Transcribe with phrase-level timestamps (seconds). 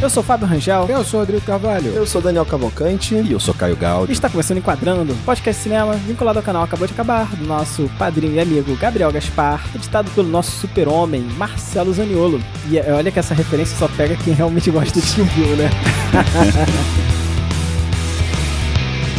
[0.00, 0.86] Eu sou Fábio Rangel.
[0.88, 1.90] Eu sou Rodrigo Carvalho.
[1.90, 3.16] Eu sou Daniel Cavalcante.
[3.16, 4.12] E eu sou Caio Gaudi.
[4.12, 8.34] E está começando Enquadrando, podcast cinema vinculado ao canal Acabou de Acabar, do nosso padrinho
[8.34, 12.40] e amigo Gabriel Gaspar, editado pelo nosso super-homem Marcelo Zaniolo.
[12.70, 15.70] E é, olha que essa referência só pega quem realmente gosta de Kill Bill, né?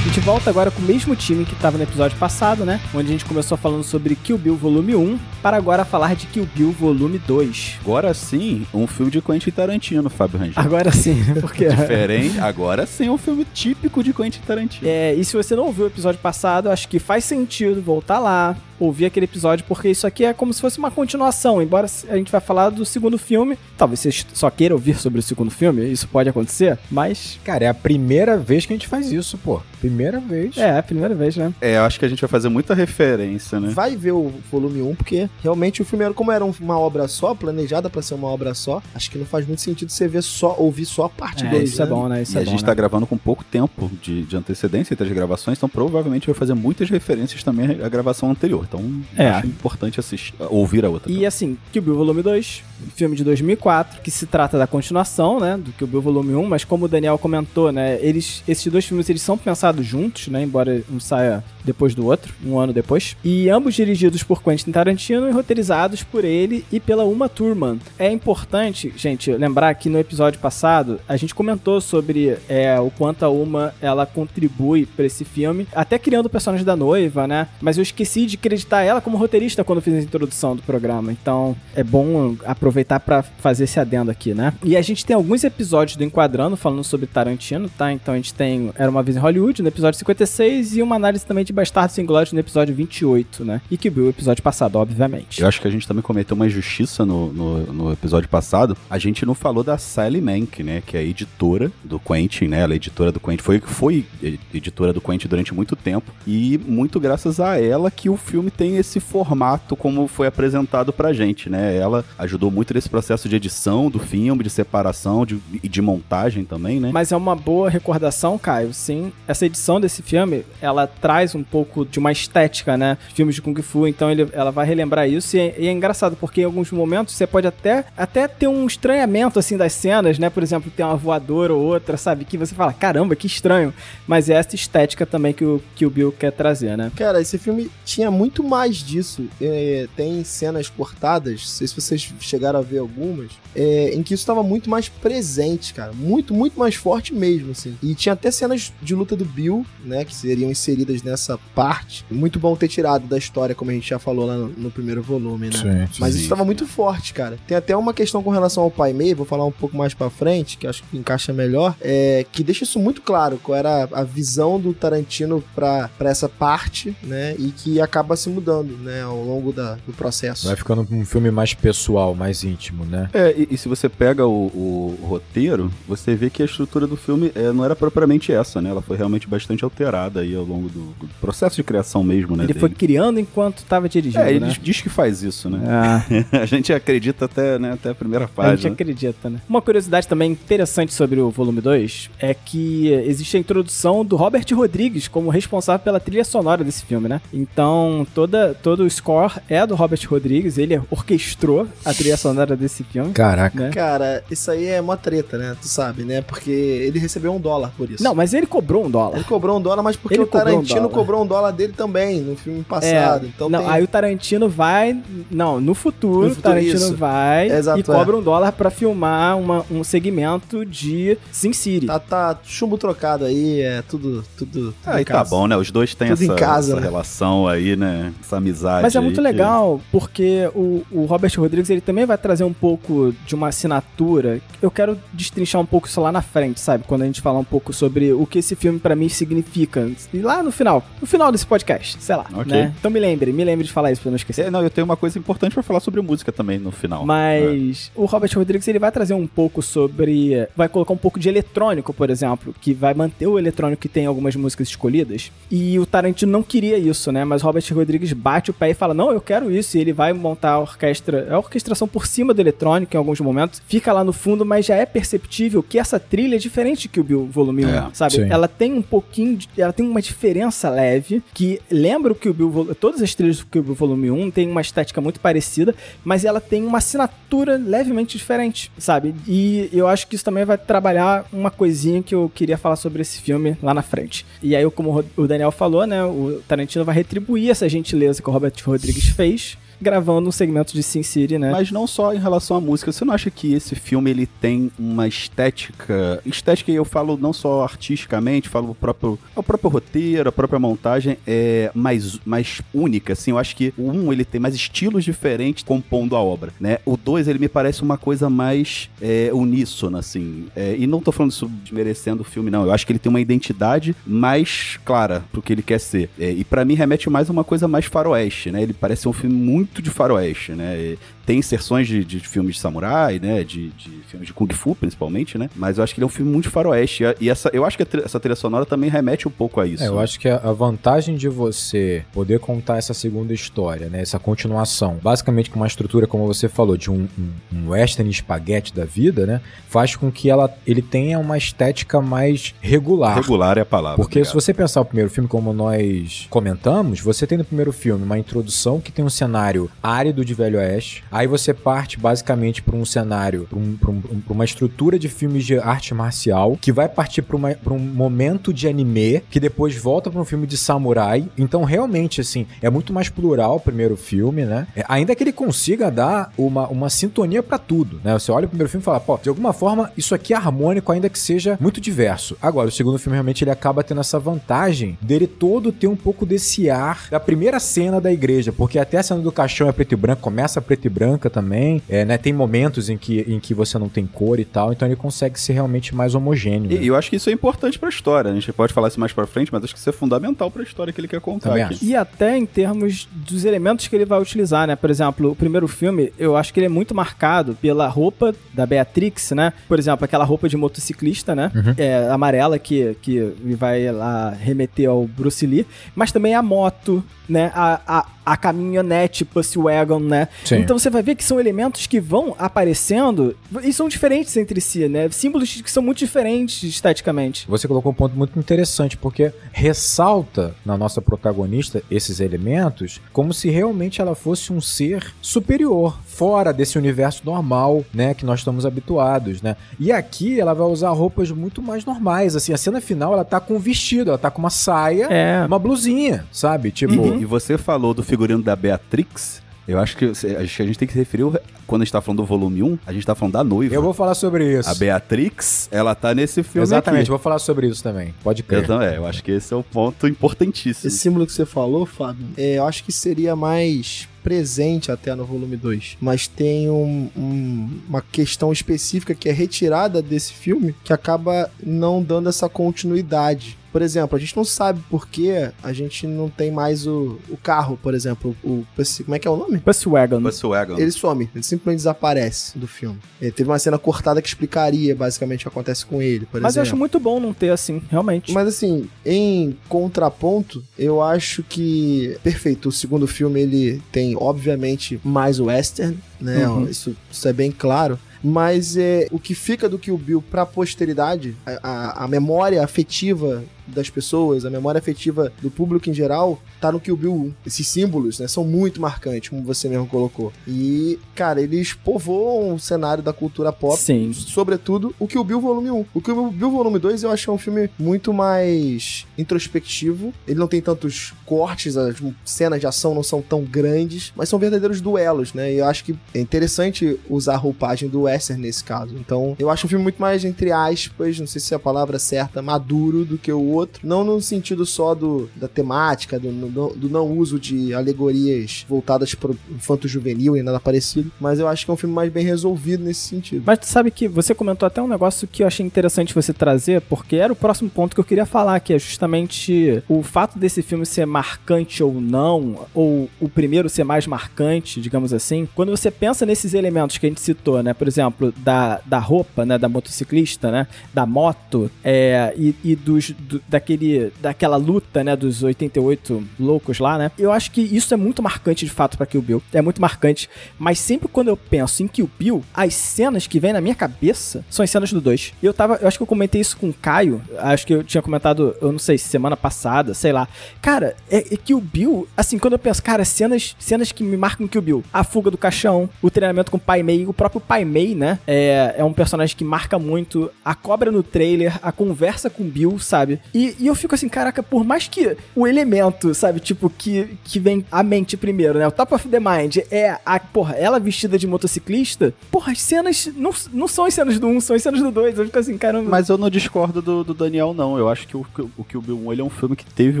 [0.06, 2.80] A gente volta agora com o mesmo time que estava no episódio passado, né?
[2.94, 6.48] Onde a gente começou falando sobre Kill Bill Volume 1, para agora falar de Kill
[6.54, 7.78] Bill Volume 2.
[7.82, 10.62] Agora sim, um filme de Quentin Tarantino, Fábio Rangel.
[10.62, 11.40] Agora sim, né?
[11.40, 11.66] porque...
[11.74, 14.88] Diferente, agora sim, um filme típico de Quentin Tarantino.
[14.88, 18.56] É, e se você não ouviu o episódio passado, acho que faz sentido voltar lá,
[18.78, 21.60] ouvir aquele episódio, porque isso aqui é como se fosse uma continuação.
[21.60, 25.22] Embora a gente vai falar do segundo filme, talvez você só queira ouvir sobre o
[25.22, 27.38] segundo filme, isso pode acontecer, mas.
[27.44, 29.60] Cara, é a primeira vez que a gente faz isso, pô.
[29.80, 30.56] Primeira vez.
[30.56, 31.52] É, é a primeira vez, né?
[31.60, 33.70] É, acho que a gente vai fazer muita referência, né?
[33.70, 37.34] Vai ver o volume 1, porque realmente o filme, era, como era uma obra só,
[37.34, 40.56] planejada pra ser uma obra só, acho que não faz muito sentido você ver só,
[40.58, 41.54] ouvir só a parte 2.
[41.54, 41.84] É, isso né?
[41.84, 42.22] é bom, né?
[42.22, 42.66] Isso e é a bom, gente né?
[42.66, 46.54] tá gravando com pouco tempo de, de antecedência entre as gravações, então provavelmente vai fazer
[46.54, 48.65] muitas referências também à gravação anterior.
[48.68, 48.82] Então
[49.16, 49.28] É.
[49.30, 51.10] acho importante assistir, ouvir a outra.
[51.10, 52.62] E assim, Kill Bill Volume 2,
[52.94, 56.64] filme de 2004, que se trata da continuação, né, do Kill Bill Volume 1, mas
[56.64, 60.82] como o Daniel comentou, né, eles, esses dois filmes eles são pensados juntos, né, embora
[60.92, 65.32] um saia depois do outro, um ano depois, e ambos dirigidos por Quentin Tarantino e
[65.32, 67.78] roteirizados por ele e pela Uma Thurman.
[67.98, 73.24] É importante, gente, lembrar que no episódio passado a gente comentou sobre é, o quanto
[73.24, 77.76] a Uma ela contribui para esse filme, até criando o personagem da noiva, né, mas
[77.76, 81.82] eu esqueci de acreditar ela como roteirista quando fiz a introdução do programa, então é
[81.82, 84.52] bom aproveitar para fazer esse adendo aqui, né?
[84.62, 87.92] E a gente tem alguns episódios do Enquadrando falando sobre Tarantino, tá?
[87.92, 91.24] Então a gente tem Era Uma Vez em Hollywood, no episódio 56, e uma análise
[91.24, 93.62] também de Bastardos Inglórios no episódio 28, né?
[93.70, 95.40] E que viu o episódio passado, obviamente.
[95.40, 98.76] Eu acho que a gente também cometeu uma injustiça no, no, no episódio passado.
[98.90, 100.82] A gente não falou da Sally Mank, né?
[100.84, 102.60] Que é a editora do Quentin, né?
[102.60, 103.42] Ela é editora do Quentin.
[103.42, 104.04] Foi, foi
[104.52, 106.12] editora do Quentin durante muito tempo.
[106.26, 111.14] E muito graças a ela que o filme tem esse formato como foi apresentado pra
[111.14, 111.74] gente, né?
[111.74, 116.44] Ela ajudou muito nesse processo de edição do filme, de separação de, e de montagem
[116.44, 116.90] também, né?
[116.92, 119.10] Mas é uma boa recordação, Caio, sim.
[119.26, 122.98] Essa edição desse filme, ela traz um pouco de uma estética, né?
[123.14, 125.36] Filmes de Kung Fu, então ele, ela vai relembrar isso.
[125.36, 128.66] E é, e é engraçado, porque em alguns momentos você pode até, até ter um
[128.66, 130.30] estranhamento, assim, das cenas, né?
[130.30, 132.24] Por exemplo, tem uma voadora ou outra, sabe?
[132.24, 133.72] Que você fala, caramba, que estranho.
[134.06, 136.90] Mas é essa estética também que o, que o Bill quer trazer, né?
[136.96, 139.26] Cara, esse filme tinha muito mais disso.
[139.40, 144.14] É, tem cenas cortadas, não sei se vocês chegaram a ver algumas, é, em que
[144.14, 145.92] isso estava muito mais presente, cara.
[145.92, 147.76] Muito, muito mais forte mesmo, assim.
[147.82, 152.04] E tinha até cenas de luta do Bill, né, que seriam inseridas nessa parte.
[152.10, 155.02] Muito bom ter tirado da história, como a gente já falou lá no, no primeiro
[155.02, 155.88] volume, né?
[155.90, 155.98] Sim.
[156.00, 156.16] Mas Sim.
[156.16, 157.38] isso estava muito forte, cara.
[157.46, 160.10] Tem até uma questão com relação ao Pai Mei, vou falar um pouco mais pra
[160.10, 164.02] frente, que acho que encaixa melhor, é, que deixa isso muito claro, qual era a
[164.02, 169.22] visão do Tarantino pra, pra essa parte, né, e que acaba se mudando, né, ao
[169.22, 170.46] longo da, do processo.
[170.46, 173.08] Vai ficando um filme mais pessoal, mais íntimo, né?
[173.12, 176.96] É, e, e se você pega o, o roteiro, você vê que a estrutura do
[176.96, 178.70] filme é, não era propriamente essa, né?
[178.70, 182.44] Ela foi realmente bastante alterada aí ao longo do, do processo de criação mesmo, né?
[182.44, 182.78] Ele foi dele.
[182.78, 184.48] criando enquanto estava dirigindo, É, ele né?
[184.48, 185.60] diz, diz que faz isso, né?
[185.66, 186.04] Ah.
[186.42, 188.72] a gente acredita até, né, até a primeira A gente página.
[188.74, 189.40] acredita, né?
[189.48, 194.44] Uma curiosidade também interessante sobre o volume 2 é que existe a introdução do Robert
[194.52, 197.20] Rodrigues como responsável pela trilha sonora desse filme, né?
[197.32, 202.84] Então, toda, todo o score é do Robert Rodrigues, ele orquestrou a trilha sonora desse
[202.84, 203.12] filme.
[203.12, 203.58] Caraca.
[203.64, 203.70] Né?
[203.70, 205.56] Cara, isso aí é uma treta, né?
[205.60, 206.20] Tu sabe, né?
[206.20, 208.02] Porque ele recebeu um dólar por isso.
[208.02, 209.16] Não, mas ele cobrou um dólar.
[209.16, 210.94] Ele cobrou um dólar, mas porque Ele o cobrou um Tarantino dólar.
[211.06, 213.26] Cobrou um dólar dele também no filme passado.
[213.26, 213.70] então não, tem...
[213.70, 215.00] aí o Tarantino vai.
[215.30, 216.96] Não, no futuro, No o futuro, Tarantino isso.
[216.96, 221.86] vai Exato, e cobra um dólar pra filmar uma- um segmento de Sin City.
[221.86, 225.30] Tá, tá chumbo trocado aí, é tudo, tudo, tudo Aí em tá casa.
[225.30, 225.56] bom, né?
[225.56, 226.86] Os dois têm Tudo essa, em casa, essa né?
[226.86, 228.12] relação aí, né?
[228.20, 228.82] Essa amizade.
[228.82, 232.52] Mas é muito que- legal, porque o, o Robert Rodrigues ele também vai trazer um
[232.52, 234.40] pouco de uma assinatura.
[234.60, 236.84] Eu quero destrinchar um pouco isso lá na frente, sabe?
[236.86, 239.88] Quando a gente falar um pouco sobre o que esse filme pra mim significa.
[240.12, 242.26] E lá no final, no final desse podcast, sei lá.
[242.32, 242.52] Ok.
[242.52, 242.72] Né?
[242.78, 244.46] Então me lembre, me lembre de falar isso pra não esquecer.
[244.46, 247.04] É, não, eu tenho uma coisa importante pra falar sobre música também no final.
[247.04, 250.46] Mas o Robert Rodrigues ele vai trazer um pouco sobre.
[250.56, 254.06] Vai colocar um pouco de eletrônico, por exemplo, que vai manter o eletrônico que tem
[254.06, 255.30] algumas músicas escolhidas.
[255.50, 257.24] E o Tarantino não queria isso, né?
[257.24, 259.76] Mas o Robert Rodrigues bate o pé e fala: Não, eu quero isso.
[259.76, 263.60] E ele vai montar a orquestra, a orquestração por cima do eletrônico em alguns momentos.
[263.66, 267.04] Fica lá no fundo, mas já é perceptível que essa trilha é diferente que o
[267.04, 268.12] Bill Volume 1, É, sabe?
[268.14, 268.26] sim.
[268.30, 269.36] Ela tem um pouquinho.
[269.36, 273.38] De, ela tem uma diferença leve leve, que lembra o Kill Bill, todas as trilhas
[273.38, 275.74] do Kill Bill Volume 1 tem uma estética muito parecida,
[276.04, 279.14] mas ela tem uma assinatura levemente diferente, sabe?
[279.26, 283.02] E eu acho que isso também vai trabalhar uma coisinha que eu queria falar sobre
[283.02, 284.24] esse filme lá na frente.
[284.42, 288.32] E aí, como o Daniel falou, né, o Tarantino vai retribuir essa gentileza que o
[288.32, 291.50] Robert Rodrigues fez, gravando um segmento de Sin City, né?
[291.50, 292.92] Mas não só em relação à música.
[292.92, 296.20] Você não acha que esse filme ele tem uma estética.
[296.24, 301.18] Estética eu falo não só artisticamente, falo o próprio, o próprio roteiro, a própria montagem
[301.26, 303.30] é mais, mais única, assim.
[303.30, 306.78] Eu acho que o um ele tem mais estilos diferentes compondo a obra, né?
[306.84, 310.46] O dois ele me parece uma coisa mais é, uníssona, assim.
[310.54, 312.64] É, e não tô falando isso desmerecendo o filme, não.
[312.64, 316.10] Eu acho que ele tem uma identidade mais clara pro que ele quer ser.
[316.18, 318.62] É, e pra mim remete mais a uma coisa mais faroeste, né?
[318.62, 320.96] Ele parece um filme muito de faroeste, né?
[321.26, 323.42] Tem inserções de, de filmes de samurai, né?
[323.44, 325.50] De, de filmes de kung fu, principalmente, né?
[325.54, 327.04] Mas eu acho que ele é um filme muito faroeste.
[327.20, 329.82] E, essa, eu acho que essa trilha sonora também remete um pouco a isso.
[329.82, 334.18] É, eu acho que a, vantagem de você poder contar essa segunda história, né, essa
[334.18, 338.84] continuação, basicamente com uma estrutura, como você falou, de um, um, um western espaguete da
[338.84, 343.16] vida, né, faz com que ela, ele tenha uma estética mais regular.
[343.16, 343.96] Regular é a palavra.
[343.96, 344.42] Porque se obrigado.
[344.42, 348.80] você pensar o primeiro filme como nós comentamos, você tem no primeiro filme uma introdução
[348.80, 351.04] que tem um cenário árido de Velho Oeste.
[351.16, 355.58] Aí você parte basicamente para um cenário, para um, um- uma estrutura de filmes de
[355.58, 357.36] arte marcial, que vai partir para
[357.72, 361.26] um momento de anime, que depois volta para um filme de samurai.
[361.38, 364.66] Então, realmente, assim, é muito mais plural o primeiro filme, né?
[364.76, 368.12] É, ainda que ele consiga dar uma, uma sintonia para tudo, né?
[368.12, 370.92] Você olha o primeiro filme e fala, pô, de alguma forma, isso aqui é harmônico,
[370.92, 372.36] ainda que seja muito diverso.
[372.42, 376.26] Agora, o segundo filme realmente ele acaba tendo essa vantagem dele todo ter um pouco
[376.26, 379.92] desse ar da primeira cena da igreja, porque até a cena do caixão é preto
[379.92, 382.18] e branco, começa preto e branca também, é, né?
[382.18, 385.38] Tem momentos em que, em que você não tem cor e tal, então ele consegue
[385.38, 386.70] ser realmente mais homogêneo.
[386.70, 386.82] né?
[386.82, 388.30] E eu acho que isso é importante pra história.
[388.30, 390.62] A gente pode falar isso mais pra frente, mas acho que isso é fundamental pra
[390.62, 391.78] história que ele quer contar aqui.
[391.84, 394.74] E até em termos dos elementos que ele vai utilizar, né?
[394.76, 398.66] Por exemplo, o primeiro filme, eu acho que ele é muito marcado pela roupa da
[398.66, 399.52] Beatrix, né?
[399.68, 401.50] Por exemplo, aquela roupa de motociclista, né?
[401.54, 401.74] Uhum.
[401.76, 405.66] É, amarela que, que vai lá remeter ao Bruce Lee.
[405.94, 407.50] Mas também a moto, né?
[407.54, 410.28] A, a, a caminhonete Pussy Wagon, né?
[410.44, 410.56] Sim.
[410.56, 414.88] Então você vai ver que são elementos que vão aparecendo e são diferentes entre si,
[414.88, 415.08] né?
[415.10, 417.46] Símbolos que são muito diferentes esteticamente.
[417.48, 423.50] Você colocou um ponto muito interessante, porque ressalta na nossa protagonista esses elementos como se
[423.50, 429.42] realmente ela fosse um ser superior, fora desse universo normal, né, que nós estamos habituados,
[429.42, 429.54] né?
[429.78, 433.38] E aqui ela vai usar roupas muito mais normais, assim, a cena final ela tá
[433.38, 435.44] com um vestido, ela tá com uma saia, É.
[435.46, 436.70] uma blusinha, sabe?
[436.70, 437.20] Tipo, Uhum.
[437.20, 439.44] E você falou do figurino da Beatrix.
[439.66, 441.24] Eu acho que acho que a gente tem que se referir,
[441.66, 443.74] quando a gente tá falando do volume 1, a gente tá falando da noiva.
[443.74, 444.68] eu vou falar sobre isso.
[444.68, 447.10] A Beatrix, ela tá nesse filme Exatamente, aqui.
[447.10, 448.14] vou falar sobre isso também.
[448.22, 448.66] Pode Eu crer.
[448.66, 450.88] também, eu acho que esse é o ponto importantíssimo.
[450.88, 455.24] Esse símbolo que você falou, Fábio, é, eu acho que seria mais presente até no
[455.24, 455.96] volume 2.
[456.00, 462.02] Mas tem um- um- uma questão específica que é retirada desse filme que acaba não
[462.02, 463.56] dando essa continuidade.
[463.76, 465.30] Por exemplo, a gente não sabe por que
[465.62, 468.34] a gente não tem mais o, o carro, por exemplo.
[468.42, 469.58] O, Pussy- como é que é o nome?
[469.58, 470.22] Pussy Wagon.
[470.22, 470.78] Pussy Wagon.
[470.78, 472.98] Ele some, ele simplesmente desaparece do filme.
[473.20, 476.56] É, teve uma cena cortada que explicaria basicamente o que acontece com ele, por Mas
[476.56, 476.68] eu exemplo.
[476.74, 478.32] acho muito bom não ter assim, realmente.
[478.32, 482.70] Mas assim, em contraponto, eu acho que perfeito.
[482.70, 486.48] O segundo filme ele tem obviamente mais western, né?
[486.48, 486.66] Uhum.
[486.66, 487.98] Isso, isso é bem claro.
[488.24, 493.44] Mas é o que fica do Kill Bill pra posteridade, a, a, a memória afetiva
[493.66, 497.34] das pessoas, a memória afetiva do público em geral, tá no Kill Bill 1.
[497.46, 500.32] Esses símbolos, né, são muito marcantes, como você mesmo colocou.
[500.46, 504.12] E, cara, eles povoam o cenário da cultura pop Sim.
[504.12, 505.86] sobretudo o Kill Bill Volume 1.
[505.94, 510.12] O Kill Bill Volume 2 eu acho que é um filme muito mais introspectivo.
[510.26, 514.38] Ele não tem tantos cortes, as cenas de ação não são tão grandes, mas são
[514.38, 515.52] verdadeiros duelos, né?
[515.52, 518.94] E eu acho que é interessante usar a roupagem do western nesse caso.
[518.96, 521.98] Então, eu acho um filme muito mais, entre aspas, não sei se é a palavra
[521.98, 523.80] certa, maduro do que o outro.
[523.86, 529.14] Não no sentido só do, da temática, do, do, do não uso de alegorias voltadas
[529.14, 532.24] para o infanto-juvenil nem nada parecido, mas eu acho que é um filme mais bem
[532.24, 533.42] resolvido nesse sentido.
[533.46, 536.80] Mas tu sabe que você comentou até um negócio que eu achei interessante você trazer,
[536.82, 540.62] porque era o próximo ponto que eu queria falar, que é justamente o fato desse
[540.62, 545.48] filme ser marcante ou não, ou o primeiro ser mais marcante, digamos assim.
[545.54, 547.72] Quando você pensa nesses elementos que a gente citou, né?
[547.74, 549.58] Por exemplo, da, da roupa, né?
[549.58, 550.66] Da motociclista, né?
[550.92, 556.98] Da moto, é, e, e dos, do- daquele, daquela luta, né, dos 88 loucos lá,
[556.98, 557.10] né?
[557.18, 559.42] Eu acho que isso é muito marcante de fato pra Kill Bill.
[559.52, 560.28] É muito marcante.
[560.58, 564.44] Mas sempre quando eu penso em Kill Bill, as cenas que vêm na minha cabeça
[564.50, 565.34] são as cenas do 2.
[565.42, 567.84] E eu tava, eu acho que eu comentei isso com o Caio, acho que eu
[567.84, 570.28] tinha comentado, eu não sei, semana passada, sei lá.
[570.60, 574.48] Cara, é, é Kill Bill, assim, quando eu penso, cara, cenas, cenas que me marcam
[574.48, 574.84] Kill Bill.
[574.92, 578.18] A fuga do caixão, o treinamento com o Pai Mei, o próprio Pai Mei, né?
[578.26, 580.30] É, é um personagem que marca muito.
[580.44, 583.20] A cobra no trailer, a conversa com Bill, sabe?
[583.36, 587.38] E, e eu fico assim, caraca, por mais que o elemento, sabe, tipo, que, que
[587.38, 588.66] vem à mente primeiro, né?
[588.66, 592.14] O top of the mind é a, porra, ela vestida de motociclista.
[592.30, 595.18] Porra, as cenas não, não são as cenas do 1, são as cenas do 2.
[595.18, 595.90] Eu fico assim, caramba.
[595.90, 597.76] Mas eu não discordo do, do Daniel, não.
[597.76, 598.24] Eu acho que o,
[598.56, 600.00] o Kill Bill 1 ele é um filme que teve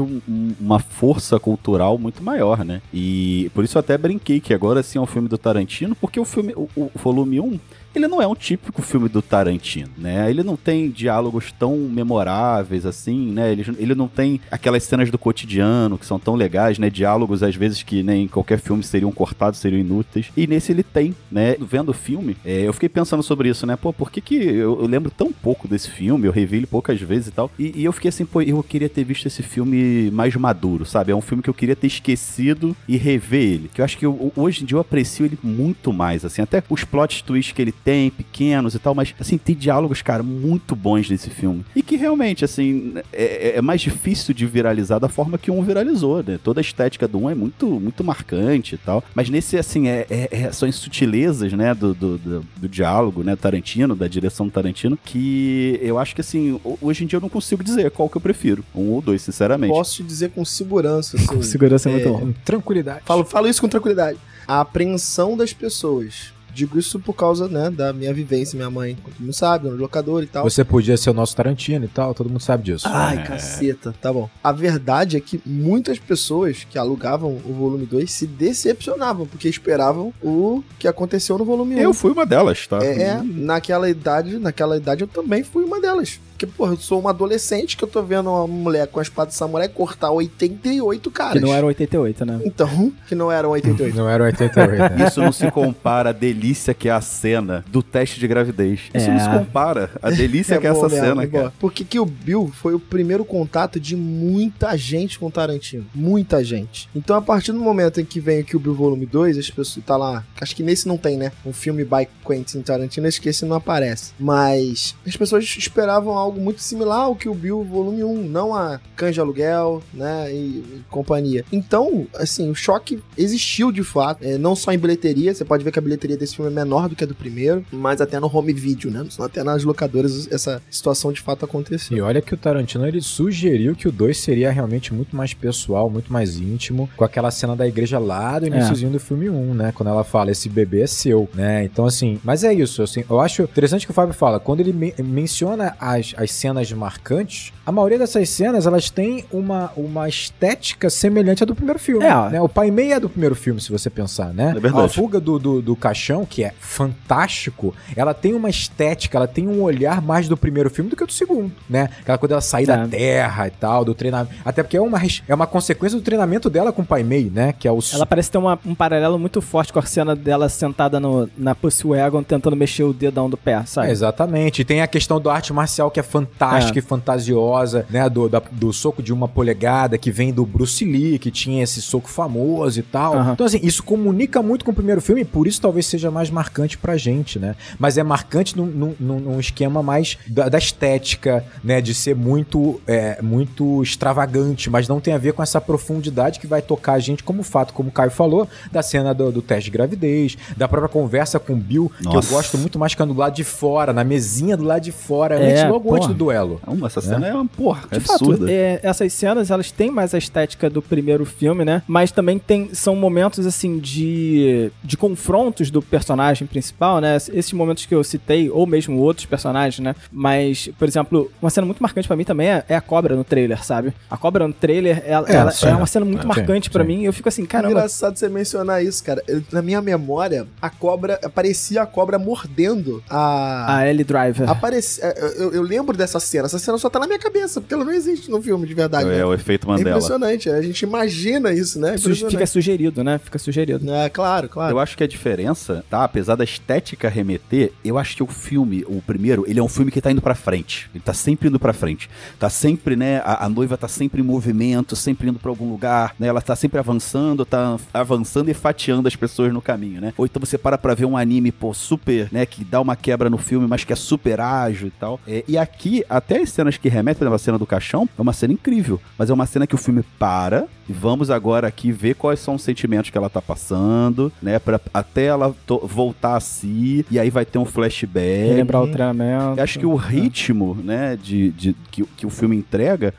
[0.00, 2.80] um- um- uma força cultural muito maior, né?
[2.92, 6.18] E por isso eu até brinquei que agora sim é um filme do Tarantino, porque
[6.18, 7.60] o filme, o, o volume 1,
[7.98, 10.28] ele não é um típico filme do Tarantino, né?
[10.30, 13.52] Ele não tem diálogos tão memoráveis assim, né?
[13.52, 16.90] Ele, ele não tem aquelas cenas do cotidiano que são tão legais, né?
[16.90, 20.26] Diálogos às vezes que nem em qualquer filme seriam cortados, seriam inúteis.
[20.36, 21.56] E nesse ele tem, né?
[21.60, 23.76] Vendo o filme, é, eu fiquei pensando sobre isso, né?
[23.76, 26.26] Pô, por que que eu, eu lembro tão pouco desse filme?
[26.26, 27.50] Eu revi ele poucas vezes e tal.
[27.58, 31.12] E, e eu fiquei assim, pô, eu queria ter visto esse filme mais maduro, sabe?
[31.12, 33.70] É um filme que eu queria ter esquecido e rever ele.
[33.72, 36.42] Que eu acho que eu- hoje em dia eu aprecio ele muito mais, assim.
[36.42, 40.20] Até os plot twists que ele tem, pequenos e tal, mas, assim, tem diálogos, cara,
[40.20, 41.64] muito bons desse filme.
[41.76, 46.20] E que realmente, assim, é, é mais difícil de viralizar da forma que um viralizou,
[46.20, 46.36] né?
[46.42, 49.04] Toda a estética do um é muito, muito marcante e tal.
[49.14, 53.22] Mas nesse, assim, é, é- é- são as sutilezas, né, do, do, do- do diálogo,
[53.22, 57.18] né, Tarantino, da direção do Tarantino, que eu acho que, assim, ho- hoje em dia
[57.18, 58.64] eu não consigo dizer qual que eu prefiro.
[58.74, 59.70] Um ou dois, sinceramente.
[59.72, 61.26] Posso te dizer com segurança, assim.
[61.26, 62.18] Com segurança é muito bom.
[62.18, 63.02] Com tranquilidade.
[63.04, 64.18] Falo, falo isso com tranquilidade.
[64.44, 66.34] A apreensão das pessoas.
[66.56, 69.76] Digo isso por causa, né, da minha vivência, minha mãe, como todo mundo sabe, no
[69.76, 70.42] locador e tal.
[70.42, 72.88] Você podia ser o nosso Tarantino e tal, todo mundo sabe disso.
[72.88, 73.22] Ai, É.
[73.24, 74.26] caceta, tá bom.
[74.42, 80.14] A verdade é que muitas pessoas que alugavam o volume 2 se decepcionavam, porque esperavam
[80.22, 81.78] o que aconteceu no volume 1.
[81.78, 82.78] Eu fui uma delas, tá?
[82.82, 86.18] É, é, naquela idade, naquela idade eu também fui uma delas.
[86.36, 89.28] Porque, porra, eu sou uma adolescente que eu tô vendo uma mulher com a espada
[89.30, 91.32] de samurai cortar 88 caras.
[91.32, 92.40] Que não era 88, né?
[92.44, 93.96] Então, que não eram 88.
[93.96, 95.06] Não era 88, né?
[95.08, 98.80] Isso não se compara à delícia que é a cena do teste de gravidez.
[98.94, 99.12] Isso É.
[99.12, 101.52] não se compara à delícia que é essa mesmo, cena, é cara.
[101.58, 105.86] Porque que o Bill foi o primeiro contato de muita gente com Tarantino.
[105.94, 106.88] Muita gente.
[106.94, 109.84] Então, a partir do momento em que vem aqui o Bill Volume 2, as pessoas.
[109.86, 110.24] Tá lá.
[110.40, 111.32] Acho que nesse não tem, né?
[111.44, 114.12] Um filme by Quentin Tarantino, acho que esse não aparece.
[114.18, 118.80] Mas as pessoas esperavam algo muito similar ao que o Bill Volume 1, não a
[118.96, 120.32] Cães de Aluguel, né?
[120.32, 121.44] E, e companhia.
[121.52, 124.22] Então, assim, o choque existiu de fato.
[124.22, 126.88] É, não só em bilheteria, você pode ver que a bilheteria desse filme é menor
[126.88, 129.06] do que a do primeiro, mas até no home video, né?
[129.20, 131.96] Até nas locadoras essa situação de fato aconteceu.
[131.96, 135.88] E olha que o Tarantino ele sugeriu que o 2 seria realmente muito mais pessoal,
[135.90, 139.72] muito mais íntimo, com aquela cena da igreja lá do iníciozinho do filme 1, né?
[139.74, 141.64] Quando ela fala, esse bebê é seu, né?
[141.64, 144.72] Então, assim, mas é isso, assim, eu acho interessante que o Fábio fala, quando ele
[144.72, 150.88] me- menciona as, as cenas marcantes, a maioria dessas cenas, elas têm uma, uma estética
[150.88, 152.40] semelhante à do primeiro filme, É, né?
[152.40, 154.54] O Pai Mei é do primeiro filme, se você pensar, né?
[154.56, 154.86] É verdade.
[154.86, 159.46] A fuga do, do, do caixão, que é fantástico, ela tem uma estética, ela tem
[159.48, 161.88] um olhar mais do primeiro filme do que do segundo, né?
[162.00, 162.86] Aquela coisa dela sair da É.
[162.86, 164.34] terra e tal, do treinamento.
[164.44, 167.52] Até porque é uma, é uma consequência do treinamento dela com o Pai Mei, né?
[167.58, 167.78] Que é o.
[167.92, 171.54] Ela parece ter uma- um paralelo muito forte com a cena dela sentada no, na
[171.54, 173.88] Pussy Wagon tentando mexer o dedão do pé, sabe?
[173.88, 174.62] É, exatamente.
[174.62, 176.80] E tem a questão do arte marcial que é fantástica É.
[176.80, 178.08] e fantasiosa, né?
[178.08, 181.80] Do, da- do soco de uma polegada que vem do Bruce Lee, que tinha esse
[181.82, 183.14] soco famoso e tal.
[183.14, 183.32] Aham.
[183.32, 186.30] Então, assim, isso comunica muito com o primeiro filme e por isso talvez seja mais
[186.30, 187.54] marcante pra gente, né?
[187.78, 188.66] Mas é marcante num,
[188.98, 191.80] num- esquema mais da, da estética, né?
[191.80, 196.46] De ser muito, é, muito extravagante, mas não tem a ver com essa profundidade que
[196.46, 199.64] vai tocar a gente como fato, como o Caio falou, da cena do, do teste
[199.64, 202.32] de gravidez, da própria conversa com o Bill, que eu Nossa.
[202.32, 205.50] gosto muito mais ficando do lado de fora, na mesinha do lado de fora, É,
[205.60, 205.95] antes, logo.
[205.96, 206.60] Antes do duelo.
[206.66, 208.38] Não, essa cena é, uma porra, De absurda.
[208.38, 211.82] fato, é, essas cenas elas têm mais a estética do primeiro filme, né?
[211.86, 217.16] Mas também tem, são momentos assim de, de confrontos do personagem principal, né?
[217.16, 219.94] Esses momentos que eu citei, ou mesmo outros personagens, né?
[220.12, 223.24] Mas, por exemplo, uma cena muito marcante pra mim também é, é a cobra no
[223.24, 223.92] trailer, sabe?
[224.10, 226.88] A cobra no trailer, ela, É, ela é uma cena muito marcante pra sim.
[226.88, 227.02] mim.
[227.02, 227.74] E eu fico assim, Caramba.
[227.74, 227.80] caramba.
[227.80, 229.22] Engraçado você mencionar isso, cara.
[229.26, 231.18] Eu- na minha memória, a cobra.
[231.24, 233.76] Aparecia a cobra mordendo a.
[233.76, 234.48] A Ellie Driver.
[234.50, 236.46] Apareci, é, eu, eu lembro lembro dessa cena.
[236.46, 239.08] Essa cena só tá na minha cabeça, porque ela não existe no filme de verdade.
[239.08, 239.24] É né?
[239.24, 239.90] o efeito É Mandela.
[239.90, 240.50] impressionante.
[240.50, 241.94] A gente imagina isso, né?
[241.94, 243.18] É Fica sugerido, né?
[243.18, 243.88] Fica sugerido.
[243.92, 244.74] É, claro, claro.
[244.74, 246.02] Eu acho que a diferença, tá?
[246.02, 249.90] Apesar da estética remeter, eu acho que o filme, o primeiro, ele é um filme
[249.90, 250.90] que tá indo pra frente.
[250.92, 252.10] Ele tá sempre indo pra frente.
[252.38, 253.18] Tá sempre, né?
[253.24, 256.26] A, a noiva tá sempre em movimento, sempre indo pra algum lugar, né?
[256.26, 260.12] Ela tá sempre avançando, tá avançando e fatiando as pessoas no caminho, né?
[260.16, 262.44] Ou então você para pra ver um anime, pô, super, né?
[262.44, 265.20] Que dá uma quebra no filme, mas que é super ágil e tal.
[265.26, 265.75] É, e aqui,
[266.08, 269.00] até as cenas que remetem, por exemplo, a cena do caixão, é uma cena incrível.
[269.18, 272.54] Mas é uma cena que o filme para e vamos agora aqui ver quais são
[272.54, 274.58] os sentimentos que ela tá passando, né?
[274.58, 278.48] Pra, até ela to- voltar a si, e aí vai ter um flashback.
[278.48, 279.60] Relembrar o treinamento.
[279.60, 283.12] Acho que o ritmo, né, de, de- que, que o filme entrega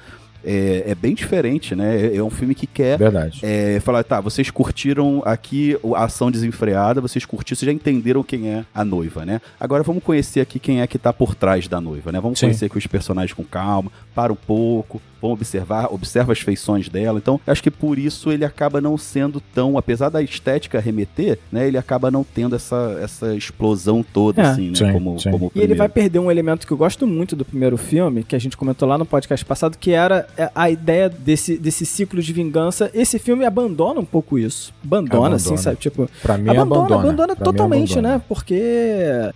[0.43, 2.07] é, é bem diferente, né?
[2.07, 2.97] É, é um filme que quer
[3.41, 8.49] é, falar, tá, vocês curtiram aqui a ação desenfreada, vocês curtiram, vocês já entenderam quem
[8.49, 9.41] é a noiva, né?
[9.59, 12.19] Agora vamos conhecer aqui quem é que tá por trás da noiva, né?
[12.19, 12.47] Vamos Sim.
[12.47, 17.19] conhecer aqui os personagens com calma, para um pouco, vamos observar, observa as feições dela.
[17.19, 21.67] Então, acho que por isso ele acaba não sendo tão, apesar da estética remeter, né?
[21.67, 24.45] Ele acaba não tendo essa, essa explosão toda, É.
[24.45, 24.75] assim, né?
[24.75, 25.31] Sim, como, sim.
[25.31, 28.23] como o E ele vai perder um elemento que eu gosto muito do primeiro filme,
[28.23, 31.85] que a gente comentou lá no podcast passado, que era é, a ideia desse, desse
[31.85, 32.89] ciclo de vingança.
[32.93, 34.73] Esse filme abandona um pouco isso.
[34.83, 35.35] Abandona, Abandona.
[35.35, 35.77] assim, sabe?
[35.77, 37.01] Tipo, Pra mim, abandona, abandona.
[37.07, 38.15] abandona Pra mim, totalmente, abandona.
[38.17, 38.21] né?
[38.27, 38.61] Porque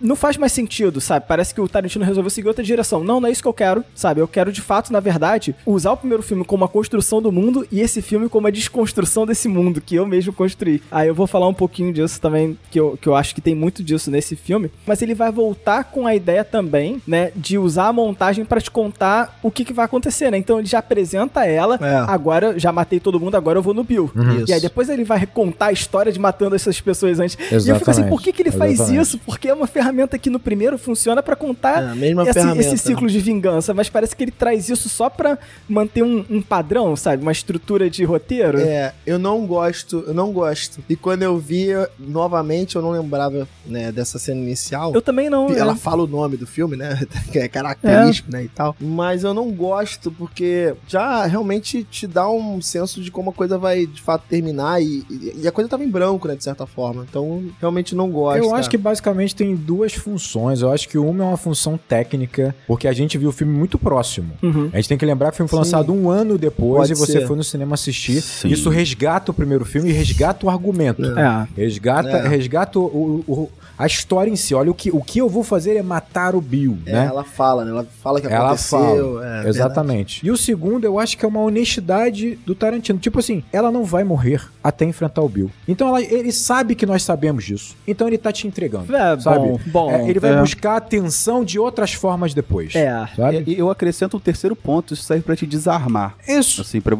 [0.00, 1.26] não faz mais sentido, sabe?
[1.28, 3.02] Parece que o Tarantino resolveu seguir outra direção.
[3.04, 4.20] Não, não é isso que eu quero, sabe?
[4.20, 7.66] Eu quero, de fato, na verdade, usar o primeiro filme como a construção do mundo
[7.72, 10.80] e esse filme como a desconstrução desse mundo que eu mesmo construí.
[10.90, 13.54] Aí eu vou falar um pouquinho disso também, que eu, que eu acho que tem
[13.54, 14.70] muito disso nesse filme.
[14.86, 17.32] Mas ele vai voltar com a ideia também, né?
[17.34, 20.38] De usar a montagem pra te contar o que, que vai acontecer, né?
[20.38, 21.96] Então ele já apresenta ela, É.
[22.12, 24.10] agora já matei todo mundo, agora eu vou no Bill.
[24.14, 24.44] Uhum.
[24.46, 27.36] E aí depois ele vai contar a história de matando essas pessoas antes.
[27.50, 28.08] E eu fico assim, Exatamente.
[28.10, 29.02] por que, que ele faz Exatamente.
[29.02, 29.18] isso?
[29.24, 33.18] Porque é uma ferramenta que no primeiro funciona pra contar É, esse, esse ciclo de
[33.20, 35.38] vingança, mas parece que ele traz isso só pra
[35.68, 37.22] manter um, um padrão, sabe?
[37.22, 38.58] Uma estrutura de roteiro.
[38.58, 40.82] É, eu não gosto, eu não gosto.
[40.88, 44.92] E quando eu vi novamente, eu não lembrava, né, dessa cena inicial.
[44.94, 45.48] Eu também não.
[45.50, 45.76] Ela é.
[45.76, 47.00] fala o nome do filme, né?
[47.32, 48.44] Que é característico, né?
[48.44, 48.76] E tal.
[48.78, 53.56] Mas eu não gosto porque já realmente te dá um senso de como a coisa
[53.56, 54.82] vai de fato terminar.
[54.82, 56.34] E, e- a coisa tava em branco, né?
[56.34, 57.06] De certa forma.
[57.08, 58.42] Então, realmente não gosto.
[58.42, 60.60] Eu acho que basicamente tem duas funções.
[60.60, 63.78] Eu acho que uma é uma função técnica, porque a gente viu o filme muito
[63.78, 64.32] próximo.
[64.42, 64.70] Uhum.
[64.72, 65.70] A gente tem que lembrar que o filme foi Sim.
[65.74, 67.26] lançado um ano depois Pode e você ser.
[67.26, 68.20] foi no cinema assistir.
[68.20, 68.48] Sim.
[68.48, 71.04] Isso resgata o primeiro filme e resgata o argumento.
[71.18, 71.46] É.
[71.56, 72.28] Resgata, É.
[72.28, 74.54] resgata o, o- o- a história em si.
[74.54, 77.06] Olha, o que, o que eu vou fazer é matar o Bill, É, né?
[77.06, 77.70] ela fala, né?
[77.70, 78.78] Ela fala que Ela aconteceu.
[78.78, 79.24] fala.
[79.26, 79.48] é, verdade.
[79.48, 80.26] Exatamente.
[80.26, 82.98] E o segundo, eu acho que é uma honestidade do Tarantino.
[82.98, 85.50] Tipo assim, ela não vai morrer até enfrentar o Bill.
[85.66, 87.74] Então ela- ele sabe que nós sabemos disso.
[87.86, 88.94] Então ele tá te entregando.
[88.94, 89.38] É, sabe?
[89.38, 89.90] bom, bom.
[89.90, 90.40] É, ele vai é.
[90.40, 92.74] buscar atenção de outras formas depois.
[92.74, 93.06] É.
[93.16, 93.44] Sabe?
[93.46, 96.14] E eu acrescento um terceiro ponto, isso serve pra te desarmar.
[96.28, 96.60] Isso.
[96.62, 96.96] Assim, pra,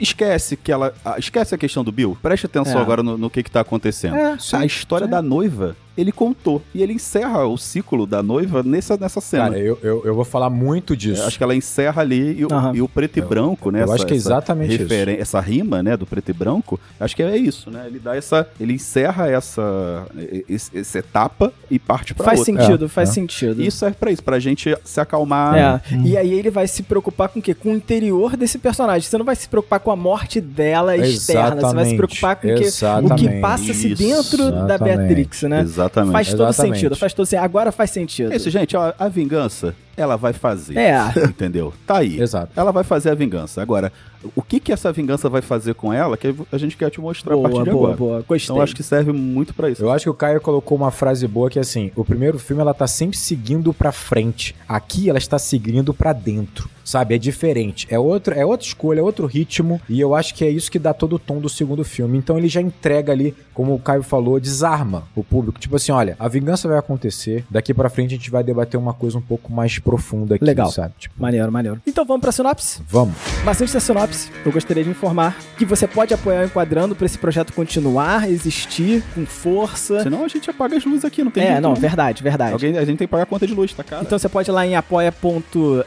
[0.00, 0.94] esquece que ela.
[1.04, 2.16] ah, Esquece a questão do Bill.
[2.22, 2.82] Preste atenção É.
[2.82, 4.16] agora no, no que, que tá acontecendo.
[4.16, 5.10] É, sim, a história sim.
[5.10, 6.62] da noiva, ele contou.
[6.74, 9.44] E ele encerra o ciclo da noiva nessa, nessa cena.
[9.44, 11.22] Cara, eu, eu, eu vou falar muito disso.
[11.22, 13.82] Eu acho que ela encerra ali e, e o preto e branco, né?
[13.82, 14.82] eu acho que é exatamente isso.
[14.82, 17.84] referen- Essa rima, né, do preto e branco, acho que é isso, né?
[17.86, 20.06] Ele dá essa, ele encerra essa,
[20.48, 22.54] esse- essa etapa e parte pra Faz outra.
[22.62, 23.12] sentido, É, faz é.
[23.12, 23.62] sentido.
[23.62, 25.56] Isso serve pra isso, pra gente se acalmar.
[25.56, 27.54] É, e aí ele vai se preocupar com o quê?
[27.54, 29.08] Com o interior desse personagem.
[29.08, 31.60] Você não vai se preocupar com a morte dela externa.
[31.60, 33.40] Você vai se preocupar com o que, o que Exatamente.
[33.40, 34.96] passa-se Isso, dentro da exatamente.
[34.98, 35.60] Beatrix, né?
[35.60, 35.81] Exatamente.
[35.88, 36.74] Faz todo Exatamente.
[36.76, 37.44] sentido, faz todo sentido.
[37.44, 38.32] Agora faz sentido.
[38.32, 40.76] É isso, gente, ó, a vingança, ela vai fazer.
[40.78, 40.98] É.
[41.24, 41.72] Entendeu?
[41.86, 42.20] Tá aí.
[42.20, 42.52] Exato.
[42.56, 43.60] Ela vai fazer a vingança.
[43.62, 43.92] Agora,
[44.34, 47.34] o que que essa vingança vai fazer com ela, que a gente quer te mostrar
[47.34, 47.96] a Boa, partir de boa, agora.
[47.96, 48.24] boa.
[48.26, 48.52] Gostei.
[48.54, 49.82] Então acho que serve muito pra isso.
[49.82, 52.62] Eu acho que o Caio colocou uma frase boa que é assim: o primeiro filme
[52.62, 54.54] ela tá sempre seguindo pra frente.
[54.68, 56.68] Aqui ela está seguindo pra dentro.
[56.84, 57.14] Sabe?
[57.14, 57.86] É diferente.
[57.90, 59.80] É outra, é outra escolha, é outro ritmo.
[59.88, 62.18] E eu acho que é isso que dá todo o tom do segundo filme.
[62.18, 65.58] Então ele já entrega ali, como o Caio falou, desarma o público.
[65.60, 67.44] Tipo assim, olha, a vingança vai acontecer.
[67.50, 70.70] Daqui pra frente a gente vai debater uma coisa um pouco mais profunda aqui, Legal.
[70.70, 70.94] sabe?
[70.98, 71.80] Tipo, Maneiro, maneiro.
[71.86, 72.80] Então vamos pra sinopse?
[72.88, 73.14] vamos.
[73.44, 77.06] Mas antes da sinopse, eu gostaria de informar que você pode apoiar o Enquadrando pra
[77.06, 80.02] esse projeto continuar, existir com força.
[80.02, 82.52] Senão a gente apaga as luzes aqui, não tem É, jeito não, verdade, verdade.
[82.52, 84.02] Alguém, a gente tem que pagar a conta de luz, tá cara?
[84.02, 85.84] Então você pode ir lá em apoia.se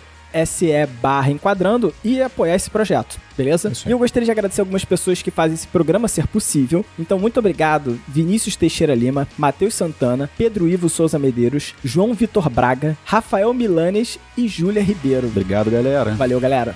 [1.02, 3.72] barra enquadrando e apoiar esse projeto, beleza?
[3.86, 6.86] E eu gostaria de agradecer algumas pessoas que fazem esse programa ser possível.
[7.00, 12.98] Então, muito obrigado, Vinícius Teixeira Lima, Matheus Santana, Pedro Ivo Souza Medeiros, João Vitor Braga,
[13.06, 15.28] Rafael Milanes e Júlia Ribeiro.
[15.28, 16.12] Obrigado, galera.
[16.16, 16.76] Valeu, galera.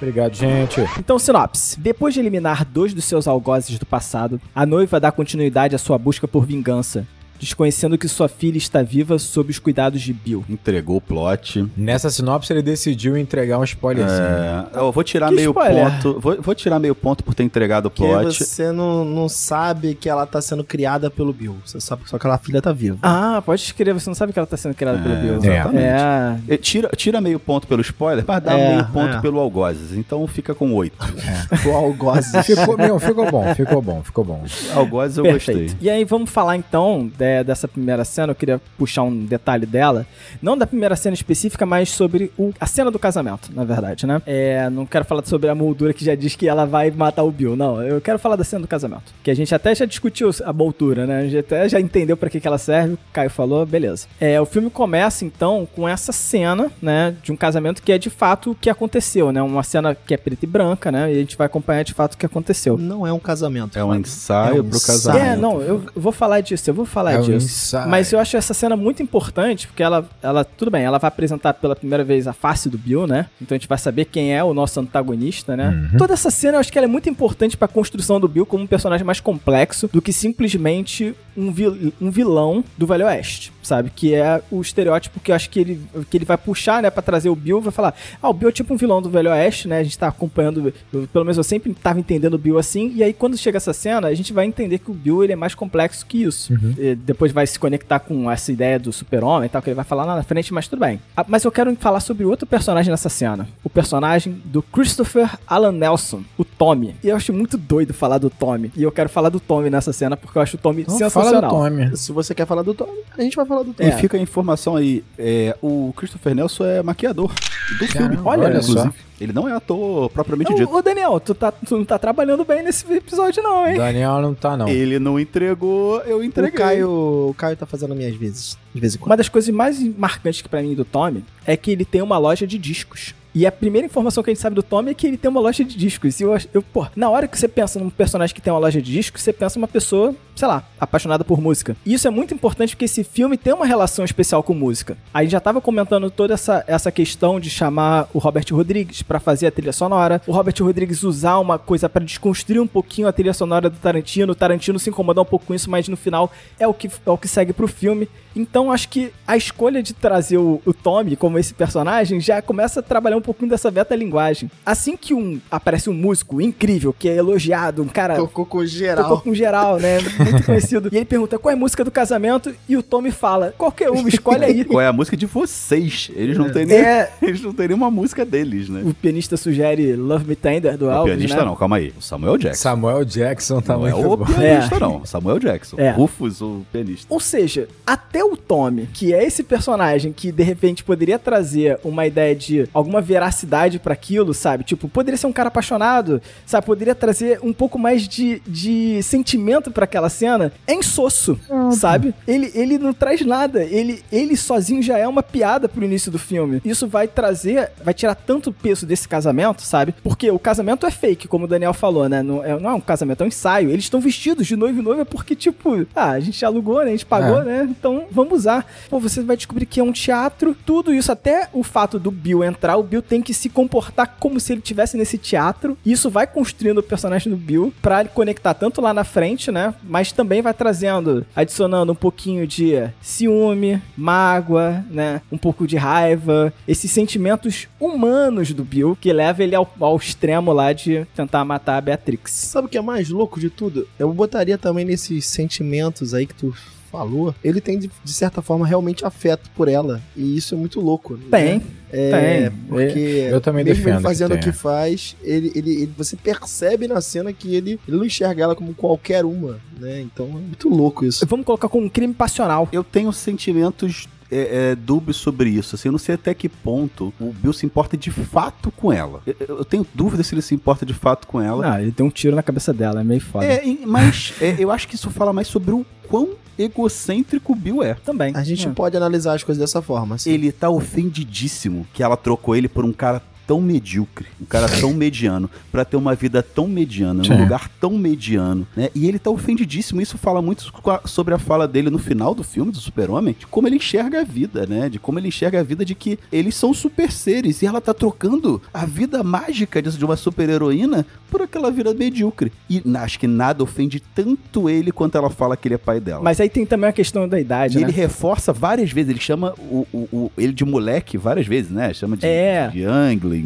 [0.00, 0.80] Obrigado, gente.
[0.98, 1.78] Então, sinopse.
[1.78, 5.98] Depois de eliminar dois dos seus algozes do passado, a noiva dá continuidade à sua
[5.98, 7.06] busca por vingança.
[7.40, 10.44] Desconhecendo que sua filha está viva sob os cuidados de Bill.
[10.48, 11.66] Entregou o plot.
[11.76, 14.18] Nessa sinopse ele decidiu entregar um spoilerzinho.
[14.22, 15.90] É, eu vou tirar Que meio spoiler?
[16.02, 16.20] ponto.
[16.20, 18.44] Vou, vou tirar meio ponto por ter entregado o Porque plot.
[18.44, 21.56] você não, não sabe que ela tá sendo criada pelo Bill.
[21.64, 22.98] Você sabe só que aquela filha tá viva.
[23.02, 25.34] Ah, pode escrever, você não sabe que ela tá sendo criada pelo É, Bill.
[25.36, 25.84] exatamente.
[25.84, 26.38] É.
[26.54, 29.20] É, Tira, tira meio ponto pelo spoiler, mas dá É, meio ponto é.
[29.20, 29.92] pelo algozes.
[29.92, 30.96] Então fica com oito.
[31.66, 32.26] O algoz.
[32.44, 34.44] Ficou, meu, ficou bom, ficou bom, ficou bom.
[34.74, 35.60] algozes eu Perfeito.
[35.62, 35.76] gostei.
[35.80, 38.32] E aí vamos falar então de- dessa primeira cena.
[38.32, 40.06] Eu queria puxar um detalhe dela,
[40.42, 44.20] não da primeira cena específica, mas sobre o- a cena do casamento, na verdade, né?
[44.26, 47.30] É, não quero falar sobre a moldura que já diz que ela vai matar o
[47.30, 47.82] Bill, não.
[47.82, 51.06] Eu quero falar da cena do casamento, que a gente até já discutiu a moldura,
[51.06, 51.20] né?
[51.20, 52.94] A gente até já entendeu pra que, que ela serve.
[52.94, 54.06] O Caio falou, beleza.
[54.20, 58.10] É, o filme começa então com essa cena, né, de um casamento que é de
[58.10, 59.42] fato o que aconteceu, né?
[59.42, 61.12] Uma cena que é preta e branca, né?
[61.12, 62.76] E a gente vai acompanhar de fato o que aconteceu.
[62.78, 63.78] Não é um casamento.
[63.78, 64.98] É um ensaio É um pro ensaio.
[65.02, 65.24] casamento.
[65.26, 67.46] É, não, eu vou falar disso, eu vou falar É disso.
[67.46, 67.88] ensaio.
[67.88, 71.54] Mas eu acho essa cena muito importante, porque ela, ela, tudo bem, ela vai apresentar
[71.54, 73.26] pela primeira vez a face do Bill, né?
[73.40, 75.88] Então a gente vai saber quem é o nosso antagonista, né?
[75.92, 75.98] Uhum.
[75.98, 78.64] Toda essa cena eu acho que ela é muito importante pra construção do Bill como
[78.64, 83.90] um personagem mais complexo do que simplesmente um, vil- um vilão do Velho Oeste, sabe?
[83.94, 87.02] Que é o estereótipo que eu acho que ele, que ele vai puxar, né, pra
[87.02, 89.68] trazer o Bill, vai falar, ah, o Bill é tipo um vilão do Velho Oeste,
[89.68, 89.78] né?
[89.78, 93.02] A gente tá acompanhando, eu- pelo menos eu sempre tava entendendo o Bill assim, e
[93.02, 95.54] aí quando chega essa cena, a gente vai entender que o Bill ele é mais
[95.54, 96.52] complexo que isso.
[96.78, 99.84] E depois vai se conectar com essa ideia do super-homem e tal, que ele vai
[99.84, 101.00] falar lá na frente, mas tudo bem.
[101.16, 103.46] Ah, mas eu quero falar sobre outro personagem nessa cena.
[103.62, 106.94] O personagem do Christopher Alan Nelson, o Tommy.
[107.04, 108.72] E eu acho muito doido falar do Tommy.
[108.76, 111.08] E eu quero falar do Tommy nessa cena, porque eu acho o Tommy Então, fala
[111.08, 111.50] do sensacional.
[111.50, 111.96] Tommy.
[111.96, 113.74] Se você quer falar do Tom, a gente vai falar do.
[113.78, 113.88] É.
[113.88, 117.32] E fica a informação aí, é, o Christopher Nelson é maquiador
[117.78, 118.16] do filme.
[118.16, 118.90] Caramba, olha só.
[119.20, 120.72] Ele não é ator propriamente dito.
[120.72, 123.76] Ô, Daniel, tu, tá, tu não tá trabalhando bem nesse episódio, não, hein?
[123.76, 124.68] Daniel não tá, não.
[124.68, 126.52] Ele não entregou, eu O entreguei.
[126.52, 126.88] Caio,
[127.30, 128.56] o Caio tá fazendo minhas vezes.
[128.72, 129.10] De vez em quando.
[129.10, 132.16] Uma das coisas mais marcantes que pra mim do Tommy é que ele tem uma
[132.16, 133.12] loja de discos.
[133.38, 135.38] E a primeira informação que a gente sabe do Tommy é que ele tem uma
[135.38, 136.18] loja de discos.
[136.18, 138.82] E eu, eu pô, na hora que você pensa num personagem que tem uma loja
[138.82, 141.76] de discos, você pensa numa pessoa, sei lá, apaixonada por música.
[141.86, 144.98] E isso é muito importante porque esse filme tem uma relação especial com música.
[145.14, 149.20] A gente já tava comentando toda essa, essa questão de chamar o Robert Rodrigues pra
[149.20, 150.20] fazer a trilha sonora.
[150.26, 154.32] O Robert Rodrigues usar uma coisa pra desconstruir um pouquinho a trilha sonora do Tarantino.
[154.32, 157.10] O Tarantino se incomodar um pouco com isso, mas no final é o que, é
[157.10, 158.08] o que segue pro filme.
[158.38, 162.80] Então acho que a escolha de trazer o, o Tommy como esse personagem já começa
[162.80, 164.50] a trabalhar um pouquinho dessa meta-linguagem.
[164.64, 168.66] Assim que um aparece um músico incrível, que é elogiado, um cara Tocou com tocou
[168.66, 169.20] geral.
[169.20, 169.98] com geral, né?
[170.30, 170.88] Muito conhecido.
[170.92, 174.08] E ele pergunta qual é a música do casamento e o Tommy fala: qualquer uma,
[174.08, 174.64] escolhe aí.
[174.64, 176.10] Qual é a música de vocês?
[176.14, 178.82] Eles não têm nem, É, eles não têm nenhuma música deles, né?
[178.84, 181.44] o pianista sugere Love Me Tender do O Elvis, pianista né?
[181.44, 181.92] não, calma aí.
[181.98, 182.62] O Samuel Jackson.
[182.62, 184.24] Samuel Jackson tá não é o bom.
[184.24, 184.80] pianista, É.
[184.80, 185.04] não.
[185.04, 185.76] Samuel Jackson.
[185.78, 185.90] É.
[185.90, 187.06] Rufus, o pianista.
[187.12, 192.06] Ou seja, até o Tommy, que é esse personagem que de repente poderia trazer uma
[192.06, 194.64] ideia de alguma veracidade pra aquilo, sabe?
[194.64, 196.66] Tipo, poderia ser um cara apaixonado, sabe?
[196.66, 200.52] Poderia trazer um pouco mais de, de sentimento pra aquela cena.
[200.66, 201.38] É insosso,
[201.72, 202.14] sabe?
[202.26, 203.62] Ele, ele não traz nada.
[203.64, 206.60] Ele, ele sozinho já é uma piada pro início do filme.
[206.64, 209.94] Isso vai trazer, vai tirar tanto peso desse casamento, sabe?
[210.02, 212.22] Porque o casamento é fake, como o Daniel falou, né?
[212.22, 213.70] Não é, não é um casamento, é um ensaio.
[213.70, 216.88] Eles estão vestidos de noivo e noiva porque, tipo, ah, a gente alugou, né?
[216.88, 217.44] A gente pagou, É.
[217.44, 217.68] né?
[217.70, 218.66] Então vamos usar.
[218.88, 222.44] Pô, você vai descobrir que é um teatro, tudo isso, até o fato do Bill
[222.44, 225.76] entrar, o Bill tem que se comportar como se ele estivesse nesse teatro.
[225.84, 229.74] Isso vai construindo o personagem do Bill pra ele conectar tanto lá na frente, né?
[229.82, 235.20] Mas também vai trazendo, adicionando um pouquinho de ciúme, mágoa, né?
[235.30, 240.52] Um pouco de raiva, esses sentimentos humanos do Bill que leva ele ao, ao extremo
[240.52, 242.30] lá de tentar matar a Beatrix.
[242.32, 243.86] Sabe o que é mais louco de tudo?
[243.98, 246.54] Eu botaria também nesses sentimentos aí que tu
[246.90, 247.34] falou.
[247.42, 250.00] Ele tem, de, de certa forma, realmente afeto por ela.
[250.16, 251.14] E isso é muito louco.
[251.16, 251.22] né?
[251.30, 252.60] Tem, É, tem.
[252.68, 252.98] porque
[253.30, 256.86] Eu também mesmo defendo ele fazendo que o que faz, ele, ele, ele- você percebe
[256.88, 260.00] na cena que ele, ele não enxerga ela como qualquer uma, né?
[260.00, 261.26] Então é muito louco isso.
[261.26, 262.68] Vamos colocar como um crime passional.
[262.72, 265.74] Eu tenho sentimentos é, é, dúbios sobre isso.
[265.74, 269.22] Assim, eu não sei até que ponto o Bill se importa de fato com ela.
[269.26, 271.74] Eu, eu tenho dúvida se ele se importa de fato com ela.
[271.74, 273.44] Ah, ele deu um tiro na cabeça dela, é meio foda.
[273.46, 277.82] É, mas é, eu acho que isso fala mais sobre o quão egocêntrico o Bill
[277.82, 277.94] é.
[277.94, 278.32] Também.
[278.34, 278.70] A gente É.
[278.70, 280.16] pode analisar as coisas dessa forma.
[280.16, 280.30] assim.
[280.30, 284.92] Ele tá ofendidíssimo que ela trocou ele por um cara tão medíocre, um cara tão
[284.92, 288.90] mediano, pra ter uma vida tão mediana, num lugar tão mediano, né?
[288.94, 290.02] E ele tá ofendidíssimo.
[290.02, 290.70] Isso fala muito
[291.06, 294.24] sobre a fala dele no final do filme do Super-Homem, de como ele enxerga a
[294.24, 294.90] vida, né?
[294.90, 297.94] De como ele enxerga a vida de que eles são super seres e ela tá
[297.94, 302.52] trocando a vida mágica de uma super-heroína por aquela vida medíocre.
[302.68, 306.22] E acho que nada ofende tanto ele quanto ela fala que ele é pai dela.
[306.22, 307.86] Mas aí tem também a questão da idade, E né?
[307.86, 311.94] ele reforça várias vezes, ele chama o, o- o- ele de moleque várias vezes, né?
[311.94, 312.68] Chama de, É.
[312.68, 312.84] de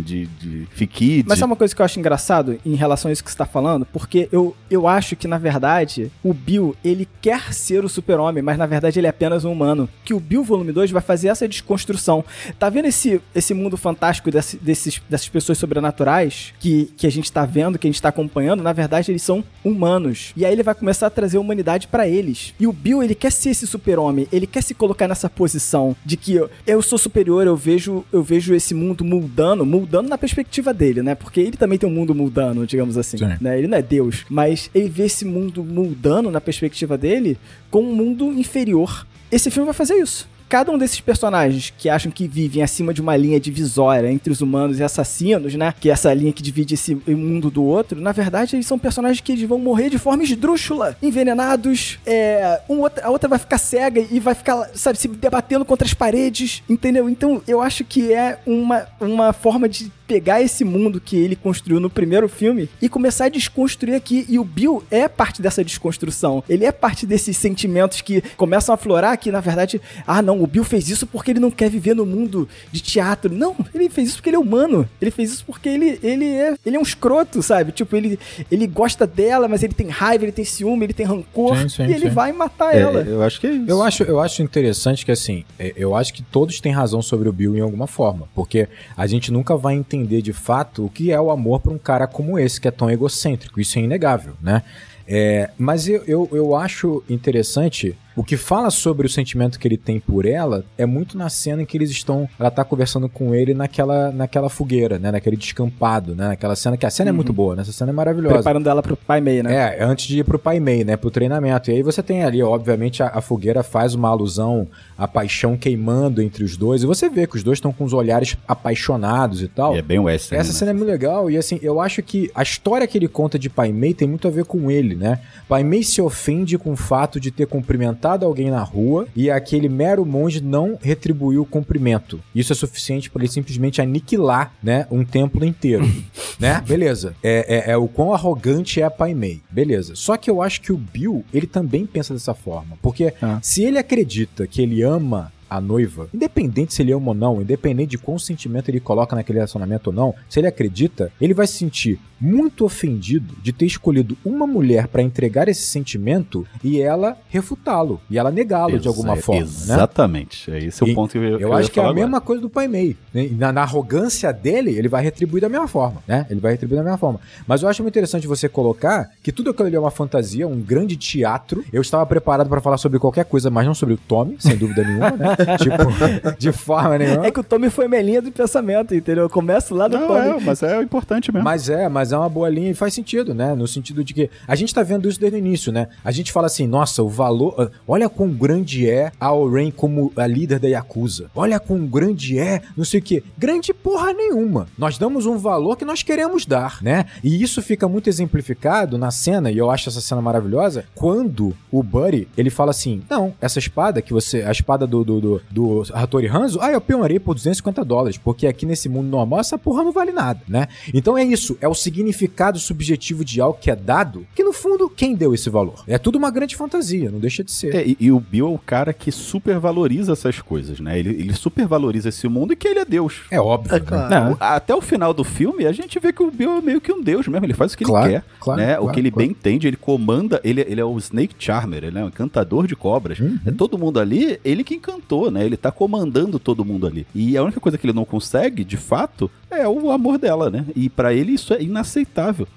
[0.01, 1.25] De, de Fikid.
[1.29, 3.47] Mas sabe uma coisa que eu acho engraçado em relação a isso que você tá
[3.47, 3.85] falando?
[3.87, 8.57] Porque eu, eu acho que, na verdade, o Bill, ele quer ser o super-homem, mas
[8.59, 9.89] na verdade ele é apenas um humano.
[10.05, 12.25] Que o Bill Volume 2 vai fazer essa desconstrução.
[12.59, 17.31] Tá vendo esse, esse mundo fantástico desse- desses, dessas pessoas sobrenaturais que, que a gente
[17.31, 18.63] tá vendo, que a gente tá acompanhando?
[18.63, 20.33] Na verdade, eles são humanos.
[20.37, 22.55] E aí ele vai começar a trazer a humanidade pra eles.
[22.59, 26.17] E o Bill, ele quer ser esse super-homem, ele quer se colocar nessa posição de
[26.17, 30.73] que eu, eu sou superior, eu vejo, eu vejo esse mundo mudando, mudando na perspectiva
[30.73, 31.15] dele, né?
[31.15, 33.37] Porque ele também tem um mundo mudando, digamos assim, Sim.
[33.41, 33.59] né?
[33.59, 37.39] Ele não é Deus, mas ele vê esse mundo mudando na perspectiva dele
[37.71, 39.07] como um mundo inferior.
[39.31, 40.29] Esse filme vai fazer isso.
[40.53, 44.43] Cada um desses personagens que acham que vivem acima de uma linha divisória entre os
[44.43, 45.73] humanos e assassinos, né?
[45.81, 49.23] Que é essa linha que divide esse mundo do outro, na verdade, eles são personagens
[49.23, 51.99] que eles vão morrer de forma esdrúxula, envenenados.
[52.05, 55.95] É, um a outra vai ficar cega e vai ficar, sabe, se debatendo contra as
[55.95, 57.09] paredes, entendeu?
[57.09, 61.81] Então, eu acho que é uma, uma forma de pegar esse mundo que ele construiu
[61.81, 64.27] no primeiro filme e começar a desconstruir aqui.
[64.29, 66.45] E o Bill é parte dessa desconstrução.
[66.47, 70.47] Ele é parte desses sentimentos que começam a florar que, na verdade, ah, não, o
[70.47, 73.33] Bill fez isso porque ele não quer viver no mundo de teatro.
[73.33, 74.87] Não, ele fez isso porque ele é humano.
[75.01, 77.73] Ele fez isso porque ele, ele, é, ele é um escroto, sabe?
[77.73, 78.19] Tipo, ele,
[78.51, 81.57] ele gosta dela, mas ele tem raiva, ele tem ciúme, ele tem rancor.
[81.57, 82.15] Sim, sim, e ele sim.
[82.15, 83.01] vai matar É, ela.
[83.01, 83.71] eu acho que é isso.
[83.71, 87.31] Eu acho, eu acho interessante que, assim, é, eu acho que todos têm razão sobre
[87.31, 88.29] o Bill em alguma forma.
[88.35, 91.79] Porque a gente nunca vai entender de fato o que é o amor pra um
[91.79, 93.61] cara como esse, que é tão egocêntrico.
[93.61, 94.63] Isso é inegável, né?
[95.07, 99.77] É, mas eu, eu, eu acho interessante o que fala sobre o sentimento que ele
[99.77, 102.29] tem por ela é muito na cena em que eles estão.
[102.39, 105.11] Ela tá conversando com ele naquela, naquela fogueira, né?
[105.11, 106.29] Naquele descampado, né?
[106.29, 107.63] Naquela cena que a cena é muito boa, né?
[107.63, 108.35] Essa cena é maravilhosa.
[108.35, 109.55] Preparando ela pro pai meio, né?
[109.55, 110.97] É, antes de ir pro Pai Mei, né?
[110.97, 111.71] Pro treinamento.
[111.71, 116.21] E aí você tem ali, obviamente, a, a fogueira faz uma alusão à paixão queimando
[116.21, 116.83] entre os dois.
[116.83, 119.75] E você vê que os dois estão com os olhares apaixonados e tal.
[119.75, 120.41] E é bem western.
[120.41, 120.59] Essa né?
[120.59, 123.49] cena é muito legal e assim, eu acho que a história que ele conta de
[123.49, 125.21] Pai Mei tem muito a ver com ele, né?
[125.49, 129.69] Pai Mei se ofende com o fato de ter cumprimentado alguém na rua e aquele
[129.69, 132.21] mero monge não retribuiu o cumprimento.
[132.35, 135.85] Isso é suficiente para ele simplesmente aniquilar, né, um templo inteiro,
[136.39, 136.63] né?
[136.67, 137.15] Beleza.
[137.23, 139.41] É, é, é o quão arrogante é Pai Mei.
[139.51, 139.95] Beleza.
[139.95, 143.39] Só que eu acho que o Bill, ele também pensa dessa forma, porque Ah.
[143.43, 147.91] se ele acredita que ele ama a noiva, independente se ele ama ou não, independente
[147.91, 151.53] de qual sentimento ele coloca naquele relacionamento ou não, se ele acredita, ele vai se
[151.55, 158.01] sentir muito ofendido de ter escolhido uma mulher pra entregar esse sentimento e ela refutá-lo,
[158.09, 159.47] e ela negá-lo de alguma forma, né?
[159.49, 160.51] Exatamente.
[160.51, 162.09] É esse o E ponto que eu, Eu ia acho que é a falar mesma
[162.19, 162.21] agora.
[162.27, 162.97] coisa do Pai Mei.
[163.13, 163.29] né?
[163.33, 166.27] Na, na arrogância dele, ele vai retribuir da mesma forma, né?
[166.31, 167.19] Ele vai retribuir da mesma forma.
[167.47, 170.61] Mas eu acho muito interessante você colocar que tudo aquilo ali é uma fantasia, um
[170.61, 171.65] grande teatro.
[171.73, 174.85] Eu estava preparado para falar sobre qualquer coisa, mas não sobre o Tommy, sem dúvida
[174.85, 175.37] nenhuma, né?
[175.59, 177.27] tipo, de forma nenhuma.
[177.27, 179.25] É que o Tommy foi minha linha de pensamento, entendeu?
[179.25, 180.21] Eu começo lá do Não, Tommy.
[180.29, 181.45] é, mas é importante mesmo.
[181.45, 183.55] Mas é, mas é uma boa linha e faz sentido, né?
[183.55, 185.89] No sentido de que a gente tá vendo isso desde o início, né?
[186.05, 187.55] A gente fala assim, nossa, o valor.
[187.59, 191.31] ah, Olha quão grande é a Oren como a líder da Yakuza.
[191.35, 193.23] Olha quão grande é, não sei o quê.
[193.37, 194.67] Grande porra nenhuma.
[194.77, 197.07] Nós damos um valor que nós queremos dar, né?
[197.23, 201.83] E isso fica muito exemplificado na cena, e eu acho essa cena maravilhosa, quando o
[201.83, 204.43] Buddy, ele fala assim: Não, essa espada que você.
[204.43, 208.47] A espada do, do, do, do Hattori Hanzo, ah, eu peonarei por 250 dólares, porque
[208.47, 210.69] aqui nesse mundo normal essa porra não vale nada, né?
[210.93, 214.89] Então é isso, é o significado subjetivo de algo que é dado, que no fundo,
[214.91, 215.83] quem deu esse valor?
[215.87, 217.75] É tudo uma grande fantasia, não deixa de ser.
[217.75, 220.99] É, e, e o Bill é o cara que supervaloriza essas coisas, né?
[220.99, 223.23] Ele, ele supervaloriza esse mundo e que ele é Deus.
[223.31, 223.75] É óbvio.
[223.75, 223.85] É né?
[223.87, 224.11] claro.
[224.15, 224.33] Não.
[224.33, 226.93] O- Até o final do filme, a gente vê que o Bill é meio que
[226.93, 227.47] um deus mesmo.
[227.47, 228.25] Ele faz o que Claro, ele quer.
[228.41, 228.67] claro, né?
[228.75, 229.27] claro, o que ele claro.
[229.29, 230.41] bem entende, ele comanda.
[230.43, 233.19] Ele, ele é o Snake Charmer, ele é um encantador de cobras.
[233.21, 233.39] Uhum.
[233.47, 235.45] É todo mundo ali, ele que encantou, né?
[235.45, 237.07] Ele tá comandando todo mundo ali.
[237.15, 240.65] E a única coisa que ele não consegue, de fato, é o amor dela, né?
[240.75, 241.92] E pra ele isso é inaceitável.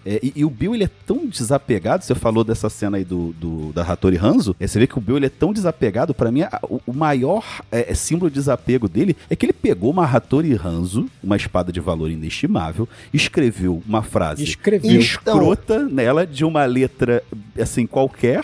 [0.05, 2.03] É, e, e o Bill, ele é tão desapegado.
[2.03, 4.55] Você falou dessa cena aí do, do- da Hattori Hanzo.
[4.59, 6.13] É, você vê que o Bill, ele é tão desapegado.
[6.13, 9.53] Pra mim, a- o, o maior é, é, símbolo de desapego dele é que ele
[9.53, 14.91] pegou uma Hattori Hanzo, uma espada de valor inestimável, escreveu uma frase Escreveu.
[14.91, 17.23] Então- escrota nela de uma letra
[17.59, 18.43] assim qualquer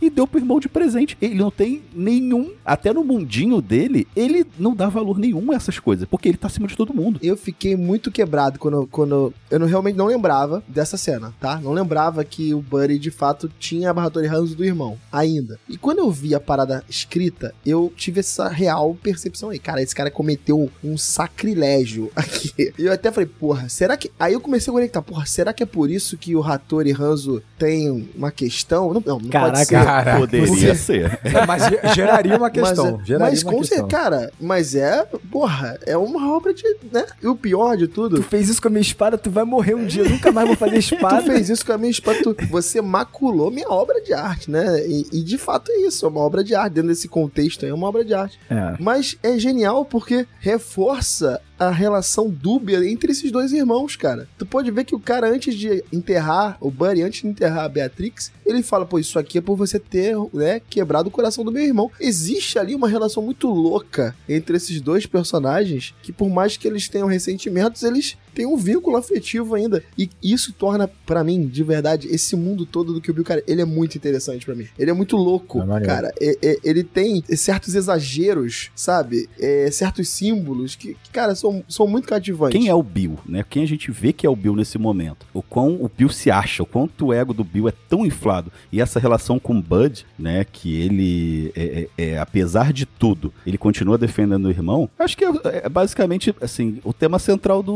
[0.00, 1.16] e deu pro irmão de presente.
[1.20, 5.78] Ele não tem nenhum, até no mundinho dele, ele não dá valor nenhum a essas
[5.78, 7.20] coisas, porque ele tá acima de todo mundo.
[7.22, 11.60] Eu fiquei muito quebrado quando, quando eu não, realmente não lembrava dessa cena, tá?
[11.60, 15.58] Não lembrava que o Buddy de fato tinha a barra Hans do irmão, ainda.
[15.68, 19.58] E quando eu vi a parada escrita, eu tive essa real percepção aí.
[19.58, 22.72] Cara, esse cara cometeu um sacrilégio aqui.
[22.78, 24.10] E eu até falei, porra, será que.
[24.18, 27.42] Aí eu comecei a conectar, porra, será que é por isso que o Hattori Hanzo
[27.58, 28.92] tem uma questão?
[28.92, 29.76] Não, não, não Caraca, pode ser.
[29.90, 31.18] Caraca, Poderia ser.
[31.24, 32.92] É, mas ge- geraria uma questão.
[32.92, 33.78] Mas, é- geraria mas uma com questão.
[33.78, 37.04] certeza, cara, mas é, porra, é uma obra de, né?
[37.22, 39.74] E o pior de tudo, Tu fez isso com a minha espada, tu vai morrer
[39.74, 41.22] um dia, eu nunca mais vou fazer tu espada.
[41.22, 44.80] fez isso com a minha espada, tu- você maculou minha obra de arte, né?
[44.86, 47.70] E, e de fato é isso, é uma obra de arte, dentro desse contexto aí
[47.70, 48.38] é uma obra de arte.
[48.50, 48.74] É.
[48.78, 54.26] Mas é genial porque reforça a relação dúbia entre esses dois irmãos, cara.
[54.38, 57.68] Tu pode ver que o cara, antes de enterrar, o Buddy, antes de enterrar a
[57.68, 61.52] Beatrix, ele fala, pô, isso aqui é por você ter, né, quebrado o coração do
[61.52, 61.90] meu irmão.
[62.00, 66.88] Existe ali uma relação muito louca entre esses dois personagens, que por mais que eles
[66.88, 69.82] tenham ressentimentos, eles têm um vínculo afetivo ainda.
[69.98, 73.42] E isso torna, pra mim, de verdade, esse mundo todo do que o Bill, cara,
[73.46, 74.66] ele é muito interessante pra mim.
[74.78, 76.12] Ele é muito louco, É cara.
[76.20, 79.28] É- é- ele tem certos exageros, sabe?
[79.38, 82.58] É, certos símbolos que, que, cara, são, são muito cativantes.
[82.58, 83.44] Quem é o Bill, né?
[83.48, 85.26] Quem a gente vê que é o Bill nesse momento?
[85.34, 88.50] O quão o Bill se acha, o quanto o ego do Bill é tão inflado.
[88.72, 90.44] E essa relação com o Bud, né?
[90.50, 94.88] Que ele, é, é- é, apesar de tudo, ele continua defendendo o irmão.
[94.98, 95.30] Acho que é,
[95.64, 97.72] é basicamente, assim, o tema central do,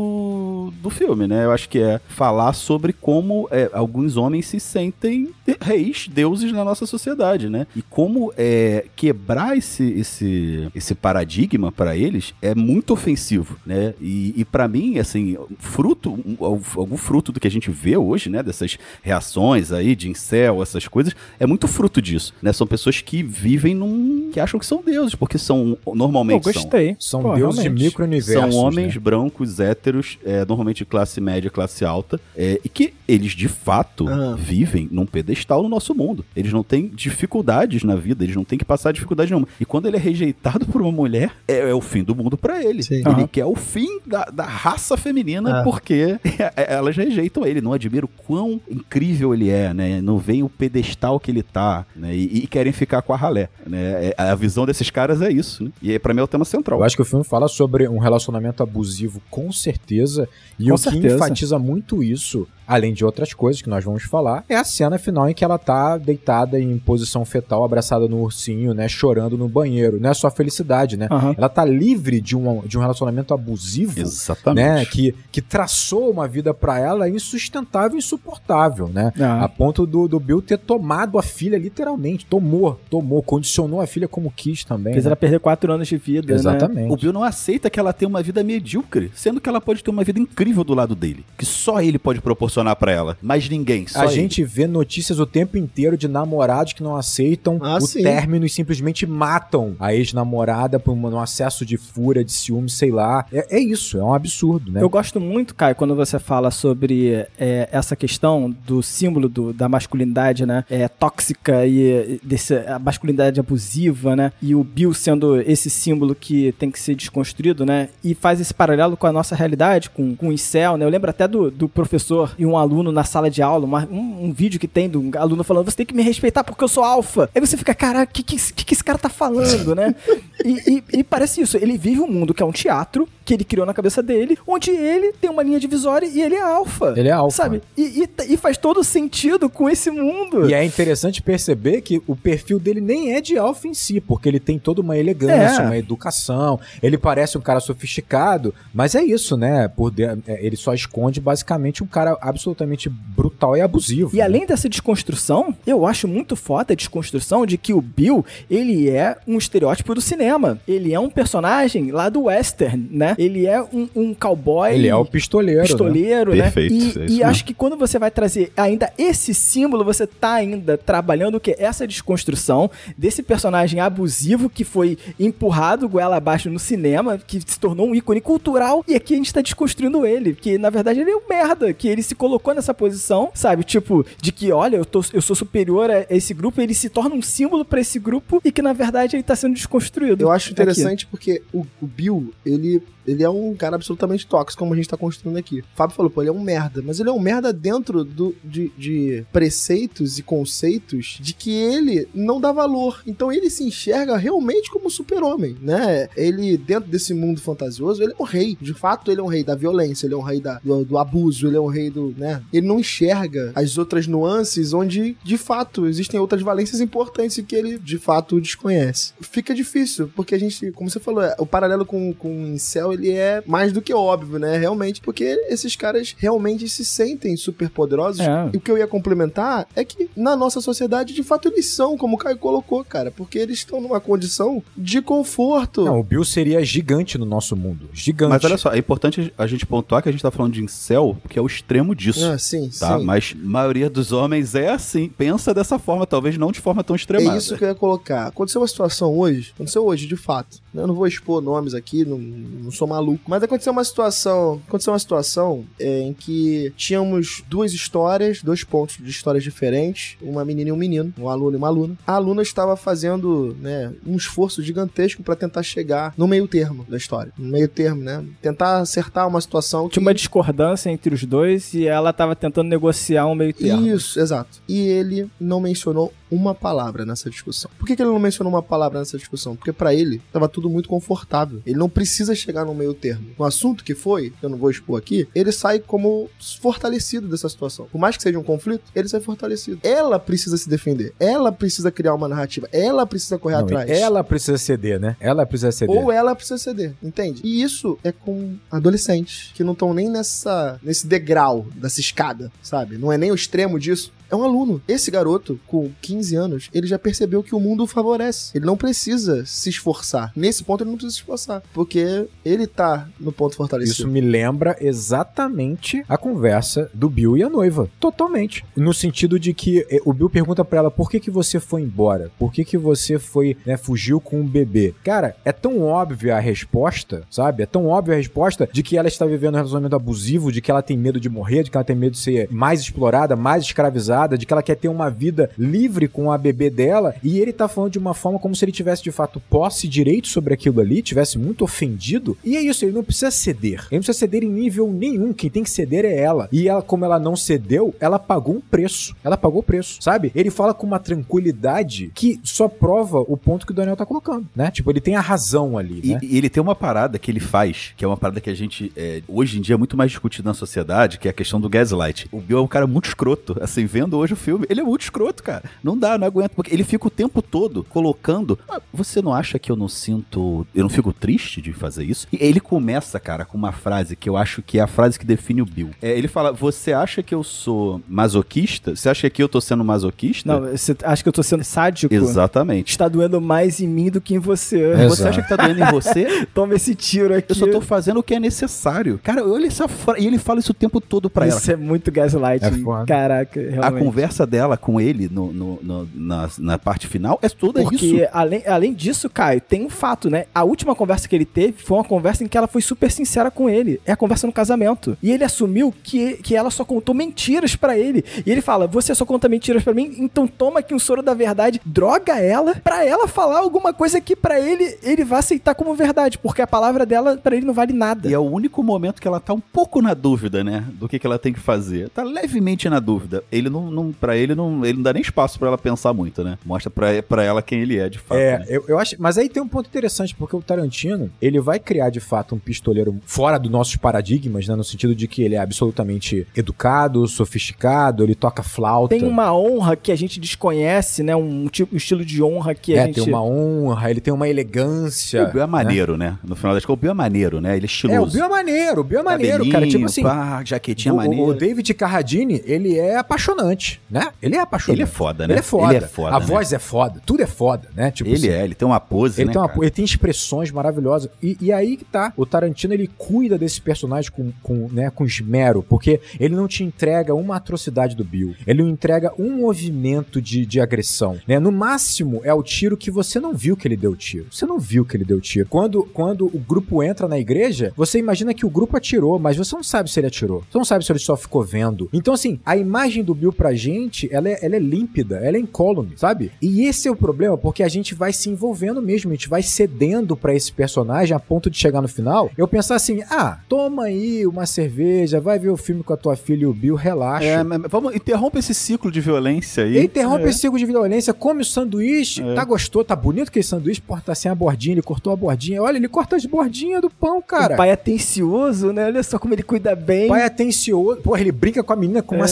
[0.81, 1.45] do filme, né?
[1.45, 5.29] Eu acho que é falar sobre como é, alguns homens se sentem
[5.61, 7.67] reis, deuses na nossa sociedade, né?
[7.75, 13.93] E como é, quebrar esse, esse, esse paradigma para eles é muito ofensivo, né?
[14.01, 18.29] E, e para mim, assim, fruto, um- algum fruto do que a gente vê hoje,
[18.29, 18.41] né?
[18.43, 22.51] Dessas reações aí de incel, essas coisas, é muito fruto disso, né?
[22.51, 24.29] São pessoas que vivem num...
[24.31, 26.95] que acham que são deuses, porque são, Pô, normalmente são gostei.
[26.99, 27.83] São Pô, deuses de realmente.
[27.85, 28.33] micro-universos.
[28.55, 28.99] são homens né?
[28.99, 34.07] brancos, héteros, é, normalmente de classe média, classe alta, é, e que eles de fato
[34.09, 34.35] Ah.
[34.37, 36.25] vivem num pedestal no nosso mundo.
[36.35, 39.47] Eles não têm dificuldades na vida, eles não têm que passar dificuldade nenhuma.
[39.59, 42.63] E quando ele é rejeitado por uma mulher, é, é o fim do mundo pra
[42.63, 42.83] ele.
[42.83, 43.03] Sim.
[43.07, 45.63] Ele quer o fim da, da raça feminina Ah.
[45.63, 46.17] porque
[46.55, 50.01] elas rejeitam ele, não admiram o quão incrível ele é, né?
[50.01, 52.15] Não veem o pedestal que ele tá, né?
[52.15, 54.07] E, e querem ficar com a ralé, né?
[54.07, 55.71] É- A visão desses caras é isso, né?
[55.81, 56.79] E pra mim é o tema central.
[56.79, 60.24] Eu acho que o filme fala sobre um relacionamento abusivo com certeza.
[60.59, 61.15] E Com o que certeza.
[61.15, 65.29] enfatiza muito isso, além de outras coisas que nós vamos falar, é a cena final
[65.29, 68.87] em que ela tá deitada em posição fetal, abraçada no ursinho, né?
[68.87, 69.99] Chorando no banheiro.
[69.99, 71.07] Não é só felicidade, né?
[71.11, 71.35] Aham.
[71.37, 73.99] Ela tá livre de um, de um relacionamento abusivo.
[73.99, 74.65] Exatamente.
[74.65, 79.11] Né, que, que traçou uma vida pra ela insustentável e insuportável, né?
[79.19, 79.43] Ah.
[79.43, 82.25] A ponto do, do Bill ter tomado a filha, literalmente.
[82.25, 84.93] Tomou, tomou, condicionou a filha como quis também.
[84.93, 85.09] Fez né?
[85.09, 86.35] ela perder quatro anos de vida, né?
[86.35, 86.91] Exatamente.
[86.91, 89.89] O Bill não aceita que ela tenha uma vida medíocre, sendo que ela pode ter
[89.89, 93.87] uma vida incrível do lado dele, que só ele pode proporcionar pra ela, mas ninguém,
[93.87, 94.13] só a ele.
[94.13, 98.03] gente vê notícias o tempo inteiro de namorados que não aceitam Ah, o sim.
[98.03, 102.91] término e simplesmente matam a ex-namorada por um, um acesso de fúria, de ciúme, sei
[102.91, 103.25] lá.
[103.31, 104.81] É, é isso, é um absurdo, né?
[104.81, 109.67] Eu gosto muito, Caio, quando você fala sobre é, essa questão do símbolo do- da
[109.69, 110.63] masculinidade, né?
[110.69, 114.31] É, tóxica e desse, a masculinidade abusiva, né?
[114.41, 117.89] E o Bill sendo esse símbolo que tem que ser desconstruído, né?
[118.03, 120.85] E faz esse paralelo com a nossa realidade, com, com o incel, né?
[120.85, 124.25] Eu lembro até do, do professor e um aluno na sala de aula, uma- um,
[124.25, 126.83] um vídeo que tem do aluno falando, você tem que me respeitar porque eu sou
[126.83, 127.29] alfa.
[127.33, 129.95] Aí você fica, caraca, o que, que, que esse cara tá falando, né?
[130.43, 133.43] E, e- e parece isso, ele vive um mundo que é um teatro, que ele
[133.43, 136.93] criou na cabeça dele, onde ele tem uma linha divisória e ele é alfa.
[136.97, 137.35] Ele é alfa.
[137.43, 137.61] Sabe?
[137.77, 140.49] E, e- e faz todo sentido com esse mundo.
[140.49, 144.27] E é interessante perceber que o perfil dele nem é de alfa em si, porque
[144.29, 145.65] ele tem toda uma elegância, É.
[145.65, 149.67] uma educação, ele parece um cara sofisticado, mas é isso, né?
[149.67, 154.11] Por de- é, Ele só esconde basicamente um cara absolutamente brutal e abusivo.
[154.15, 158.89] E além dessa desconstrução, eu acho muito foda a desconstrução de que o Bill, ele
[158.89, 160.59] é um estereótipo do cinema.
[160.67, 163.15] Ele é um personagem lá do western, né?
[163.17, 164.73] Ele é um, um cowboy...
[164.73, 165.61] Ele é o pistoleiro.
[165.61, 165.67] né?
[165.67, 166.43] pistoleiro, né?
[166.43, 170.33] Perfeito, E, é e acho que quando você vai trazer ainda esse símbolo, você tá
[170.33, 176.59] ainda trabalhando o que essa desconstrução desse personagem abusivo que foi empurrado goela abaixo no
[176.59, 180.57] cinema, que se tornou um ícone cultural, e aqui a gente tá desconstruindo ele, que
[180.57, 183.63] na verdade ele é um merda, que ele se colocou nessa posição, sabe?
[183.63, 186.89] Tipo, de que, olha, eu, tô, eu sou superior a esse grupo, e ele se
[186.89, 190.23] torna um símbolo pra esse grupo, e que na verdade ele tá sendo desconstruído.
[190.23, 190.53] Eu acho aqui.
[190.53, 194.89] interessante porque o, o Bill, ele ele é um cara absolutamente tóxico, como a gente
[194.89, 195.59] tá construindo aqui.
[195.59, 196.81] O Fábio falou, pô, ele é um merda.
[196.83, 202.07] Mas ele é um merda dentro do, de, de preceitos e conceitos de que ele
[202.13, 203.01] não dá valor.
[203.05, 206.07] Então ele se enxerga realmente como super-homem, né?
[206.15, 208.57] Ele, dentro desse mundo fantasioso, ele é um rei.
[208.59, 210.97] De fato, ele é um rei da violência, ele é um rei da, do, do
[210.97, 212.41] abuso, ele é um rei do, né?
[212.51, 217.77] Ele não enxerga as outras nuances onde, de fato, existem outras valências importantes que ele,
[217.77, 219.13] de fato, desconhece.
[219.21, 222.93] Fica difícil, porque a gente, como você falou, é, o paralelo com, com o Incel,
[222.95, 224.57] ele é mais do que óbvio, né?
[224.57, 228.21] Realmente, porque esses caras realmente se sentem super poderosos.
[228.21, 228.49] É.
[228.53, 231.97] E o que eu ia complementar é que na nossa sociedade, de fato, eles são,
[231.97, 235.85] como o Caio colocou, cara, porque eles estão numa condição de conforto.
[235.85, 237.89] Não, o Bill seria gigante no nosso mundo.
[237.93, 238.29] Gigante.
[238.31, 241.17] Mas olha só, é importante a gente pontuar que a gente tá falando de incel,
[241.29, 242.25] que é o extremo disso.
[242.25, 243.05] Ah, sim, Tá, sim.
[243.05, 246.95] mas a maioria dos homens é assim, pensa dessa forma, talvez não de forma tão
[246.95, 247.35] extremada.
[247.35, 248.27] É isso que eu ia colocar.
[248.27, 250.57] Aconteceu uma situação hoje, aconteceu hoje, de fato.
[250.81, 253.23] Eu não vou expor nomes aqui, não, não sou maluco.
[253.27, 254.61] Mas aconteceu uma situação.
[254.67, 260.43] Aconteceu uma situação é, em que tínhamos duas histórias, dois pontos de histórias diferentes, uma
[260.43, 261.97] menina e um menino, um aluno e uma aluna.
[262.05, 266.97] A aluna estava fazendo né, um esforço gigantesco para tentar chegar no meio termo da
[266.97, 267.31] história.
[267.37, 268.23] No meio termo, né?
[268.41, 269.95] Tentar acertar uma situação que.
[269.95, 273.85] Tinha uma discordância entre os dois e ela tava tentando negociar um meio termo.
[273.87, 274.61] Isso, exato.
[274.67, 277.69] E ele não mencionou uma palavra nessa discussão.
[277.77, 279.55] Por que, que ele não mencionou uma palavra nessa discussão?
[279.55, 281.61] Porque pra ele tava tudo muito confortável.
[281.65, 283.27] Ele não precisa chegar no meio termo.
[283.37, 286.29] No assunto que foi, que eu não vou expor aqui, ele sai como
[286.61, 287.87] fortalecido dessa situação.
[287.91, 289.79] Por mais que seja um conflito, ele sai fortalecido.
[289.83, 291.13] Ela precisa se defender.
[291.19, 292.67] Ela precisa criar uma narrativa.
[292.71, 293.89] Ela precisa correr Não, atrás.
[293.89, 295.15] Ela precisa ceder, né?
[295.19, 295.95] Ela precisa ceder.
[295.95, 297.41] Ou ela precisa ceder, entende?
[297.43, 302.97] E isso é com adolescentes que não estão nem nessa nesse degrau dessa escada, sabe?
[302.97, 304.11] Não é nem o extremo disso.
[304.29, 304.81] É um aluno.
[304.87, 308.51] Esse garoto, com 15 anos, ele já percebeu que o mundo o favorece.
[308.55, 310.31] Ele não precisa se esforçar.
[310.35, 311.63] Nesse ponto, ele não precisa se esforçar.
[311.73, 313.93] Porque ele tá no ponto fortalecido.
[313.93, 317.89] Isso me lembra exatamente a conversa do Bill e a noiva.
[317.99, 318.65] Totalmente.
[318.75, 321.81] No sentido de que eh, o Bill pergunta pra ela por que, que você foi
[321.81, 322.31] embora?
[322.37, 324.93] Por que, que você foi, né, fugiu com um bebê?
[325.03, 327.63] Cara, é tão óbvia a resposta, sabe?
[327.63, 330.71] É tão óbvia a resposta de que ela está vivendo um relacionamento abusivo, de que
[330.71, 333.63] ela tem medo de morrer, de que ela tem medo de ser mais explorada, mais
[333.63, 337.15] escravizada, de que ela quer ter uma vida livre com a bebê dela.
[337.23, 339.89] E ele tá falando de uma forma como se ele tivesse de fato posse e
[339.89, 342.37] direito sobre aquilo ali, tivesse muito ofendido.
[342.43, 343.79] E é isso, ele não precisa ceder.
[343.91, 345.33] Ele não precisa ceder em nível nenhum.
[345.33, 346.47] Quem tem que ceder é ela.
[346.51, 349.15] E ela, como ela não cedeu, ela pagou um preço.
[349.23, 350.31] Ela pagou o preço, sabe?
[350.33, 354.47] Ele fala com uma tranquilidade que só prova o ponto que o Daniel tá colocando,
[354.55, 354.71] né?
[354.71, 356.19] Tipo, ele tem a razão ali, E, né?
[356.21, 358.91] e ele tem uma parada que ele faz, que é uma parada que a gente,
[358.95, 361.69] é, hoje em dia, é muito mais discutido na sociedade, que é a questão do
[361.69, 362.27] gaslight.
[362.31, 363.57] O Bill é um cara muito escroto.
[363.61, 365.63] Assim, vendo hoje o filme, ele é muito escroto, cara.
[365.83, 366.51] Não dá, não aguento.
[366.51, 368.57] Porque ele fica o tempo todo colocando.
[368.69, 370.65] "Ah, você não acha que eu não sinto.
[370.73, 372.27] Eu não fico triste de fazer isso?
[372.31, 375.25] E ele começa, cara, com uma frase que eu acho que é a frase que
[375.25, 375.89] define o Bill.
[376.01, 378.95] É, ele fala: Você acha que eu sou masoquista?
[378.95, 380.51] Você acha que aqui eu tô sendo masoquista?
[380.51, 382.13] Não, você acha que eu tô sendo sádico?
[382.13, 382.89] Exatamente.
[382.91, 384.81] Está doendo mais em mim do que em você.
[384.81, 385.07] É.
[385.07, 386.45] Você acha que tá doendo em você?
[386.53, 387.51] Toma esse tiro aqui.
[387.51, 389.19] Eu só tô fazendo o que é necessário.
[389.23, 390.21] Cara, olha essa frase.
[390.21, 391.57] E ele fala isso o tempo todo pra ela.
[391.57, 392.63] Isso é muito gaslight.
[392.65, 393.05] É foda.
[393.05, 394.05] Caraca, A realmente.
[394.13, 398.27] conversa dela com ele no, no- no- na, na parte final é toda Porque, isso.
[398.31, 400.45] além, além disso, Caio, tem um fato, né?
[400.53, 403.49] A última conversa que ele teve foi uma conversa em que ela foi super sincera
[403.51, 403.99] com ele.
[404.05, 405.17] É a conversa no casamento.
[405.21, 408.23] E ele assumiu que, que ela só contou mentiras pra ele.
[408.45, 411.33] E ele fala: Você só conta mentiras pra mim, então toma aqui um soro da
[411.33, 415.93] verdade, droga ela, pra ela falar alguma coisa que pra ele ele vai aceitar como
[415.95, 416.37] verdade.
[416.37, 418.29] Porque a palavra dela pra ele não vale nada.
[418.29, 420.85] E é o único momento que ela tá um pouco na dúvida, né?
[420.93, 422.09] Do que, que ela tem que fazer.
[422.09, 423.43] Tá levemente na dúvida.
[423.51, 426.43] Ele não, não para ele não, ele não dá nem espaço pra ela pensar muito,
[426.43, 426.57] né?
[426.65, 428.37] Mostra pra, pra ela quem ele é de fato.
[428.37, 428.65] É, né?
[428.69, 429.15] eu, eu acho.
[429.19, 432.59] Mas aí tem um ponto interessante, porque o Tarantino, ele vai criar de fato um
[432.59, 434.75] pistoleiro fora dos nossos paradigmas, né?
[434.75, 439.15] No sentido de que ele é absolutamente educado, sofisticado, ele toca flauta.
[439.15, 441.35] Tem uma honra que a gente desconhece, né?
[441.35, 443.15] Um tipo um estilo de honra que a é, gente.
[443.15, 445.43] tem uma honra, ele tem uma elegância.
[445.43, 446.37] O Bill é maneiro, né?
[446.43, 447.75] No final das contas, o Bill é maneiro, né?
[447.75, 448.17] Ele é estiloso.
[448.17, 449.87] É, o Bill é maneiro, o Bill é maneiro, cara.
[449.87, 450.23] Tipo assim.
[450.23, 451.43] pá, jaquetinha o, maneira.
[451.43, 453.74] o David Carradine, ele é apaixonante,
[454.09, 454.29] né?
[454.41, 454.97] Ele é apaixonante.
[454.99, 455.53] Ele é foda, né?
[455.53, 455.93] Ele é foda.
[455.95, 456.45] Ele é foda, A né?
[456.45, 458.11] voz é foda, tudo é foda, né?
[458.11, 459.53] Tipo Ele assim, é, ele tem uma pose, Ele, né?
[459.53, 461.29] tem uma- ele tem expressões maravilosas.
[461.41, 462.33] E, e aí que tá.
[462.37, 466.83] O Tarantino, ele cuida desse personagem com, com, né, com esmero, porque ele não te
[466.83, 468.55] entrega uma atrocidade do Bill.
[468.65, 471.37] Ele não entrega um movimento de, de agressão.
[471.47, 471.59] Né?
[471.59, 474.47] No máximo, é o tiro que você não viu que ele deu tiro.
[474.51, 475.67] Você não viu que ele deu tiro.
[475.69, 479.75] Quando, quando o grupo entra na igreja, você imagina que o grupo atirou, mas você
[479.75, 480.63] não sabe se ele atirou.
[480.69, 482.09] Você não sabe se ele só ficou vendo.
[482.13, 485.57] Então, assim, a imagem do Bill pra pra gente, ela é, ela é límpida, ela
[485.57, 486.51] é incólume, sabe?
[486.61, 489.63] E esse é o problema, porque a gente vai se envolvendo mesmo, a gente vai
[489.63, 494.03] cedendo pra esse personagem a ponto de chegar no final, eu pensar assim, ah, toma
[494.03, 497.45] aí uma cerveja, vai ver o filme com a tua filha e o Bill, relaxa.
[497.47, 500.03] É, mas vamos, interrompa esse ciclo de violência aí.
[500.03, 500.49] Interrompe É.
[500.49, 504.35] esse ciclo de violência, come o sanduíche, tá gostoso, tá bonito aquele sanduíche, porra, tá
[504.35, 505.81] sem a bordinha, ele cortou a bordinha.
[505.81, 507.73] Olha, ele corta as bordinhas do pão, cara.
[507.73, 509.05] O pai é atencioso, né?
[509.05, 510.25] Olha só como ele cuida bem.
[510.25, 511.21] O pai é atencioso.
[511.21, 512.47] Porra, ele brinca com a menina com uma É.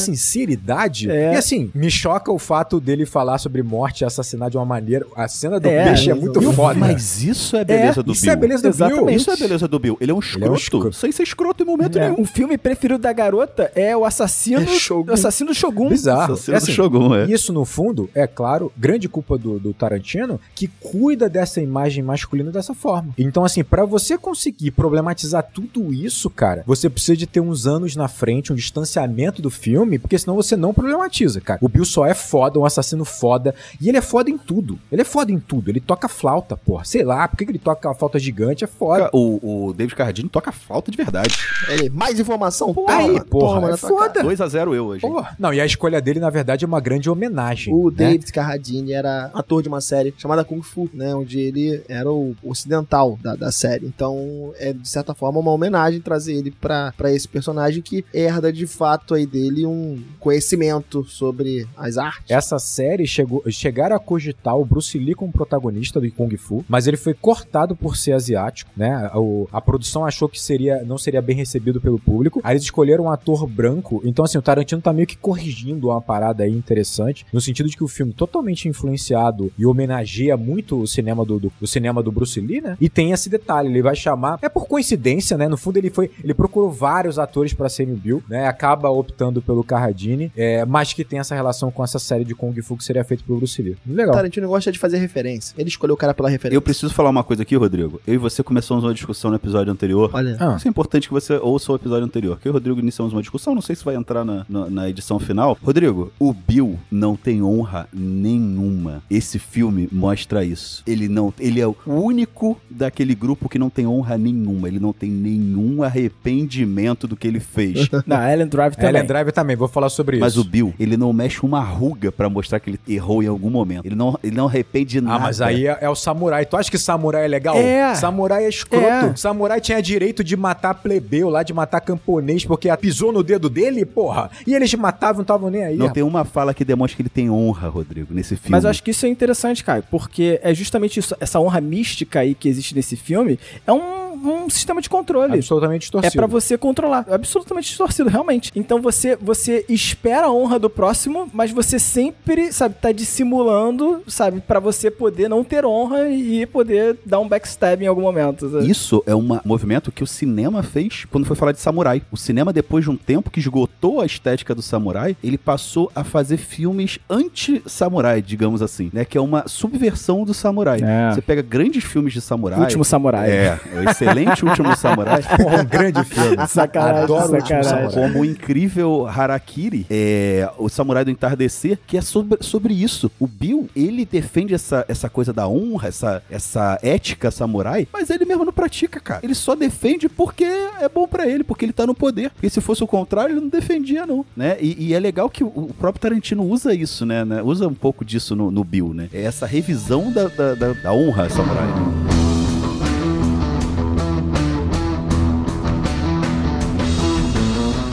[1.09, 1.33] É.
[1.33, 5.05] E assim, me choca o fato dele falar sobre morte e assassinar de uma maneira.
[5.15, 6.79] A cena do É, peixe é muito o- foda.
[6.79, 8.31] Mas isso é beleza do isso Bill.
[8.31, 9.05] é a beleza do Exatamente.
[9.05, 9.15] Bill.
[9.15, 9.97] Isso é beleza do Bill.
[9.99, 10.95] Ele é um Ele é um escroto, escroto.
[10.95, 12.21] sem ser escroto em momento É, nenhum.
[12.21, 15.11] O filme preferido da garota é o assassino, É Shogun.
[15.11, 15.89] o assassino do Shogun.
[15.89, 16.33] Bizarro.
[16.33, 17.25] Assassino É do assim, Shogun, é.
[17.25, 22.51] Isso, no fundo, é claro, grande culpa do, do Tarantino, que cuida dessa imagem masculina
[22.51, 23.09] dessa forma.
[23.17, 27.95] Então, assim, pra você conseguir problematizar tudo isso, cara, você precisa de ter uns anos
[27.95, 30.92] na frente, um distanciamento do filme, porque senão você não problematiza,
[31.41, 31.59] cara.
[31.61, 34.79] O Bill só é foda, um assassino foda, e ele é foda em tudo.
[34.91, 35.69] Ele é foda em tudo.
[35.69, 36.83] Ele toca flauta, porra.
[36.85, 38.63] Sei lá, por que ele toca uma flauta gigante?
[38.63, 39.09] É foda.
[39.13, 41.37] O, o David Carradine toca falta de verdade.
[41.69, 42.73] Ele, mais informação?
[42.87, 44.23] Aí, porra, toma é foda.
[44.23, 45.01] 2x0 eu hoje.
[45.01, 45.35] Porra.
[45.37, 47.73] Não, e a escolha dele, na verdade, é uma grande homenagem.
[47.73, 47.97] O né?
[47.97, 51.13] David Carradine era ator de uma série chamada Kung Fu, né?
[51.15, 53.85] Onde ele era o ocidental da, da série.
[53.85, 58.51] Então, é de certa forma uma homenagem trazer ele pra, pra esse personagem que herda
[58.51, 60.72] de fato aí dele um conhecimento
[61.05, 62.29] sobre as artes.
[62.29, 66.87] Essa série chegou, chegaram a cogitar o Bruce Lee como protagonista do Kung Fu, mas
[66.87, 69.09] ele foi cortado por ser asiático, né?
[69.15, 72.39] O- a produção achou que seria, não seria bem recebido pelo público.
[72.43, 74.01] Aí eles escolheram um ator branco.
[74.05, 77.75] Então, assim, o Tarantino tá meio que corrigindo uma parada aí interessante, no sentido de
[77.77, 82.11] que o filme totalmente influenciado e homenageia muito o cinema do, do, o cinema do
[82.11, 82.77] Bruce Lee, né?
[82.79, 85.47] E tem esse detalhe, ele vai chamar, é por coincidência, né?
[85.47, 88.47] No fundo ele foi, ele procurou vários atores pra serem Bill, né?
[88.47, 92.53] Acaba optando pelo Carradine, é, mas que tem essa relação com essa série de Kung
[92.61, 93.77] Fu que seria feito pelo Bruce Lee.
[93.87, 94.13] O Legal.
[94.13, 95.53] Tarantino gosta de fazer referência.
[95.57, 96.57] Ele escolheu o cara pela referência.
[96.57, 98.01] Eu preciso falar uma coisa aqui, Rodrigo.
[98.05, 100.09] Eu e você começamos uma discussão no episódio anterior.
[100.13, 102.39] Olha, Ah, Isso é importante que você ouça o episódio anterior.
[102.39, 104.69] Que eu e o Rodrigo iniciamos uma discussão, não sei se vai entrar na, na,
[104.69, 105.57] na edição final.
[105.61, 109.01] Rodrigo, o Bill não tem honra nenhuma.
[109.09, 110.83] Esse filme mostra isso.
[110.85, 114.67] Ele não, ele é o único daquele grupo que não tem honra nenhuma.
[114.67, 117.87] Ele não tem nenhum arrependimento do que ele fez.
[118.05, 118.89] Na Ellen Drive também.
[118.89, 120.49] Ellen Drive também, vou falar sobre Mas o isso.
[120.53, 123.87] Bill, ele não mexe uma ruga pra mostrar que ele errou em algum momento.
[123.87, 125.15] Ele não, ele não arrepende nada.
[125.15, 126.45] Ah, mas aí é, é o samurai.
[126.45, 127.55] Tu acha que samurai é legal?
[127.57, 127.95] É.
[127.95, 128.85] Samurai é escroto.
[128.85, 129.15] É.
[129.15, 133.83] Samurai tinha direito de matar plebeu lá, de matar camponês, porque pisou no dedo dele,
[133.83, 134.29] porra.
[134.45, 135.75] E eles matavam, não estavam nem aí.
[135.75, 138.51] Não tem uma fala que demonstre que ele tem honra, Rodrigo, nesse filme.
[138.51, 142.19] Mas eu acho que isso é interessante, cara, porque é justamente isso, essa honra mística
[142.19, 145.33] aí que existe nesse filme, é um, um sistema de controle.
[145.33, 146.15] Absolutamente É distorcido.
[146.15, 147.05] pra você controlar.
[147.07, 148.51] É absolutamente distorcido, realmente.
[148.55, 154.41] Então você você espera a honra do próximo, mas você sempre, sabe, tá dissimulando, sabe,
[154.41, 158.49] pra você poder não ter honra e poder dar um backstab em algum momento.
[158.49, 158.69] sabe?
[158.69, 162.01] Isso é um movimento que o cinema fez quando foi falar de samurai.
[162.11, 166.03] O cinema, depois de um tempo que esgotou a estética do samurai, ele passou a
[166.03, 169.05] fazer filmes anti-samurai, digamos assim, né?
[169.05, 170.79] Que é uma subversão do samurai.
[170.81, 171.13] É.
[171.13, 172.59] Você pega grandes filmes de samurai.
[172.59, 173.29] Último Samurai.
[173.29, 175.21] É, o excelente Último Samurai.
[175.37, 176.37] Porra, um grande filme.
[176.47, 177.89] Sacanagem, Adoro o Último sacanagem.
[177.89, 177.93] Samurai.
[178.11, 183.11] Como o incrível Harakiri, é, o Samurai do Entardecer, que é sobre, sobre isso.
[183.19, 188.25] O Bill, ele defende essa, essa coisa da honra, essa, essa ética samurai, mas ele
[188.25, 189.21] mesmo não pratica, cara.
[189.23, 192.29] Ele só defende porque é bom pra ele, porque ele tá no poder.
[192.31, 194.25] Porque se fosse o contrário, ele não defendia, não.
[194.35, 194.57] Né?
[194.59, 197.23] E, e é legal que o, o próprio Tarantino usa isso, né?
[197.25, 197.41] né?
[197.41, 199.09] Usa um pouco disso no, no Bill, né?
[199.13, 202.22] É essa revisão da, da, da- da honra samurai.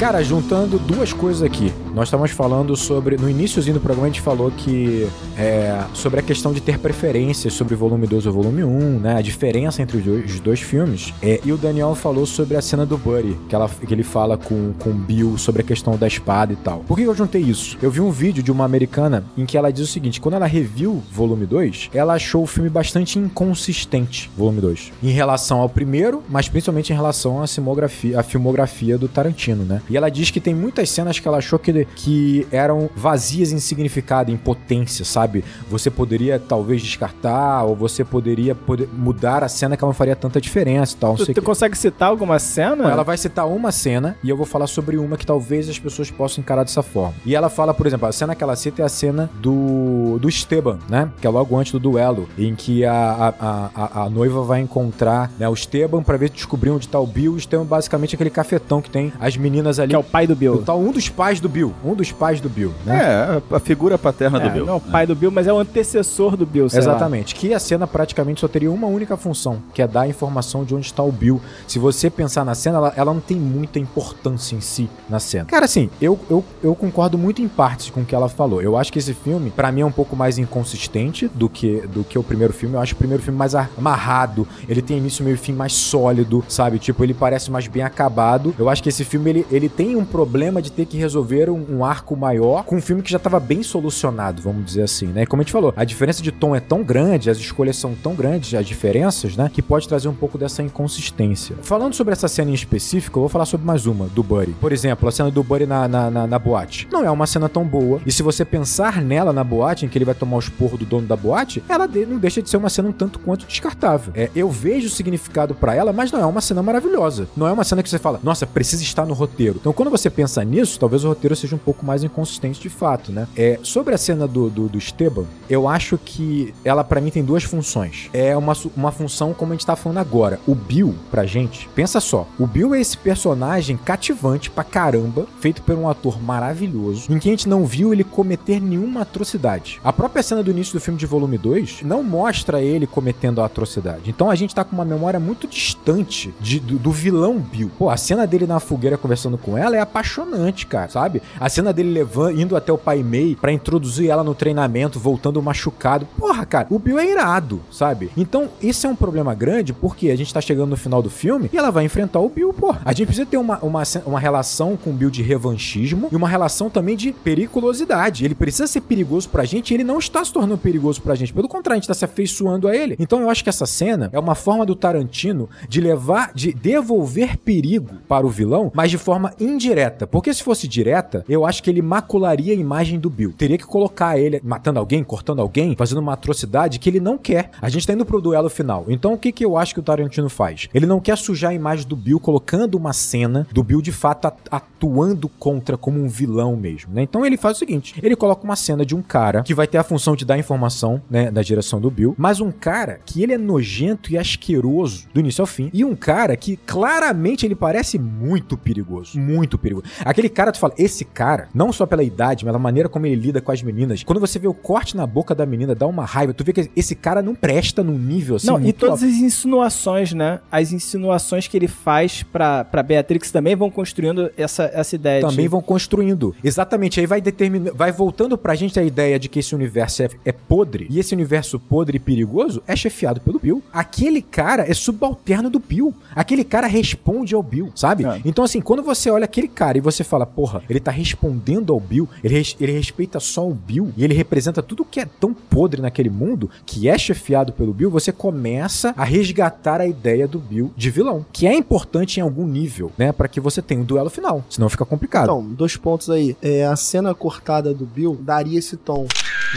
[0.01, 1.71] Cara, juntando duas coisas aqui.
[1.95, 3.19] Nós estávamos falando sobre.
[3.19, 5.07] No iníciozinho do programa, a gente falou que.
[5.37, 9.17] É, sobre a questão de ter preferências sobre volume 2 ou volume 1, né?
[9.19, 11.13] A diferença entre os dois, os dois filmes.
[11.21, 14.39] É, e o Daniel falou sobre a cena do Buddy, que, ela, que ele fala
[14.39, 16.81] com, com o Bill sobre a questão da espada e tal.
[16.81, 17.77] Por que eu juntei isso?
[17.83, 20.47] Eu vi um vídeo de uma americana em que ela diz o seguinte: quando ela
[20.47, 26.23] reviu volume 2, ela achou o filme bastante inconsistente, volume 2, em relação ao primeiro,
[26.27, 29.83] mas principalmente em relação à à filmografia do Tarantino, né?
[29.91, 33.59] E ela diz que tem muitas cenas que ela achou que, que eram vazias em
[33.59, 35.45] significado, em potência, sabe?
[35.69, 40.15] Você poderia talvez descartar, ou você poderia poder mudar a cena que ela não faria
[40.17, 41.17] tanta diferença e tal.
[41.17, 42.85] Tu, tu consegue citar alguma cena?
[42.91, 46.11] Ela vai citar uma cena e eu vou falar sobre uma que talvez as pessoas
[46.11, 47.15] possam encarar dessa forma.
[47.27, 50.29] E ela fala, por exemplo, a cena que ela cita é a cena do, do
[50.29, 51.11] Esteban, né?
[51.21, 55.31] Que é logo antes do duelo, em que a, a, a, a- noiva vai encontrar
[55.39, 57.33] né, o Esteban pra ver descobrir onde tá o Bill.
[57.35, 59.91] O Esteban basicamente é aquele cafetão que tem as meninas ali.
[59.91, 60.57] Que é o pai do Bill.
[60.57, 61.75] Então, um dos pais do Bill.
[61.85, 63.41] Um dos pais do Bill, né?
[63.51, 64.67] É, a, figura paterna É, do Bill.
[64.67, 66.91] não é o pai do Bill, mas é o antecessor do Bill, sei lá.
[66.93, 67.35] Exatamente.
[67.35, 70.75] Que a cena praticamente só teria uma única função, que é dar a informação de
[70.75, 71.41] onde está o Bill.
[71.67, 75.45] Se você pensar na cena, ela, ela não tem muita importância em si na cena.
[75.47, 78.61] Cara, assim, eu, eu, eu concordo muito em partes com o que ela falou.
[78.63, 82.05] Eu acho que esse filme, pra mim, é um pouco mais inconsistente do que, do
[82.05, 82.75] que o primeiro filme.
[82.75, 84.47] Eu acho o primeiro filme mais amarrado.
[84.69, 86.79] Ele tem início, meio e fim mais sólido, sabe?
[86.79, 88.55] Tipo, ele parece mais bem acabado.
[88.59, 91.65] Eu acho que esse filme, ele, ele tem um problema de ter que resolver um,
[91.71, 95.25] um arco maior com um filme que já tava bem solucionado, vamos dizer assim, né?
[95.27, 98.15] Como a gente falou, a diferença de tom é tão grande, as escolhas são tão
[98.15, 99.51] grandes, as diferenças, né?
[99.53, 101.57] Que pode trazer um pouco dessa inconsistência.
[101.63, 104.53] Falando sobre essa cena em específico, eu vou falar sobre mais uma, do Buddy.
[104.61, 106.89] Por exemplo, a cena do Buddy na, na, na, na boate.
[106.91, 108.01] Não é uma cena tão boa.
[108.05, 110.85] E se você pensar nela na boate, em que ele vai tomar os porros do
[110.85, 114.13] dono da boate, ela de- não deixa de ser uma cena um tanto quanto descartável.
[114.17, 117.29] É, eu vejo o significado pra ela, mas não é uma cena maravilhosa.
[117.37, 119.60] Não é uma cena que você fala, nossa, precisa estar no roteiro.
[119.61, 123.13] Então, quando você pensa nisso, talvez o roteiro seja um pouco mais inconsistente de fato,
[123.13, 123.29] né?
[123.37, 127.23] É, sobre a cena do, do, do Esteban, eu acho que ela, pra mim, tem
[127.25, 128.09] duas funções.
[128.13, 130.41] É uma, uma função, como a gente tá falando agora.
[130.47, 132.27] O Bill, pra gente, pensa só.
[132.39, 137.29] O Bill é esse personagem cativante pra caramba, feito por um ator maravilhoso, em que
[137.29, 139.81] a gente não viu ele cometer nenhuma atrocidade.
[139.85, 143.47] A própria cena do início do filme de volume 2 não mostra ele cometendo a
[143.47, 144.09] atrocidade.
[144.11, 147.71] Então a gente tá com uma memória muito distante de- do, do vilão Bill.
[147.79, 151.23] Pô, a cena dele na fogueira conversando com ela é apaixonante, cara, sabe?
[151.39, 155.43] A cena dele levando, indo até o Pai Mei pra introduzir ela no treinamento, voltando
[155.43, 156.07] machucado.
[156.19, 158.11] Porra, cara, o Bill é irado, sabe?
[158.17, 161.51] Então, isso é um problema grande porque a gente tá chegando no final do filme
[161.53, 162.75] e ela vai enfrentar o Bill, pô.
[162.85, 166.29] A gente precisa ter uma, uma, uma relação com o Bill de revanchismo e uma
[166.29, 168.25] relação também de periculosidade.
[168.25, 171.33] Ele precisa ser perigoso pra gente e ele não está se tornando perigoso pra gente.
[171.33, 172.97] Pelo contrário, a gente tá se afeiçoando a ele.
[172.99, 177.37] Então, eu acho que essa cena é uma forma do Tarantino de levar, de devolver
[177.39, 180.07] perigo para o vilão, mas de forma indireta.
[180.07, 183.33] Porque se fosse direta, eu acho que ele macularia a imagem do Bill.
[183.33, 187.51] Teria que colocar ele matando alguém, cortando alguém, fazendo uma atrocidade que ele não quer.
[187.61, 188.85] A gente tá indo pro duelo final.
[188.89, 190.69] Então o que que eu acho que o Tarantino faz?
[190.75, 194.27] Ele não quer sujar a imagem do Bill colocando uma cena do Bill de fato
[194.27, 197.03] at- atuando contra como um vilão mesmo, né?
[197.03, 199.79] Então ele faz o seguinte, ele coloca uma cena de um cara que vai ter
[199.79, 203.35] a função de dar informação, né, da direção do Bill, mas um cara que ele
[203.35, 207.99] é nojento e asqueroso do início ao fim, e um cara que claramente ele parece
[207.99, 209.87] muito perigoso, muito perigoso.
[210.05, 213.17] Aquele cara, tu fala, esse cara, não só pela idade, mas a maneira como ele
[213.17, 216.05] lida com as meninas, quando você vê o corte na boca da menina, dá uma
[216.05, 219.13] raiva, tu vê que esse cara não presta num nível assim Não, e todas alto.
[219.13, 220.41] as insinuações, né?
[220.51, 225.45] As insinuações que ele faz pra, pra Beatrix também vão construindo essa, essa ideia também
[225.45, 225.49] de...
[225.49, 226.35] vão construindo.
[226.43, 230.09] Exatamente, aí vai determinando, vai voltando pra gente a ideia de que esse universo é,
[230.25, 233.63] é podre, e esse universo podre e perigoso é chefiado pelo Bill.
[233.73, 235.95] Aquele cara é subalterno do Bill.
[236.15, 238.05] Aquele cara responde ao Bill, sabe?
[238.05, 238.21] É.
[238.25, 241.81] Então, assim, quando você olha aquele cara e você fala, porra, ele tá respondendo ao
[241.81, 245.33] Bill, ele, res- ele respeita só o Bill, e ele representa tudo que é tão
[245.35, 250.39] podre naquele mundo, que é chefiado pelo Bill, você começa a resgatar a ideia do
[250.39, 253.85] Bill de vilão, que é importante em algum nível, né, Pra que você tenha um
[253.85, 255.25] duelo final, senão fica complicado.
[255.25, 256.37] Então, dois pontos aí.
[256.41, 259.07] É, a cena cortada do Bill daria esse tom.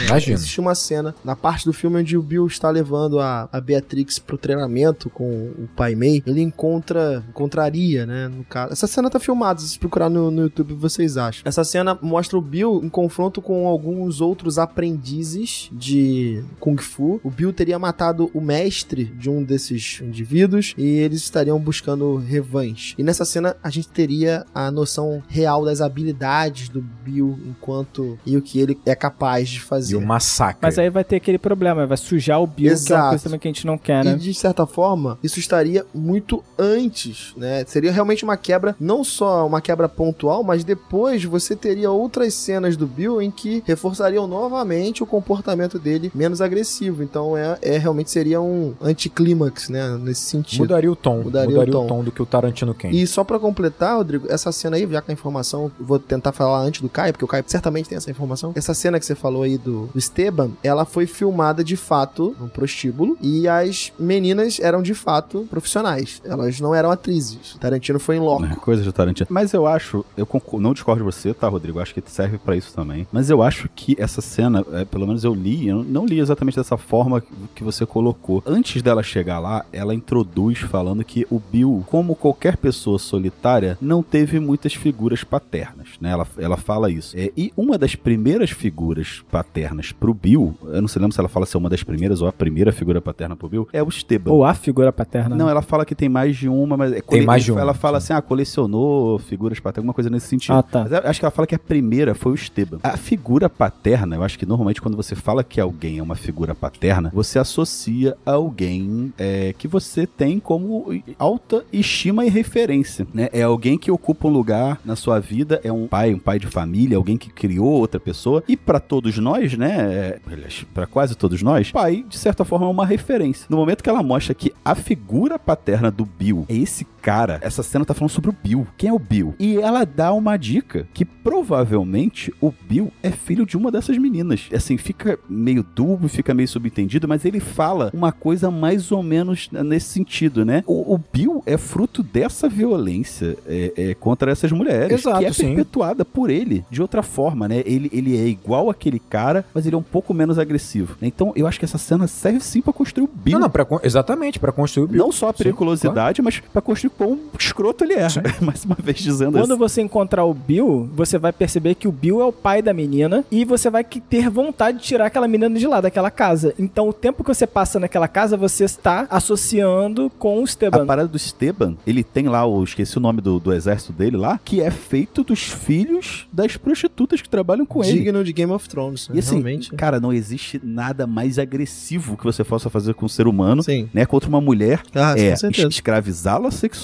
[0.06, 0.34] Imagina.
[0.34, 4.18] Existe uma cena na parte do filme onde o Bill está levando a, a Beatrix
[4.18, 5.24] pro treinamento com
[5.56, 6.20] o pai May.
[6.26, 8.72] Ele encontra, encontraria, né, no caso.
[8.72, 11.42] Essa cena tá filmada, se procurar no, no YouTube vocês acham.
[11.44, 17.20] Essa cena mostra o Bill em confronto com alguns outros aprendizes de Kung Fu.
[17.22, 22.94] O Bill teria matado o mestre de um desses indivíduos e eles estariam buscando revanche.
[22.98, 28.36] E nessa cena a gente teria a noção real das habilidades do Bill enquanto e
[28.36, 29.94] o que ele é capaz de fazer.
[29.94, 30.58] E o massacre.
[30.62, 33.08] Mas aí vai ter aquele problema, vai sujar o Bill, que é uma Exato.
[33.10, 34.16] coisa também que a gente não quer, E né?
[34.16, 37.64] de certa forma, isso estaria muito antes, né?
[37.66, 42.76] Seria realmente uma quebra, não só uma quebra pontual, mas depois você teria outras cenas
[42.76, 47.02] do Bill em que reforçariam novamente o comportamento dele menos agressivo.
[47.02, 49.96] Então é, é realmente seria um anticlímax, né?
[49.98, 50.60] Nesse sentido.
[50.60, 51.22] Mudaria o tom.
[51.22, 51.86] Mudaria Mudaria, o o, tom.
[51.86, 52.04] tom.
[52.04, 52.92] do que o Tarantino quer.
[52.92, 56.60] E só pra completar, Rodrigo, essa cena aí, já com a informação, vou tentar falar
[56.60, 58.52] antes do Caio, porque o Caio certamente tem essa informação.
[58.54, 62.48] Essa cena que você falou aí do, do Esteban, ela foi filmada de fato no
[62.48, 66.20] prostíbulo e as meninas eram de fato profissionais.
[66.24, 67.56] Elas não eram atrizes.
[67.60, 68.44] Tarantino foi em loco.
[68.44, 69.23] É, coisa de Tarantino.
[69.28, 71.80] Mas eu acho, eu não discordo de você, tá, Rodrigo?
[71.80, 73.06] Acho que serve pra isso também.
[73.12, 76.56] Mas eu acho que essa cena, é, pelo menos eu li, eu não li exatamente
[76.56, 77.22] dessa forma
[77.54, 78.42] que você colocou.
[78.46, 84.02] Antes dela chegar lá, ela introduz falando que o Bill, como qualquer pessoa solitária, não
[84.02, 86.10] teve muitas figuras paternas, né?
[86.10, 87.16] Ela, ela fala isso.
[87.16, 91.28] É, e uma das primeiras figuras paternas pro Bill, eu não sei lembro se ela
[91.28, 93.88] fala se é uma das primeiras ou a primeira figura paterna pro Bill, é o
[93.88, 94.32] Esteban.
[94.32, 95.36] Ou a figura paterna.
[95.36, 95.52] Não, né?
[95.52, 97.98] ela fala que tem mais de uma, mas é Tem mais de uma, Ela fala
[97.98, 100.54] assim: ah, colecionou figuras paternas, alguma coisa nesse sentido.
[100.54, 100.82] Ah, tá.
[100.82, 102.78] Mas acho que ela fala que a primeira foi o Esteban.
[102.82, 106.54] A figura paterna, eu acho que normalmente quando você fala que alguém é uma figura
[106.54, 110.86] paterna, você associa a alguém é, que você tem como
[111.18, 113.28] alta estima e referência, né?
[113.32, 116.46] É alguém que ocupa um lugar na sua vida, é um pai, um pai de
[116.46, 118.42] família, alguém que criou outra pessoa.
[118.48, 120.20] E pra todos nós, né?
[120.26, 123.46] é, Pra quase todos nós, pai, de certa forma, é uma referência.
[123.48, 127.62] No momento que ela mostra que a figura paterna do Bill é esse cara, essa
[127.62, 128.66] cena tá falando sobre o Bill.
[128.78, 129.34] Quem é o Bill?
[129.38, 134.48] E ela dá uma dica que provavelmente o Bill é filho de uma dessas meninas.
[134.50, 139.50] Assim, fica meio dúbio, fica meio subentendido, mas ele fala uma coisa mais ou menos
[139.52, 140.64] nesse sentido, né?
[140.66, 145.32] O, o Bill é fruto dessa violência é, é, contra essas mulheres, Exato, que é
[145.32, 145.48] sim.
[145.48, 147.62] perpetuada por ele de outra forma, né?
[147.66, 150.96] Ele, ele é igual aquele cara, mas ele é um pouco menos agressivo.
[151.02, 153.34] Então, eu acho que essa cena serve sim pra construir o Bill.
[153.34, 155.04] Não, não, pra, exatamente, pra construir o Bill.
[155.04, 158.08] Não só a Sim, periculosidade, mas pra construir quão escroto ele é.
[158.08, 158.20] Sim.
[158.40, 159.56] Mais uma vez dizendo Quando isso.
[159.58, 163.24] você encontrar o Bill, você vai perceber que o Bill é o pai da menina
[163.30, 166.54] e você vai ter vontade de tirar aquela menina de lá, daquela casa.
[166.58, 170.86] Então, o tempo que você passa naquela casa, você está associando com o A Esteban.
[170.86, 174.40] parada do Esteban, ele tem lá, eu esqueci o nome do, do exército dele lá,
[174.44, 177.98] que é feito dos filhos das prostitutas que trabalham com ele.
[177.98, 179.16] Digno de Game of Thrones, né?
[179.16, 179.70] E assim, realmente.
[179.74, 183.88] cara, não existe nada mais agressivo que você possa fazer com um ser humano, Sim.
[183.92, 185.34] né, contra uma mulher Ah, é
[185.68, 186.83] escravizá-la sexualmente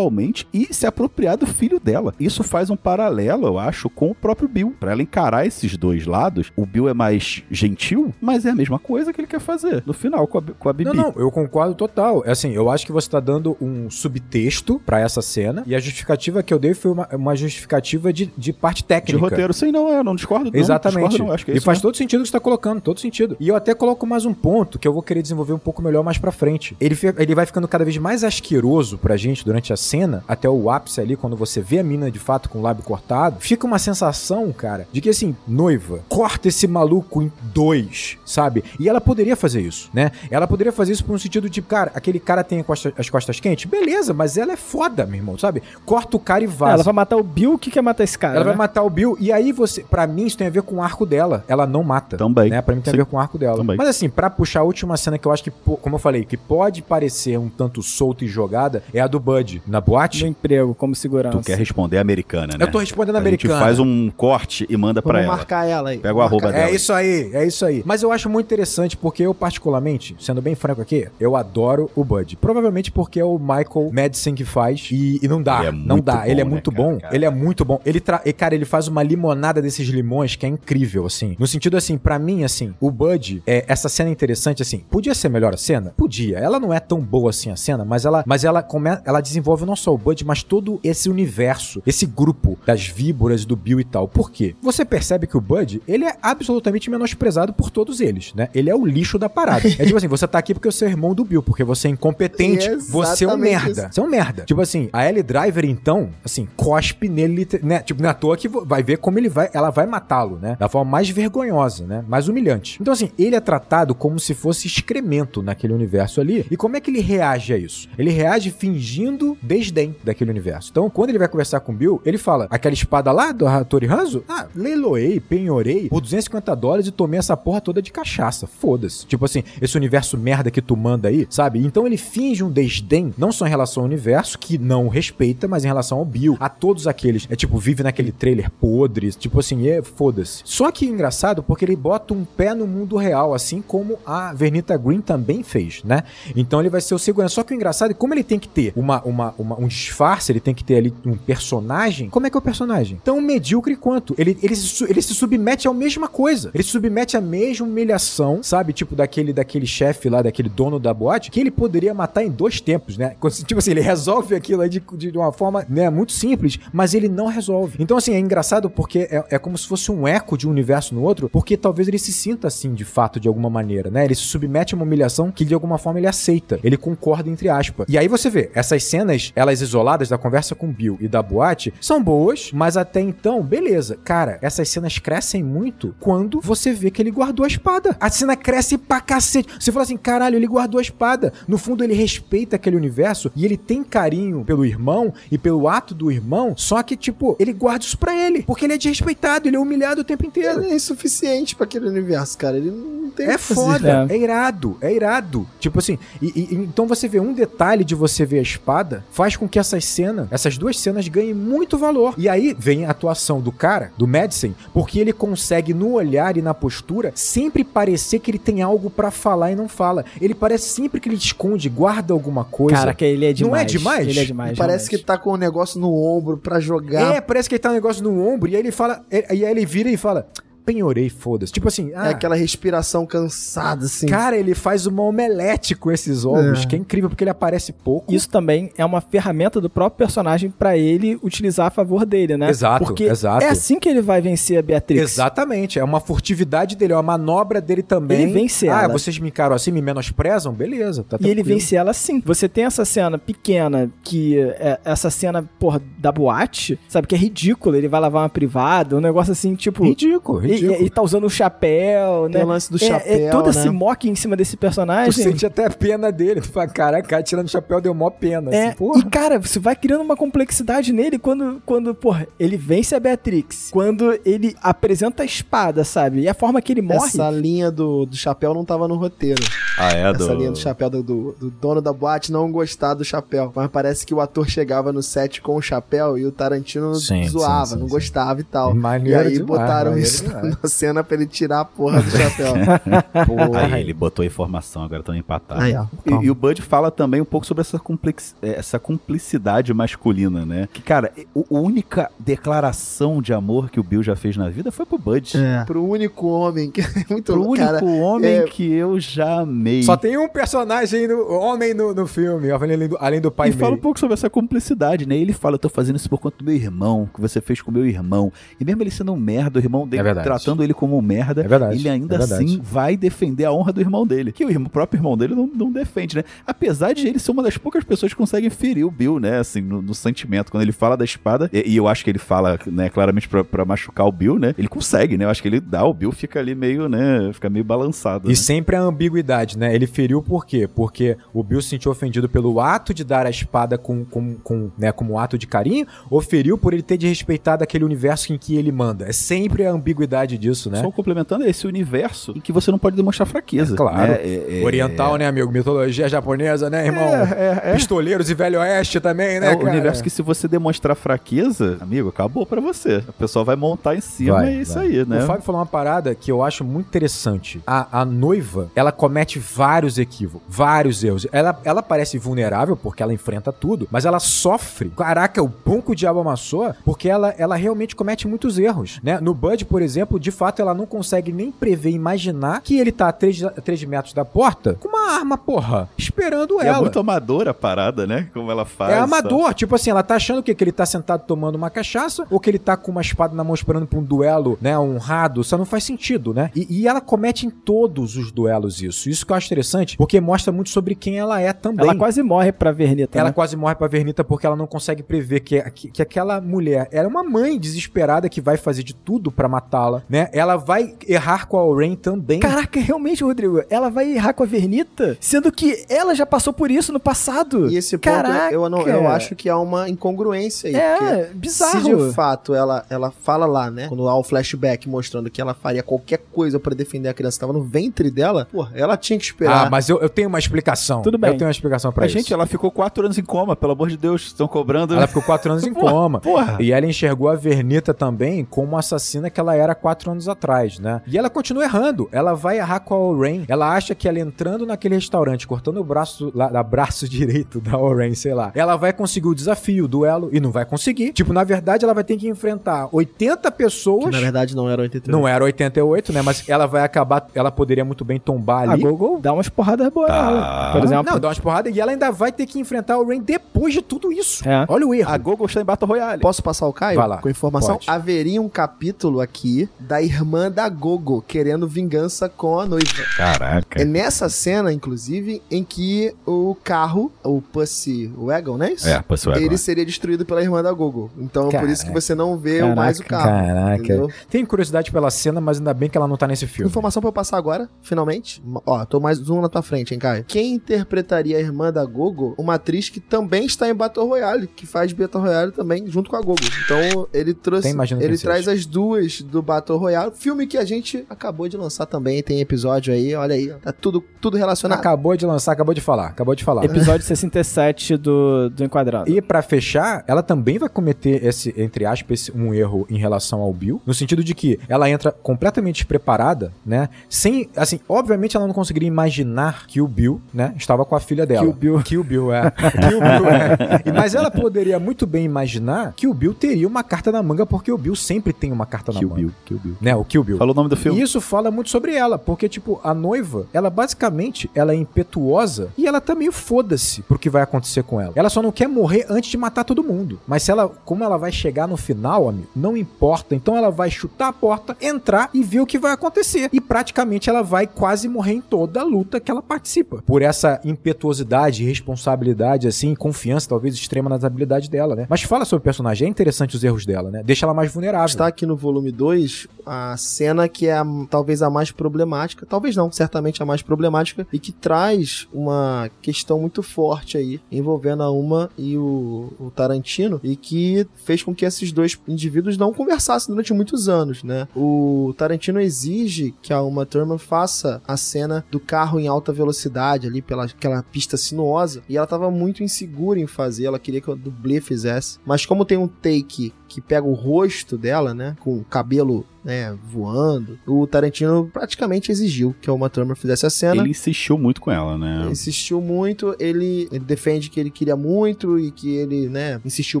[0.52, 2.14] e se apropriar do filho dela.
[2.18, 4.74] Isso faz um paralelo, eu acho, com o próprio Bill.
[4.78, 8.78] Pra ela encarar esses dois lados, o Bill é mais gentil, mas é a mesma
[8.78, 10.90] coisa que ele quer fazer no final com a, com a Bibi.
[10.94, 12.22] Não, não, eu concordo total.
[12.26, 15.80] É assim, eu acho que você tá dando um subtexto pra essa cena e a
[15.80, 19.18] justificativa que eu dei foi uma, uma justificativa de, de parte De técnica.
[19.20, 20.50] roteiro, sim, não, eu não discordo.
[20.52, 21.08] não, Exatamente.
[21.10, 22.80] discordo, não, acho que é e isso faz todo sentido o que você tá colocando,
[22.80, 23.36] todo sentido.
[23.38, 26.02] E eu até coloco mais um ponto que eu vou querer desenvolver um pouco melhor
[26.02, 26.76] mais pra frente.
[26.80, 30.70] Ele, ele vai ficando cada vez mais asqueroso pra gente durante a cena, até o
[30.70, 33.36] ápice ali, quando você vê a mina de fato com o lábio cortado.
[33.40, 38.64] Fica uma sensação, cara, de que assim, noiva, corta esse maluco em dois, sabe?
[38.78, 40.12] E ela poderia fazer isso, né?
[40.30, 42.64] Ela poderia fazer isso por um sentido de, cara, aquele cara tem
[42.96, 43.70] as costas quentes?
[43.70, 45.62] Beleza, mas ela é foda, meu irmão, sabe?
[45.84, 46.74] Corta o cara e vaza.
[46.74, 48.36] Ela vai matar o Bill, o que quer matar esse cara?
[48.36, 48.58] Ela vai né?
[48.58, 49.16] matar o Bill.
[49.20, 49.82] E aí você.
[49.82, 51.44] Pra mim, isso tem a ver com o arco dela.
[51.48, 52.16] Ela não mata.
[52.16, 52.50] Também.
[52.50, 52.60] Né?
[52.62, 53.00] Pra mim tem Sim.
[53.00, 53.56] a ver com o arco dela.
[53.56, 53.76] Também.
[53.76, 56.36] Mas assim, pra puxar a última cena que eu acho que, como eu falei, que
[56.36, 60.22] pode parecer um tanto solta e jogada, é a do Bud na boate.
[60.24, 61.38] No emprego, como segurança.
[61.38, 62.64] Tu quer responder americana, né?
[62.64, 63.54] Eu tô respondendo A americana.
[63.54, 65.36] gente faz um corte e manda pra Vamos ela.
[65.36, 65.98] marcar ela aí.
[65.98, 66.70] Pega o arroba É dela.
[66.70, 67.82] isso aí, é isso aí.
[67.86, 72.04] Mas eu acho muito interessante porque eu, particularmente, sendo bem franco aqui, eu adoro o
[72.04, 72.36] Bud.
[72.36, 75.64] Provavelmente porque é o Michael Madison que faz e, e não dá.
[75.64, 76.16] É não dá.
[76.16, 76.98] bom, ele é né, muito cara, bom.
[76.98, 77.14] cara?
[77.14, 77.80] Ele é muito bom.
[77.84, 78.20] Ele tra...
[78.24, 81.34] e, cara, ele faz uma limonada desses limões que é incrível, assim.
[81.38, 84.84] No sentido assim, pra mim, assim, o Bud, é, essa cena é interessante, assim.
[84.90, 85.94] Podia ser melhor a cena?
[85.96, 86.38] Podia.
[86.38, 88.90] Ela não é tão boa assim a cena, mas ela, mas ela, come...
[89.04, 93.56] ela desenvolve não só o Bud, mas todo esse universo, esse grupo das víboras do
[93.56, 94.08] Bill e tal.
[94.08, 94.54] Por quê?
[94.62, 98.48] Você percebe que o Bud, ele é absolutamente menosprezado por todos eles, né?
[98.54, 99.66] Ele é o lixo da parada.
[99.66, 101.90] é tipo assim, você tá aqui porque você é irmão do Bill, porque você é
[101.90, 103.70] incompetente, você é um merda.
[103.70, 103.88] isso.
[103.92, 104.44] Você é um merda.
[104.44, 107.80] Tipo assim, a Ellie Driver, então, assim, cospe nele, né?
[107.80, 110.56] Tipo, não é toa que vai ver como ele vai, ela vai matá-lo, né?
[110.58, 112.04] Da forma mais vergonhosa, né?
[112.06, 112.78] Mais humilhante.
[112.80, 116.46] Então, assim, ele é tratado como se fosse excremento naquele universo ali.
[116.50, 117.88] E como é que ele reage a isso?
[117.98, 120.70] Ele reage fingindo desdém daquele universo.
[120.70, 123.86] Então, quando ele vai conversar com o Bill, ele fala: aquela espada lá do Hattori
[123.86, 124.24] Hanzo?
[124.28, 128.46] Ah, leiloei, penhorei por 250 dólares e tomei essa porra toda de cachaça.
[128.46, 129.06] Foda-se.
[129.06, 131.64] Tipo assim, esse universo merda que tu manda aí, sabe?
[131.64, 135.64] Então ele finge um desdém, não só em relação ao universo, que não respeita, mas
[135.64, 137.26] em relação ao Bill, a todos aqueles.
[137.30, 140.42] É tipo, vive naquele trailer podre, tipo assim, é foda-se.
[140.44, 144.32] Só que é engraçado porque ele bota um pé no mundo real, assim como a
[144.32, 146.04] Vernita Green também fez, né?
[146.36, 147.36] Então ele vai ser o segurança.
[147.36, 150.32] Só que o engraçado é como ele tem que ter uma, uma, uma- um disfarce,
[150.32, 152.08] ele tem que ter ali um personagem.
[152.10, 153.00] Como é que é o personagem?
[153.04, 154.14] Tão medíocre quanto.
[154.18, 156.50] Ele, ele, se, ele se submete à mesma coisa.
[156.54, 158.72] Ele se submete à mesma humilhação, sabe?
[158.72, 162.60] Tipo daquele, daquele chefe lá, daquele dono da boate, que ele poderia matar em dois
[162.60, 163.16] tempos, né?
[163.46, 167.08] Tipo assim, ele resolve aquilo aí de, de uma forma né, muito simples, mas ele
[167.08, 167.76] não resolve.
[167.78, 170.94] Então, assim, é engraçado porque é, é como se fosse um eco de um universo
[170.94, 174.04] no outro, porque talvez ele se sinta assim, de fato, de alguma maneira, né?
[174.04, 176.58] Ele se submete a uma humilhação que de alguma forma ele aceita.
[176.62, 177.86] Ele concorda, entre aspas.
[177.88, 181.22] E aí você vê, essas cenas, elas isoladas da conversa com o Bill e da
[181.22, 183.98] boate, são boas, mas até então, beleza.
[184.04, 187.96] Cara, essas cenas crescem muito quando você vê que ele guardou a espada.
[188.00, 189.48] A cena cresce pra cacete.
[189.58, 191.32] Você fala assim, caralho, ele guardou a espada.
[191.46, 195.94] No fundo, ele respeita aquele universo e ele tem carinho pelo irmão e pelo ato
[195.94, 198.42] do irmão, só que, tipo, ele guarda isso pra ele.
[198.42, 200.62] Porque ele é desrespeitado, ele é humilhado o tempo inteiro.
[200.62, 202.56] Ele é insuficiente pra aquele universo, cara.
[202.56, 204.14] Ele não tem É foda, É.
[204.14, 204.18] é.
[204.18, 205.46] irado, é irado.
[205.60, 209.36] Tipo assim, e- e- então você vê um detalhe de você ver a espada, faz
[209.36, 212.14] com que essas cenas, essas duas cenas ganhem muito valor.
[212.16, 216.42] E aí vem a atuação do cara, do Madison, porque ele consegue no olhar e
[216.42, 220.04] na postura sempre parecer que ele tem algo pra falar e não fala.
[220.20, 222.78] Ele parece sempre que ele esconde, guarda alguma coisa.
[222.78, 223.52] Cara, que ele é demais.
[223.52, 224.08] Não é demais?
[224.08, 224.58] Ele é demais.
[224.58, 227.14] Parece que tá com um negócio no ombro pra jogar.
[227.14, 229.44] É, parece que ele tá um negócio no ombro e aí ele fala, e aí
[229.44, 230.26] ele vira e fala,
[230.64, 231.52] penhorei, foda-se.
[231.52, 234.06] Tipo assim, ah, É aquela respiração cansada, assim.
[234.06, 236.66] Cara, ele faz uma omelete com esses ovos, É.
[236.66, 238.12] que é incrível porque ele aparece pouco.
[238.12, 242.50] Isso também é uma ferramenta do próprio personagem pra ele utilizar a favor dele, né?
[242.50, 243.44] Exato, Porque exato.
[243.44, 245.02] é assim que ele vai vencer a Beatrix.
[245.02, 248.22] Exatamente, é uma furtividade dele, é uma manobra dele também.
[248.22, 248.92] Ele vence Ah, ela.
[248.92, 250.52] vocês me encaram assim, me menosprezam?
[250.52, 252.20] Beleza, tá E ele vence ela sim.
[252.24, 257.06] Você tem essa cena pequena, que é essa cena, porra, da boate, sabe?
[257.06, 257.76] Que é ridícula.
[257.78, 259.84] Ele vai lavar uma privada, um negócio assim, tipo.
[259.84, 260.82] Ridículo, E, ridículo.
[260.82, 262.34] e- e tá usando o chapéu, né?
[262.38, 263.50] Tem o lance do é, chapéu, é todo né?
[263.50, 265.12] esse mock em cima desse Tu personagem.
[265.12, 266.40] sente até pena dele.
[266.40, 268.54] Tu fala, caraca, cara tirando o chapéu deu mó pena.
[268.54, 269.00] É, assim, porra.
[269.00, 273.68] e cara, você vai criando uma complexidade nele quando, quando, porra, ele vence a Beatrix.
[273.70, 276.20] Quando ele apresenta a espada, sabe?
[276.20, 277.06] E a forma que ele morre.
[277.08, 279.42] Essa linha do, do chapéu não tava no roteiro.
[279.78, 280.12] Ah, é?
[280.12, 280.24] Do...
[280.24, 283.52] Essa linha do chapéu do, do, do dono da boate não gostar do chapéu.
[283.54, 287.26] Mas parece que o ator chegava no set com o chapéu e o Tarantino Sim,
[287.28, 287.92] zoava, sim, sim, não sim.
[287.94, 288.74] gostava e tal.
[288.74, 290.24] Maneiro e aí demais, botaram isso
[290.62, 292.54] na cena pra ele tirar a porra do chapéu.
[293.26, 293.74] Porra.
[293.74, 295.62] Aí ele botou a informação, agora estão empatados.
[295.64, 295.86] Aí, ó.
[296.06, 300.44] E, e o Bud fala também um pouco sobre essa, complex, eh, essa cumplicidade masculina,
[300.44, 300.68] né?
[300.72, 304.70] Que, cara, o- a única declaração de amor que o Bill já fez na vida
[304.72, 305.36] foi pro Bud.
[305.36, 305.64] É.
[305.64, 309.82] Pro único homem que é muito Pro único cara, homem é- que eu já amei.
[309.82, 313.52] Só tem um personagem, no, homem no, no filme, além do, além do pai e
[313.52, 315.16] fala um pouco sobre essa cumplicidade, né?
[315.16, 317.70] Ele fala, eu tô fazendo isso por conta do meu irmão, que você fez com
[317.70, 318.32] o meu irmão.
[318.60, 320.26] E mesmo ele sendo um merda, o irmão dele É verdade.
[320.34, 323.72] Tratando ele como um merda, É verdade, ele ainda é assim vai defender a honra
[323.72, 324.32] do irmão dele.
[324.32, 326.24] Que o, irmão- o próprio irmão dele não, não defende, né?
[326.46, 329.38] Apesar de ele ser uma das poucas pessoas que conseguem ferir o Bill, né?
[329.38, 330.50] Assim, no, no sentimento.
[330.50, 333.44] Quando ele fala da espada, e, e eu acho que ele fala, né, claramente pra,
[333.44, 334.54] pra machucar o Bill, né?
[334.58, 335.24] Ele consegue, né?
[335.24, 337.30] Eu acho que ele dá, o Bill fica ali meio, né?
[337.32, 338.28] Fica meio balançado.
[338.28, 338.34] E né?
[338.34, 339.74] sempre a ambiguidade, né?
[339.74, 340.68] Ele feriu por quê?
[340.72, 344.70] Porque o Bill se sentiu ofendido pelo ato de dar a espada com, com, com,
[344.78, 348.56] né, como ato de carinho, ou feriu por ele ter desrespeitado aquele universo em que
[348.56, 349.06] ele manda.
[349.06, 350.80] É sempre a ambiguidade disso, né?
[350.80, 353.74] Só complementando esse universo em que você não pode demonstrar fraqueza.
[353.74, 353.96] É claro.
[354.12, 354.20] né?
[354.22, 355.50] É- é- Oriental, né, amigo?
[355.52, 357.02] Mitologia japonesa, né, irmão?
[357.02, 357.74] É, é, é.
[357.74, 362.08] Pistoleiros e Velho Oeste também, né, É o universo que se você demonstrar fraqueza, amigo,
[362.08, 362.98] acabou pra você.
[363.08, 364.86] O pessoal vai montar em cima Vai, e é isso vai.
[364.86, 365.22] aí, né?
[365.22, 367.60] O Fábio falou uma parada que eu acho muito interessante.
[367.66, 371.26] A, a noiva, ela comete vários equívocos, vários erros.
[371.32, 374.90] Ela, ela parece vulnerável porque ela enfrenta tudo, mas ela sofre.
[374.96, 379.18] Caraca, o pão que o diabo amassou, porque ela, ela realmente comete muitos erros, né?
[379.20, 383.08] No Bud, por exemplo, de fato, ela não consegue nem prever, imaginar que ele tá
[383.08, 386.80] a 3, a três metros da porta com uma arma, porra, esperando E é ela.
[386.80, 388.28] muito amadora a parada, né?
[388.32, 388.92] Como ela faz.
[388.92, 390.54] É amador, tipo assim, ela tá achando o quê?
[390.54, 393.44] Que ele tá sentado tomando uma cachaça ou que ele tá com uma espada na
[393.44, 396.50] mão esperando pra um duelo, né, honrado, isso não faz sentido, né?
[396.54, 399.08] E, e ela comete em todos os duelos isso.
[399.08, 401.84] Isso que eu acho interessante, porque mostra muito sobre quem ela é também.
[401.86, 403.18] Ela quase morre pra Vernita.
[403.18, 403.32] Ela né?
[403.32, 407.06] quase morre pra Vernita porque ela não consegue prever que, que, que aquela mulher era
[407.06, 410.28] uma mãe desesperada que vai fazer de tudo pra matá-la, né?
[410.32, 412.40] Ela vai errar com a Oren também.
[412.40, 416.70] Caraca, realmente, Rodrigo, ela vai errar com a Vernita, sendo que ela já passou por
[416.70, 417.70] isso no passado.
[417.70, 418.52] E esse ponto Caraca.
[418.54, 420.74] eu, não, eu acho que há uma incongruência aí.
[420.98, 421.80] porque É, bizarro.
[421.82, 423.88] Se de fato ela, ela fala lá, né?
[423.88, 427.40] Quando há o flashback mostrando que ela faria qualquer coisa pra defender a criança que
[427.40, 429.66] tava no ventre dela, pô, ela tinha que esperar.
[429.66, 431.02] Ah, mas eu, eu tenho uma explicação.
[431.02, 431.30] Tudo bem.
[431.30, 432.16] Eu tenho uma explicação pra A isso.
[432.18, 434.94] gente, ela ficou quatro anos em coma, pelo amor de Deus, estão cobrando.
[434.94, 436.20] Ela ficou quatro anos em Porra, coma.
[436.20, 436.56] porra.
[436.60, 441.00] E ela enxergou a Vernita também como assassina que ela era quatro anos atrás, né?
[441.06, 442.08] E ela continua errando.
[442.12, 443.44] Ela vai errar com a Oren.
[443.48, 447.78] Ela acha que ela entrando naquele restaurante, cortando o braço, lá, da braço direito da
[447.78, 451.12] Oren, sei lá, ela vai conseguir o desafio, o duelo, e não vai conseguir.
[451.12, 454.10] Tipo, na verdade, ela vai ter que enfrentar 80 Que pessoas.
[454.12, 455.10] na verdade não era 88.
[455.10, 456.22] Não era 88, né?
[456.22, 457.26] Mas ela vai acabar.
[457.34, 458.82] Ela poderia muito bem tombar A ali.
[458.82, 460.70] Gogo dá umas porradas boas Tá.
[460.72, 461.12] Por exemplo.
[461.12, 463.82] Não, dá umas porradas e ela ainda vai ter que enfrentar o Rain depois de
[463.82, 464.46] tudo isso.
[464.48, 464.64] É.
[464.68, 465.10] Olha o erro.
[465.10, 466.20] A Gogo está em Battle Royale.
[466.20, 466.98] Posso passar o Caio?
[466.98, 467.76] Vai lá, Com informação?
[467.76, 467.90] pode.
[467.90, 472.84] Haveria um capítulo aqui da irmã da Gogo querendo vingança com a noiva.
[473.16, 473.80] Caraca.
[473.80, 478.72] É nessa cena, inclusive, em que o carro, o Pussy Wagon, né?
[478.72, 478.88] Isso?
[478.88, 479.40] É, Pussy Wagon.
[479.40, 481.10] Ele seria destruído pela irmã da Gogo.
[481.18, 482.00] Então, por isso que Caraca.
[482.00, 483.30] você não vê Caraca, mais o carro.
[483.30, 483.84] Caraca.
[483.84, 484.10] entendeu?
[484.30, 486.70] Tenho curiosidade pela cena, mas ainda bem que ela não tá nesse filme.
[486.70, 488.42] Informação pra eu passar agora, finalmente.
[488.66, 490.24] Ó, tô mais um na tua frente, hein, Caio?
[490.26, 492.34] Quem interpretaria a irmã da Gogo?
[492.38, 496.16] Uma atriz que também está em Battle Royale, que faz Battle Royale também junto com
[496.16, 496.40] a Gogo.
[496.64, 497.72] Então, ele trouxe.
[497.74, 498.22] Quem Ele seja.
[498.22, 500.12] traz as duas do Battle Battle Royale.
[500.14, 504.02] Filme que a gente acabou de lançar também, tem episódio aí, olha aí, tá tudo,
[504.20, 504.78] tudo relacionado.
[504.78, 506.64] Acabou de lançar, acabou de falar, acabou de falar.
[506.64, 509.10] Episódio 67 do, do Enquadrado.
[509.10, 513.40] E pra fechar, ela também vai cometer esse, entre aspas, esse- um erro em relação
[513.40, 516.88] ao Bill, no sentido de que ela entra completamente despreparada, né?
[517.08, 521.26] Sem, assim, obviamente ela não conseguiria imaginar que o Bill, né, estava com a filha
[521.26, 521.42] dela.
[521.44, 521.82] Que o Bill.
[521.82, 522.50] Que o Bill, é.
[522.50, 523.82] Que o Bill, é.
[523.86, 527.44] E- Mas ela poderia muito bem imaginar que o Bill teria uma carta na manga,
[527.46, 529.20] porque o Bill sempre tem uma carta na Kill manga.
[529.20, 529.76] Bill, Kill Bill.
[529.80, 530.38] Né, o Kill Bill.
[530.38, 531.00] Falou o nome do filme?
[531.00, 535.70] E isso fala muito sobre ela, porque, tipo, a noiva, ela basicamente, ela é impetuosa
[535.76, 538.12] e ela tá meio foda-se pro que vai acontecer com ela.
[538.14, 540.20] Ela só não quer morrer antes de matar todo mundo.
[540.26, 543.34] Mas se ela, como ela vai chegar no final, amigo, não importa.
[543.34, 546.48] Então ela vai chutar a porta, entrar e ver o que vai acontecer.
[546.52, 550.02] E praticamente ela vai quase morrer em toda a luta que ela participa.
[550.06, 555.06] Por essa impetuosidade, responsabilidade, assim, confiança, talvez extrema nas habilidades dela, né?
[555.08, 557.22] Mas fala sobre o personagem, é interessante os erros dela, né?
[557.24, 558.06] Deixa ela mais vulnerável.
[558.06, 562.76] Está aqui no volume 2 a cena que é a- talvez a mais problemática, talvez
[562.76, 568.10] não, certamente a mais problemática, e que traz uma questão muito forte aí envolvendo a
[568.10, 573.32] Uma e o, o Tarantino, e que fez com que esses dois indivíduos não conversassem
[573.32, 574.48] durante muitos anos, né?
[574.54, 580.06] O Tarantino exige que a Uma Thurman faça a cena do carro em alta velocidade
[580.06, 584.10] ali pela aquela pista sinuosa, e ela tava muito insegura em fazer, ela queria que
[584.10, 588.56] o dublê fizesse, mas como tem um take que pega o rosto dela, né, com
[588.58, 593.82] o cabelo né, voando, o Tarantino praticamente exigiu que a Uma Thurman fizesse a cena.
[593.82, 595.28] Ele insistiu muito com ela, né?
[595.30, 600.00] Insistiu muito, ele, ele defende que ele queria muito e que ele, né, insistiu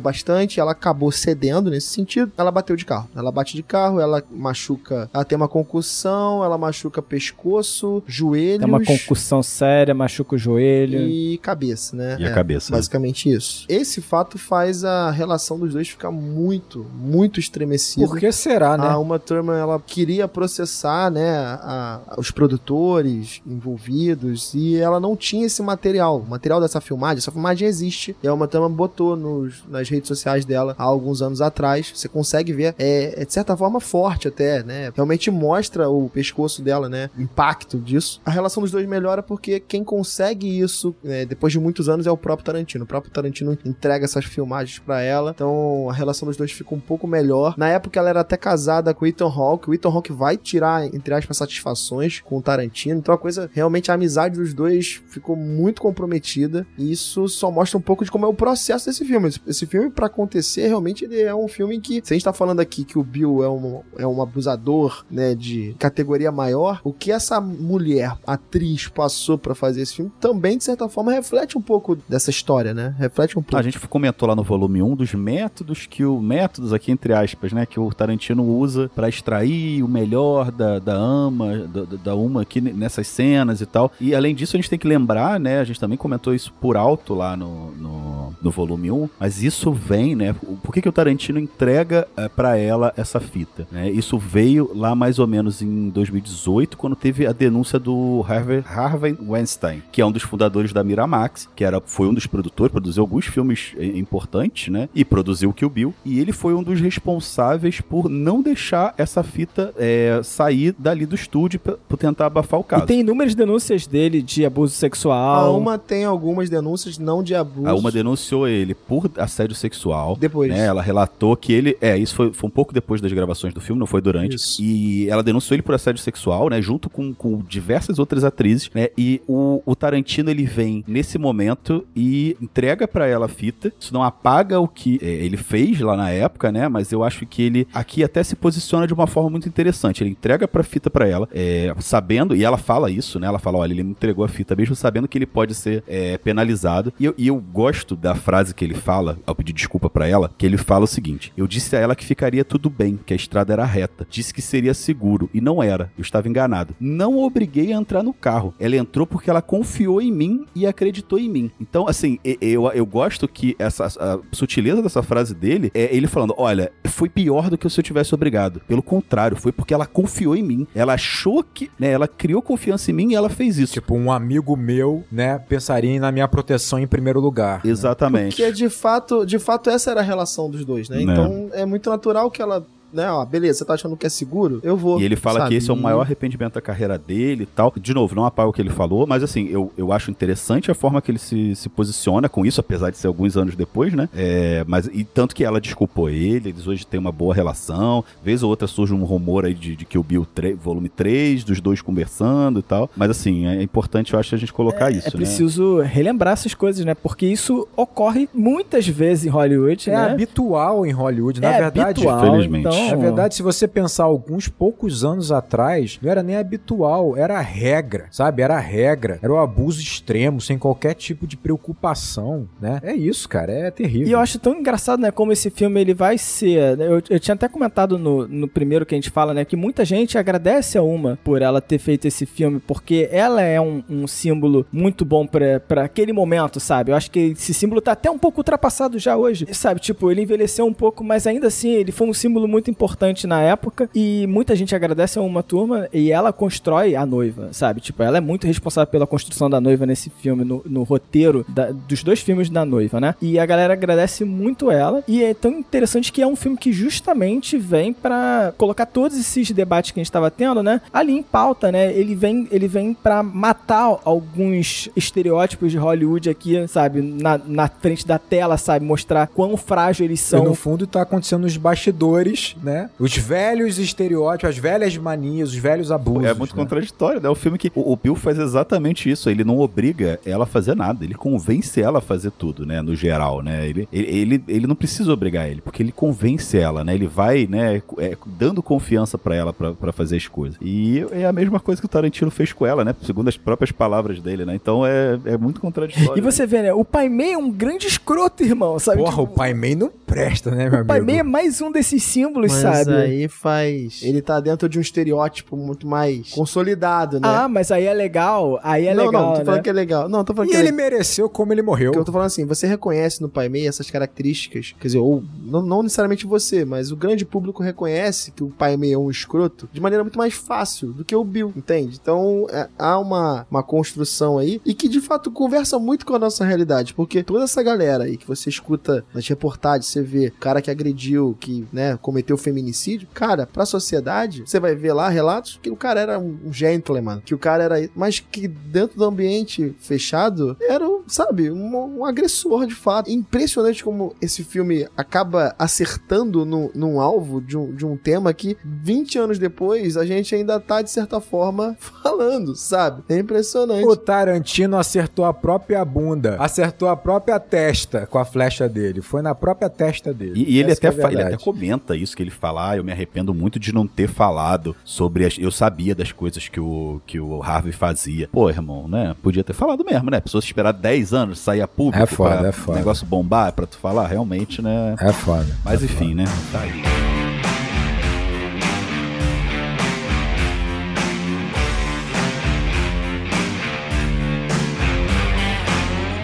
[0.00, 0.60] bastante.
[0.60, 2.32] Ela acabou cedendo nesse sentido.
[2.36, 3.08] Ela bateu de carro.
[3.14, 5.10] Ela bate de carro, ela machuca.
[5.12, 11.00] Ela tem uma concussão, ela machuca pescoço, joelhos Tem uma concussão séria, machuca o joelho.
[11.00, 12.16] e cabeça, né?
[12.18, 12.72] E a cabeça.
[12.72, 13.66] Basicamente isso.
[13.68, 18.06] Esse fato faz a relação dos dois ficar muito, muito estremecida.
[18.06, 18.86] Por que será, né?
[18.86, 25.16] A Uma Thurman, ela queria processar, né, a- a- os produtores envolvidos e ela não
[25.16, 26.18] tinha esse material.
[26.20, 30.08] O material dessa filmagem, essa filmagem existe e a Uma Thurman botou nos, nas redes
[30.08, 31.92] sociais dela há alguns anos atrás.
[31.94, 34.90] Você consegue ver, é, é de certa forma forte até, né?
[34.94, 37.10] Realmente mostra o pescoço dela, né?
[37.16, 38.20] O impacto disso.
[38.24, 42.10] A relação dos dois melhora porque quem consegue isso, né, depois de muitos anos, é
[42.10, 42.84] o próprio Tarantino.
[42.84, 45.32] O próprio Tarantino entrega essas filmagens pra ela.
[45.34, 47.54] Então a relação dos dois fica um pouco melhor.
[47.56, 49.70] Na época ela era até casada com o Ethan Hawke.
[49.70, 52.98] O Ethan Hawke vai tirar, entre aspas, satisfações com o Tarantino.
[52.98, 56.66] Então a coisa, realmente a amizade dos dois ficou muito comprometida.
[56.78, 59.28] E isso só mostra um pouco de como é o processo desse filme.
[59.46, 62.60] Esse- filme, pra acontecer, realmente ele é um filme que, se a gente tá falando
[62.60, 67.10] aqui que o Bill é um, é um abusador, né, de categoria maior, o que
[67.12, 71.96] essa mulher, atriz, passou pra fazer esse filme também, de certa forma, reflete um pouco
[72.08, 72.94] dessa história, né?
[72.98, 73.56] Reflete um pouco.
[73.56, 76.20] A gente comentou lá no volume 1 dos métodos que o.
[76.20, 77.64] Métodos aqui, entre aspas, né?
[77.66, 82.60] Que o Tarantino usa pra extrair o melhor da, da ama, da, da- uma aqui
[82.60, 83.90] nessas cenas e tal.
[84.00, 85.60] E além disso, a gente tem que lembrar, né?
[85.60, 89.72] A gente também comentou isso por alto lá no, no, no volume 1, mas isso
[89.72, 90.34] vem, né?
[90.62, 93.66] Por que, que o Tarantino entrega é, para ela essa fita?
[93.72, 93.90] Né?
[93.90, 99.16] Isso veio lá mais ou menos em 2018, quando teve a denúncia do Harvey, Harvey
[99.26, 103.02] Weinstein, que é um dos fundadores da Miramax, que era, foi um dos produtores, produziu
[103.02, 104.88] alguns filmes eh, importantes, né?
[104.94, 105.94] E produziu o Kill Bill.
[106.04, 111.14] E ele foi um dos responsáveis por não deixar essa fita eh, sair dali do
[111.14, 112.84] estúdio pra- por tentar abafar o caso.
[112.84, 115.58] E tem inúmeras denúncias dele de abuso A sexual.
[115.58, 117.68] Uma tem algumas denúncias, não de abuso.
[117.68, 120.16] A Uma denunciou ele por assédio sexual.
[120.16, 120.50] Depois.
[120.50, 120.64] né?
[120.66, 121.76] Ela relatou que ele.
[121.80, 124.36] É, isso foi, foi um pouco depois das gravações do filme, não foi durante.
[124.36, 124.62] Isso.
[124.62, 126.60] E ela denunciou ele por assédio sexual, né?
[126.62, 128.88] Junto com, com diversas outras atrizes, né?
[128.96, 133.72] E o, o Tarantino ele vem nesse momento e entrega pra ela a fita.
[133.78, 136.68] Isso não apaga o que é, ele fez lá na época, né?
[136.68, 140.02] Mas eu acho que ele aqui até se posiciona de uma forma muito interessante.
[140.02, 143.26] Ele entrega pra fita pra ela, é, sabendo, e ela fala isso, né?
[143.26, 146.18] Ela fala: olha, ele me entregou a fita, mesmo sabendo que ele pode ser é,
[146.18, 146.92] penalizado.
[146.98, 150.30] E eu, e eu gosto da frase que ele fala, ao pedir desculpa pra ela,
[150.36, 153.16] que ele fala o seguinte: Eu disse a ela que ficaria tudo bem, que a
[153.16, 154.06] estrada era reta.
[154.08, 155.90] Disse que seria seguro, e não era.
[155.96, 156.74] Eu estava enganado.
[156.78, 158.54] Não obriguei a entrar no carro.
[158.58, 161.50] Ela entrou porque ela confiou em mim e acreditou em mim.
[161.60, 166.34] Então, assim, eu, eu gosto que essa a sutileza dessa frase dele é ele falando:
[166.36, 168.60] Olha, foi pior do que se eu tivesse obrigado.
[168.72, 170.66] Pelo contrário, foi porque ela confiou em mim.
[170.74, 171.90] Ela achou que, né?
[171.90, 173.74] Ela criou confiança em mim e ela fez isso.
[173.74, 177.60] Tipo, um amigo meu, né, pensaria na minha proteção em primeiro lugar.
[177.66, 178.36] Exatamente.
[178.36, 181.02] Porque de fato, de fato essa era a relação dos dois, né?
[181.04, 181.12] Né.
[181.12, 184.60] Então é muito natural que ela né, ó, beleza, você tá achando que é seguro?
[184.62, 185.00] Eu vou.
[185.00, 185.50] E ele fala sabe?
[185.50, 187.72] que esse é o maior arrependimento da carreira dele e tal.
[187.76, 190.74] De novo, não apaga o que ele falou, mas assim, eu, eu acho interessante a
[190.74, 194.08] forma que ele se, se posiciona com isso, apesar de ser alguns anos depois, né?
[194.14, 198.04] É, mas, e tanto que ela desculpou ele, eles hoje têm uma boa relação.
[198.22, 201.44] Vez ou outra surge um rumor aí de, de que o Bill 3, volume 3,
[201.44, 202.90] dos dois conversando e tal.
[202.96, 205.16] Mas assim, é importante, eu acho, a gente colocar isso, É né?
[205.16, 206.94] preciso relembrar essas coisas, né?
[206.94, 210.10] Porque isso ocorre muitas vezes em Hollywood, É né?
[210.12, 211.40] habitual em Hollywood.
[211.40, 212.66] Na é verdade, habitual, infelizmente.
[212.68, 217.38] Então, Na verdade, se você pensar alguns poucos anos atrás, não era nem habitual, era
[217.38, 218.42] a regra, sabe?
[218.42, 222.80] Era a regra, era o abuso extremo, sem qualquer tipo de preocupação, né?
[222.82, 224.08] É isso, cara, é terrível.
[224.08, 226.76] E eu acho tão engraçado, né, como esse filme ele vai ser.
[226.76, 229.56] né, Eu, eu tinha até comentado no, no primeiro que a gente fala, né, que
[229.56, 233.82] muita gente agradece a Uma por ela ter feito esse filme, porque ela é um,
[233.88, 236.92] um símbolo muito bom pra, pra aquele momento, sabe?
[236.92, 239.80] Eu acho que esse símbolo tá até um pouco ultrapassado já hoje, sabe?
[239.80, 243.40] Tipo, ele envelheceu um pouco, mas ainda assim ele foi um símbolo muito importante na
[243.40, 247.80] época e muita gente agradece a Uma Turma e ela constrói a noiva, sabe?
[247.80, 251.70] Tipo, ela é muito responsável pela construção da noiva nesse filme, no, no roteiro da-
[251.70, 253.14] dos dois filmes da noiva, né?
[253.20, 255.04] E a galera agradece muito ela.
[255.06, 259.50] E é tão interessante que é um filme que justamente vem pra colocar todos esses
[259.50, 260.80] debates que a gente tava tendo, né?
[260.92, 261.92] Ali em pauta, né?
[261.92, 267.00] Ele vem, ele vem para matar alguns estereótipos de Hollywood aqui, sabe?
[267.02, 268.84] Na, na frente da tela, sabe?
[268.84, 270.44] Mostrar quão frágil eles E são.
[270.44, 272.90] no fundo tá acontecendo nos bastidores, né?
[272.98, 276.24] Os velhos estereótipos, as velhas manias, os velhos abusos.
[276.24, 276.62] É muito né?
[276.62, 277.28] contraditório, né?
[277.28, 277.70] O filme que.
[277.74, 279.28] O, o Bill faz exatamente isso.
[279.28, 281.04] Ele não obriga ela a fazer nada.
[281.04, 282.82] Ele convence ela a fazer tudo, né?
[282.82, 283.66] No geral, né?
[283.66, 286.94] Ele, ele, ele, ele não precisa obrigar ele, porque ele convence ela, né?
[286.94, 287.82] Ele vai, né?
[287.98, 290.58] é, dando confiança pra ela pra, pra fazer as coisas.
[290.60, 292.94] E é a mesma coisa que o Tarantino fez com ela, né?
[293.02, 294.54] Segundo as próprias palavras dele, né?
[294.54, 296.18] Então é, é muito contraditório.
[296.18, 296.72] E você vê, né?
[296.72, 298.98] O Pai Mei é um grande escroto, irmão, sabe?
[298.98, 301.12] Porra, Tipo, o Pai Mei não presta, né, meu o Pai amigo?
[301.12, 302.92] Mei é mais um desses símbolos, Mas sabe?
[302.94, 304.00] aí faz.
[304.02, 307.28] Ele tá dentro de um estereótipo muito mais consolidado, né?
[307.28, 308.58] Ah, mas aí é legal.
[308.62, 309.22] Aí é não, legal.
[309.22, 309.44] não, tô né?
[309.44, 310.08] falando que é legal.
[310.08, 310.90] Não, tô falando E que é ele legal.
[310.90, 311.90] mereceu como ele morreu.
[311.90, 315.22] Porque eu tô falando assim, você reconhece no Pai Mei essas características, quer dizer, ou
[315.44, 319.10] não, não necessariamente você, mas o grande público reconhece que o Pai Mei é um
[319.10, 321.98] escroto de maneira muito mais fácil do que o Bill, entende?
[322.00, 326.18] Então é, há uma, uma construção aí e que de fato conversa muito com a
[326.18, 330.40] nossa realidade, porque toda essa galera aí que você escuta nas reportagens, você vê o
[330.40, 335.58] cara que agrediu, que né, cometeu feminicídio, cara, pra sociedade, você vai ver lá relatos
[335.62, 337.90] que o cara era um, gentleman, que o cara era.
[337.94, 343.10] Mas que dentro do ambiente fechado era, um, sabe, um, um agressor de fato.
[343.10, 348.56] Impressionante como esse filme acaba acertando no, num alvo de um, de um tema que
[348.64, 353.02] 20 anos depois a gente ainda tá, de certa forma, falando, sabe?
[353.08, 353.86] É impressionante.
[353.86, 359.00] O Tarantino acertou a própria bunda, acertou a própria testa com a flecha dele.
[359.02, 360.32] Foi na própria testa dele.
[360.36, 362.92] E, e ele, até é ele até comenta isso que ele fala, ah, eu me
[362.92, 367.18] arrependo muito de não ter falado sobre as, eu sabia das coisas que o que
[367.20, 368.28] o Harvey fazia.
[368.32, 369.14] Pô, irmão, né?
[369.22, 370.20] Podia ter falado mesmo, né?
[370.20, 372.78] Pessoas esperar 10 anos sair a público É foda, pra é foda.
[372.78, 374.94] negócio bombar pra tu falar, realmente, né?
[374.98, 375.46] É foda.
[375.64, 376.24] Mas é enfim, né?
[376.50, 377.11] Tá aí.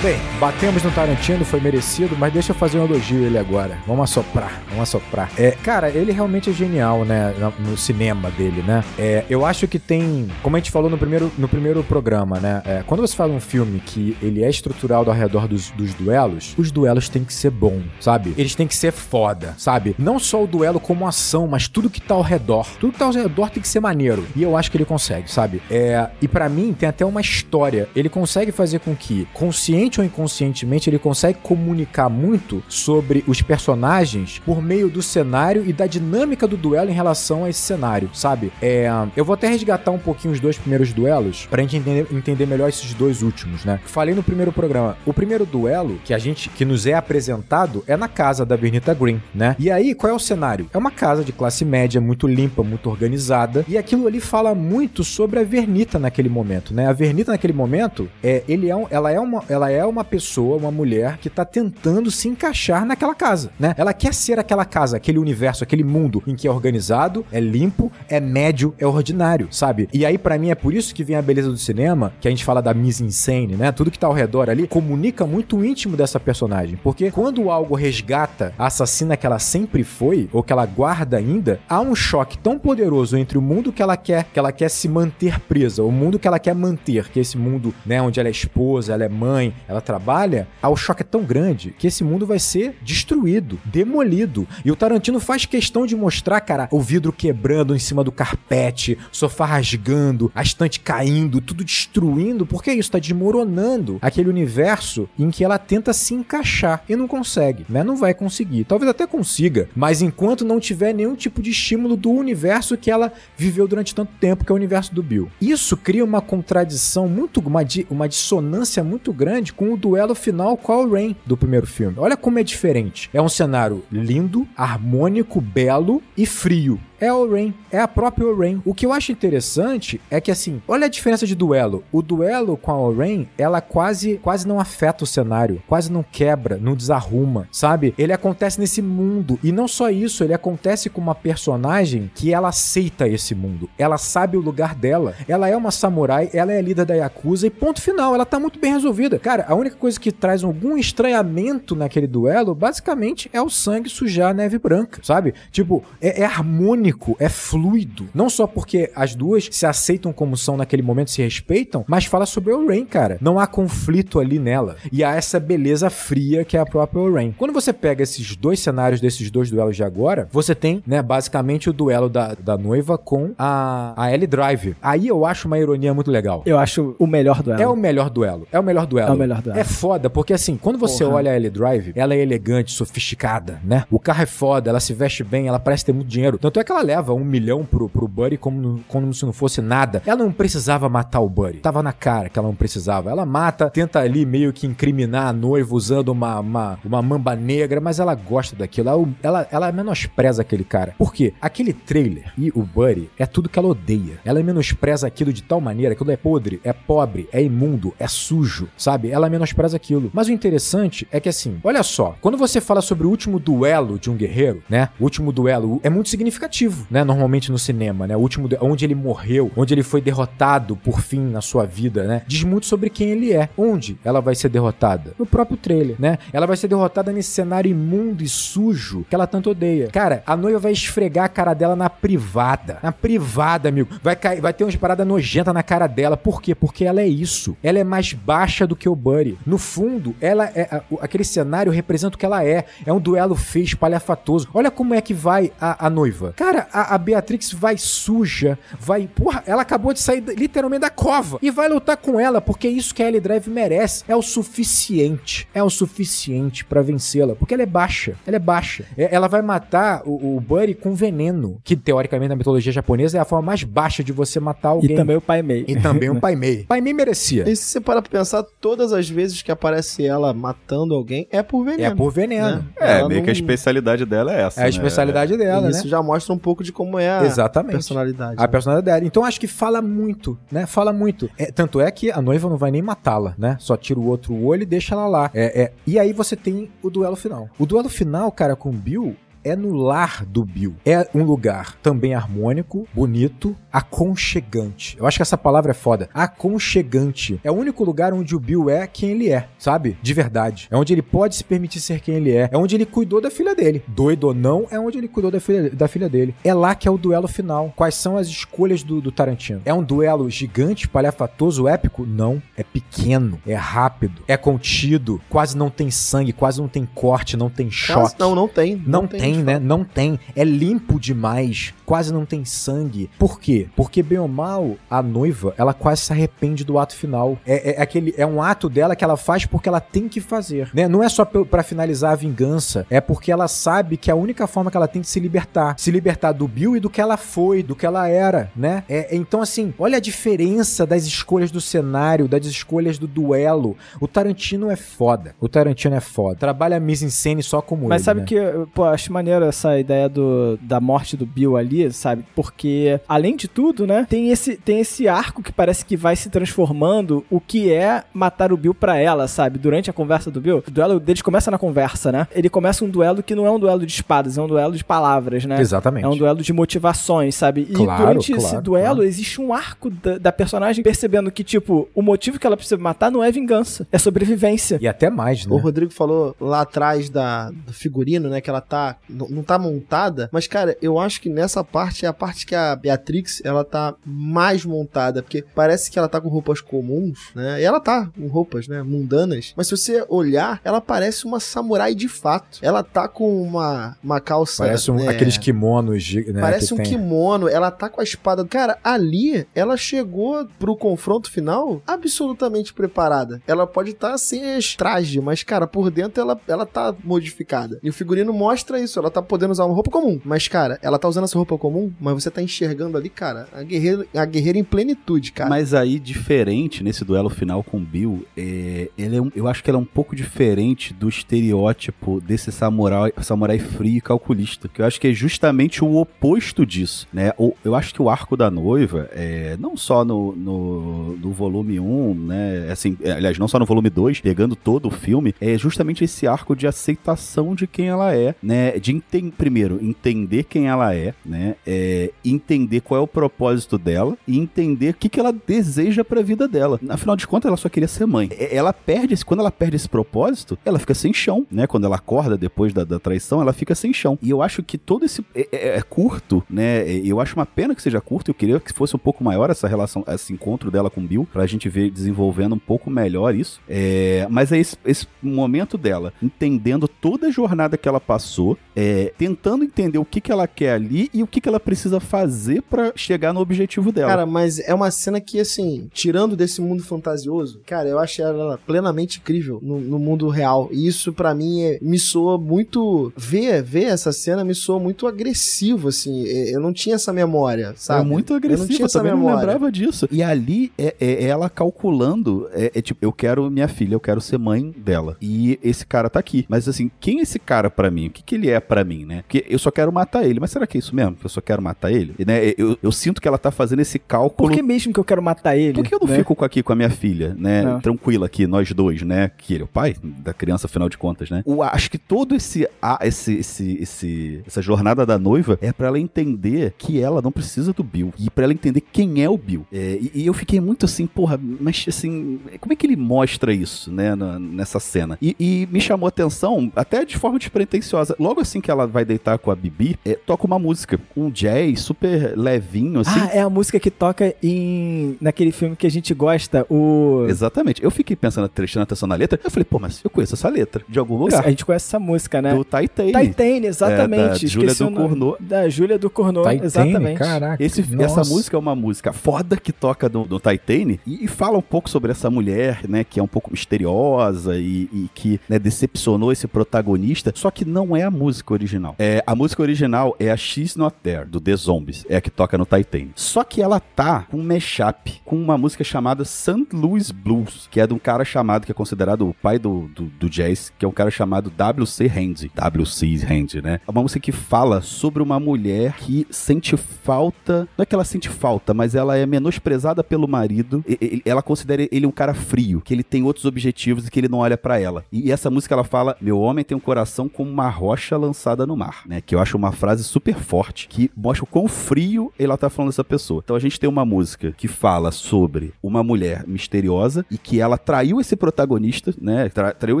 [0.02, 3.78] Bem, batemos no Tarantino, foi merecido, mas deixa eu fazer um elogio ele agora.
[3.86, 5.30] Vamos assoprar, vamos assoprar.
[5.38, 8.84] É, cara, ele realmente é genial, né, no cinema dele, né?
[8.98, 12.62] É, eu acho que tem, como a gente falou no primeiro, no primeiro programa, né?
[12.66, 16.54] é, quando você fala um filme que ele é estruturado ao redor dos, dos duelos,
[16.58, 18.34] os duelos têm que ser bom, sabe?
[18.36, 19.94] Eles têm que ser foda, sabe?
[19.98, 22.66] Não só o duelo como ação, mas tudo que tá ao redor.
[22.78, 24.26] Tudo que tá ao redor tem que ser maneiro.
[24.36, 25.62] E eu acho que ele consegue, sabe?
[25.70, 27.88] É, e pra mim tem até uma história.
[27.96, 34.40] Ele consegue fazer com que, consciente ou inconscientemente, ele consegue comunicar muito sobre os personagens
[34.44, 38.52] por meio do cenário e da dinâmica do duelo em relação a esse cenário, sabe?
[38.60, 42.46] É, eu vou até resgatar um pouquinho os dois primeiros duelos pra gente entender, entender
[42.46, 43.80] melhor esses dois últimos, né?
[43.86, 47.96] Falei no primeiro programa, o primeiro duelo que a gente que nos é apresentado é
[47.96, 49.56] na casa da Bernita Green, né?
[49.58, 50.68] E aí, qual é o cenário?
[50.72, 55.04] É uma casa de classe média, muito limpa, muito organizada, e aquilo ali fala muito
[55.04, 56.86] sobre a Vernita naquele momento, né?
[56.86, 60.56] A Vernita naquele momento, é, ele é um, ela é uma, ela é uma pessoa,
[60.56, 63.74] uma mulher que tá tentando se encaixar naquela casa, né?
[63.76, 67.90] Ela quer ser aquela casa, aquele universo, aquele mundo em que é organizado, é limpo,
[68.08, 69.88] é médio, é ordinário, sabe?
[69.92, 72.30] E aí pra mim é por isso que vem a beleza do cinema, que a
[72.30, 73.72] gente fala da mise-en-scène, né?
[73.72, 77.74] Tudo que tá ao redor ali comunica muito o íntimo dessa personagem, porque quando algo
[77.74, 82.38] resgata a assassina que ela sempre foi ou que ela guarda ainda, há um choque
[82.38, 85.90] tão poderoso entre o mundo que ela quer, que ela quer se manter presa, o
[85.90, 89.04] mundo que ela quer manter, que é esse mundo, né, onde ela é esposa, ela
[89.04, 92.76] é mãe, ela trabalha, ah, o choque é tão grande que esse mundo vai ser
[92.82, 94.46] destruído, demolido.
[94.64, 98.98] E o Tarantino faz questão de mostrar, cara, o vidro quebrando em cima do carpete,
[99.10, 105.44] sofá rasgando, a estante caindo, tudo destruindo, porque isso tá desmoronando aquele universo em que
[105.44, 107.82] ela tenta se encaixar e não consegue, né?
[107.82, 108.64] Não vai conseguir.
[108.64, 113.12] Talvez até consiga, mas enquanto não tiver nenhum tipo de estímulo do universo que ela
[113.36, 115.30] viveu durante tanto tempo, que é o universo do Bill.
[115.40, 117.60] Isso cria uma contradição muito, uma,
[117.90, 121.96] uma dissonância muito grande com o duelo final com a Rain do primeiro filme.
[121.98, 123.10] Olha como é diferente.
[123.12, 128.60] É um cenário lindo, harmônico, belo e frio é o Rain, é a própria Rain.
[128.64, 131.84] O que eu acho interessante é que assim, olha a diferença de duelo.
[131.92, 136.56] O duelo com a Rain, ela quase quase não afeta o cenário, quase não quebra,
[136.56, 137.94] não desarruma, sabe?
[137.98, 142.48] Ele acontece nesse mundo e não só isso, ele acontece com uma personagem que ela
[142.48, 143.68] aceita esse mundo.
[143.78, 145.14] Ela sabe o lugar dela.
[145.28, 148.58] Ela é uma samurai, ela é líder da Yakuza e ponto final, ela tá muito
[148.58, 149.18] bem resolvida.
[149.18, 154.30] Cara, a única coisa que traz algum estranhamento naquele duelo, basicamente, é o sangue sujar
[154.30, 155.34] a neve branca, sabe?
[155.50, 158.08] Tipo, é, é harmônico único, é fluido.
[158.14, 162.24] Não só porque as duas se aceitam como são naquele momento, se respeitam, mas fala
[162.26, 163.18] sobre o Rain, cara.
[163.20, 164.76] Não há conflito ali nela.
[164.92, 167.34] E há essa beleza fria que é a própria Rain.
[167.36, 171.68] Quando você pega esses dois cenários desses dois duelos de agora, você tem, né, basicamente
[171.68, 174.76] o duelo da, da noiva com a, a Ellie Drive.
[174.80, 176.42] Aí eu acho uma ironia muito legal.
[176.46, 177.60] Eu acho o melhor duelo.
[177.60, 178.46] É o melhor duelo.
[178.52, 179.10] É o melhor duelo.
[179.10, 179.58] É o melhor duelo.
[179.58, 181.16] É foda, porque assim, quando você Porra.
[181.16, 183.84] olha a Ellie Drive, ela é elegante, sofisticada, né?
[183.90, 186.38] O carro é foda, ela se veste bem, ela parece ter muito dinheiro.
[186.38, 189.62] Tanto é que ela leva um milhão pro, pro Buddy como, como se não fosse
[189.62, 190.02] nada.
[190.04, 191.58] Ela não precisava matar o Buddy.
[191.58, 193.10] Tava na cara que ela não precisava.
[193.10, 197.80] Ela mata, tenta ali meio que incriminar a noiva usando uma, uma, uma mamba negra,
[197.80, 198.88] mas ela gosta daquilo.
[198.88, 200.94] Ela, ela, ela menospreza aquele cara.
[200.98, 201.32] Por quê?
[201.40, 204.20] Aquele trailer e o Buddy é tudo que ela odeia.
[204.24, 208.06] Ela menospreza aquilo de tal maneira que aquilo é podre, é pobre, é imundo, é
[208.06, 209.10] sujo, sabe?
[209.10, 210.10] Ela menospreza aquilo.
[210.12, 213.98] Mas o interessante é que assim, olha só, quando você fala sobre o último duelo
[213.98, 214.90] de um guerreiro, né?
[215.00, 217.04] O último duelo é muito significativo, né?
[217.04, 218.16] Normalmente no cinema, né?
[218.16, 222.22] O último, onde ele morreu, onde ele foi derrotado por fim na sua vida, né?
[222.26, 223.48] Diz muito sobre quem ele é.
[223.56, 225.14] Onde ela vai ser derrotada?
[225.18, 226.18] No próprio trailer, né?
[226.32, 229.88] Ela vai ser derrotada nesse cenário imundo e sujo que ela tanto odeia.
[229.88, 232.78] Cara, a noiva vai esfregar a cara dela na privada.
[232.82, 233.88] Na privada, amigo.
[234.02, 236.16] Vai cair, vai ter umas paradas nojentas na cara dela.
[236.16, 236.54] Por quê?
[236.54, 237.56] Porque ela é isso.
[237.62, 239.38] Ela é mais baixa do que o Buddy.
[239.46, 240.82] No fundo, ela é.
[241.00, 242.64] aquele cenário representa o que ela é.
[242.84, 244.48] É um duelo feio, espalhafatoso.
[244.54, 246.32] Olha como é que vai a, a noiva.
[246.36, 249.08] Cara, a, a Beatrix vai suja, vai.
[249.12, 252.70] Porra, ela acabou de sair literalmente da cova e vai lutar com ela, porque é
[252.70, 254.04] isso que a Ellie Drive merece.
[254.08, 255.48] É o suficiente.
[255.54, 258.14] É o suficiente para vencê-la, porque ela é baixa.
[258.26, 258.84] Ela é baixa.
[258.96, 263.20] É, ela vai matar o, o Buddy com veneno, que teoricamente na mitologia japonesa é
[263.20, 264.92] a forma mais baixa de você matar alguém.
[264.92, 265.64] E também o Pai Mei.
[265.66, 266.64] E também o Pai Mei.
[266.64, 267.48] Pai Mei merecia.
[267.48, 271.42] E se você parar pra pensar, todas as vezes que aparece ela matando alguém, é
[271.42, 271.92] por veneno.
[271.92, 272.56] É por veneno.
[272.56, 272.64] Né?
[272.80, 273.24] É, ela meio não...
[273.24, 274.60] que a especialidade dela é essa.
[274.60, 274.70] É a né?
[274.70, 275.36] especialidade é.
[275.36, 275.90] dela, Isso né?
[275.90, 277.72] já mostra um pouco de como é a Exatamente.
[277.72, 278.36] personalidade.
[278.38, 278.46] A né?
[278.46, 279.04] personalidade dela.
[279.04, 280.64] Então acho que fala muito, né?
[280.64, 281.28] Fala muito.
[281.36, 283.56] É, tanto é que a noiva não vai nem matá-la, né?
[283.58, 285.28] Só tira o outro olho e deixa ela lá.
[285.34, 287.48] É, é, e aí você tem o duelo final.
[287.58, 289.16] O duelo final, cara, com o Bill,
[289.46, 290.74] é no lar do Bill.
[290.84, 294.96] É um lugar também harmônico, bonito, aconchegante.
[294.98, 296.08] Eu acho que essa palavra é foda.
[296.12, 297.40] Aconchegante.
[297.44, 299.96] É o único lugar onde o Bill é quem ele é, sabe?
[300.02, 300.66] De verdade.
[300.68, 302.48] É onde ele pode se permitir ser quem ele é.
[302.50, 303.84] É onde ele cuidou da filha dele.
[303.86, 306.34] Doido ou não, é onde ele cuidou da filha, da filha dele.
[306.42, 307.72] É lá que é o duelo final.
[307.76, 309.62] Quais são as escolhas do, do Tarantino?
[309.64, 312.04] É um duelo gigante, palhafatoso, épico?
[312.04, 312.42] Não.
[312.56, 317.48] É pequeno, é rápido, é contido, quase não tem sangue, quase não tem corte, não
[317.48, 318.00] tem choque.
[318.00, 318.76] Quase não, não tem.
[318.76, 319.58] Não, não tem, tem né?
[319.58, 320.18] Não tem.
[320.34, 321.74] É limpo demais.
[321.84, 323.10] Quase não tem sangue.
[323.18, 323.68] Por quê?
[323.76, 327.38] Porque, bem ou mal, a noiva, ela quase se arrepende do ato final.
[327.46, 330.70] É, é, aquele, é um ato dela que ela faz porque ela tem que fazer.
[330.74, 330.88] Né?
[330.88, 332.86] Não é só para finalizar a vingança.
[332.90, 335.74] É porque ela sabe que é a única forma que ela tem de se libertar.
[335.78, 338.84] Se libertar do Bill e do que ela foi, do que ela era, né?
[338.88, 343.76] É, então, assim, olha a diferença das escolhas do cenário, das escolhas do duelo.
[344.00, 345.34] O Tarantino é foda.
[345.40, 346.36] O Tarantino é foda.
[346.36, 348.26] Trabalha a mise-en-scène só como Mas ele, sabe né?
[348.26, 352.24] que, pô, acho maneiro essa ideia do, da morte do Bill ali, sabe?
[352.34, 356.30] Porque, além de tudo, né, tem esse, tem esse arco que parece que vai se
[356.30, 359.58] transformando o que é matar o Bill pra ela, sabe?
[359.58, 362.28] Durante a conversa do Bill, o duelo deles começa na conversa, né?
[362.32, 364.84] Ele começa um duelo que não é um duelo de espadas, é um duelo de
[364.84, 365.60] palavras, né?
[365.60, 366.04] Exatamente.
[366.04, 367.66] É um duelo de motivações, sabe?
[367.68, 369.02] E claro, durante claro, esse duelo claro.
[369.02, 373.10] existe um arco da, da, personagem percebendo que, tipo, o motivo que ela precisa matar
[373.10, 374.78] não é vingança, é sobrevivência.
[374.80, 375.52] E até mais, né?
[375.52, 378.40] O Rodrigo falou lá atrás da, do figurino, né?
[378.40, 382.12] Que ela tá não, tá montada, mas, cara, eu acho que nessa parte é a
[382.12, 386.60] parte que a Beatrix, ela tá mais montada, porque parece que ela tá com roupas
[386.60, 387.60] comuns, né?
[387.60, 391.94] E ela tá com roupas, né, mundanas, mas se você olhar, ela parece uma samurai
[391.94, 392.58] de fato.
[392.62, 394.64] Ela tá com uma, uma calça...
[394.64, 396.40] Parece um, né, aqueles kimonos, né?
[396.40, 396.86] Parece um tem.
[396.86, 398.44] kimono, ela tá com a espada.
[398.46, 403.40] Cara, ali ela chegou pro confronto final absolutamente preparada.
[403.46, 407.78] Ela pode estar sem as traje, mas, cara, por dentro ela, ela tá modificada.
[407.82, 408.95] E o figurino mostra isso.
[408.98, 410.20] Ela tá podendo usar uma roupa comum.
[410.24, 413.62] Mas, cara, ela tá usando essa roupa comum, mas você tá enxergando ali, cara, a
[413.62, 415.48] guerreira, a guerreira em plenitude, cara.
[415.50, 419.70] Mas aí, diferente nesse duelo final com Bill, é, ele é um- eu acho que
[419.70, 424.68] ela é um pouco diferente do estereótipo desse samurai, samurai frio e calculista.
[424.68, 427.32] Que eu acho que é justamente o oposto disso, né?
[427.64, 432.14] Eu acho que o arco da noiva, é, não só no, no, no volume 1,
[432.14, 432.68] né?
[432.70, 436.26] Assim, é, aliás, não só no volume 2, pegando todo o filme, é justamente esse
[436.26, 438.78] arco de aceitação de quem ela é, né?
[438.86, 441.56] De enten- primeiro, entender quem ela é, né?
[441.66, 446.22] É, entender qual é o propósito dela e entender o que, que ela deseja pra
[446.22, 446.78] vida dela.
[446.88, 448.28] Afinal de contas, ela só queria ser mãe.
[448.30, 451.66] É, Ela perde esse, quando ela perde esse propósito, ela fica sem chão, né?
[451.66, 454.16] Quando ela acorda depois da, da traição, ela fica sem chão.
[454.22, 456.88] E eu acho que todo esse é, é- é curto, né?
[456.88, 458.30] É, Eu acho uma pena que seja curto.
[458.30, 461.44] Eu queria que fosse um pouco maior essa relação, esse encontro dela com Bill, pra
[461.44, 463.60] gente ver desenvolvendo um pouco melhor isso.
[463.68, 469.12] É, mas é esse, esse momento dela entendendo toda a jornada que ela passou, é,
[469.16, 472.60] tentando entender o que, que ela quer ali e o que, que ela precisa fazer
[472.62, 474.08] pra chegar no objetivo dela.
[474.10, 478.58] Cara, mas é uma cena que, assim, tirando desse mundo fantasioso, cara, eu achei ela
[478.66, 480.68] plenamente incrível no, no mundo real.
[480.70, 483.12] E isso, pra mim, é- me soa muito.
[483.16, 486.26] Ver, ver essa cena me soa muito agressivo, assim.
[486.26, 488.02] É, Eu não tinha essa memória, sabe?
[488.02, 489.38] É muito Eu não agressivo, tinha eu essa também não memória.
[489.40, 490.06] lembrava disso.
[490.10, 494.20] E ali é, é ela calculando, é, é tipo, eu quero minha filha, eu quero
[494.20, 495.16] ser mãe dela.
[495.20, 496.44] E esse cara tá aqui.
[496.48, 498.08] Mas assim, quem é esse cara pra mim?
[498.08, 499.22] O que, que ele é pra mim, né?
[499.22, 500.40] Porque eu só quero matar ele.
[500.40, 501.16] Mas será que é isso mesmo?
[501.16, 502.14] Que eu só quero matar ele?
[502.18, 504.48] E, né, eu, eu sinto que ela tá fazendo esse cálculo.
[504.48, 505.74] Por que mesmo que eu quero matar ele?
[505.74, 506.16] Por que eu não né?
[506.18, 507.62] fico aqui com a minha filha, né?
[507.62, 507.80] Não.
[507.80, 509.30] Tranquila aqui, nós dois, né?
[509.36, 511.42] Que ele é o pai da criança, afinal de contas, né?
[511.72, 515.98] Acho que todo esse, a, esse, esse, esse, essa jornada da noiva é pra ela
[515.98, 518.12] entender que ela não precisa do Bill.
[518.18, 519.66] E pra ela entender quem é o Bill.
[519.72, 523.52] É, e, e eu fiquei muito assim, porra, mas assim, como é que ele mostra
[523.52, 524.16] isso, né?
[524.16, 525.18] na- nessa cena.
[525.20, 528.16] E, e me chamou a atenção, até de forma despretensiosa.
[528.18, 531.80] Logo assim que ela vai deitar com a Bibi, é, toca uma música, um jazz
[531.80, 533.20] super levinho, assim.
[533.20, 537.82] Ah, é a música que toca em naquele filme que a gente gosta, o Exatamente.
[537.82, 539.38] Eu fiquei pensando, prestando atenção na letra.
[539.42, 541.44] Eu falei, pô, mas eu conheço essa letra de algum lugar.
[541.44, 542.54] a gente conhece essa música, né?
[542.54, 543.12] Do Titane.
[543.12, 544.22] Titane, exatamente.
[544.22, 544.96] É, da Júlia Esqueci o nome.
[544.96, 545.36] Ducournau.
[545.40, 547.18] Da Júlia do Cornô, exatamente.
[547.18, 547.62] Caraca.
[547.62, 548.20] Esse, nossa.
[548.20, 551.62] essa música é uma música foda que toca no, no Titane e, e fala um
[551.62, 556.32] pouco sobre essa mulher, né, que é um pouco misteriosa e, e que né, decepcionou
[556.32, 558.94] esse protagonista, só que não é a música original.
[558.98, 560.96] É, a música original é a She's Not
[561.28, 563.12] do The Zombies, é a que toca no Titane.
[563.14, 566.66] Só que ela tá com um mashup com uma música chamada St.
[566.72, 570.04] Louis Blues, que é de um cara chamado, que é considerado o pai do, do,
[570.04, 572.06] do jazz, que é um cara chamado W.C.
[572.06, 572.50] Handy.
[572.54, 573.06] W.C.
[573.28, 573.80] Handy, né?
[573.86, 578.04] É uma música que fala sobre uma mulher que sente falta, não é que ela
[578.04, 582.34] sente falta, mas ela é menosprezada pelo marido, e- e- ela considera ele um cara
[582.34, 585.04] frio, que ele tem outros objetivos e que ele não olha pra ela.
[585.10, 588.35] E essa música ela fala: "Meu homem tem um coração como uma rocha lançada
[588.66, 589.20] no mar", né?
[589.20, 592.90] Que eu acho uma frase super forte que mostra o quão frio ela tá falando
[592.90, 593.40] dessa pessoa.
[593.44, 597.78] Então a gente tem uma música que fala sobre uma mulher misteriosa e que ela
[597.78, 599.48] traiu esse protagonista, né?
[599.48, 600.00] Tra traiu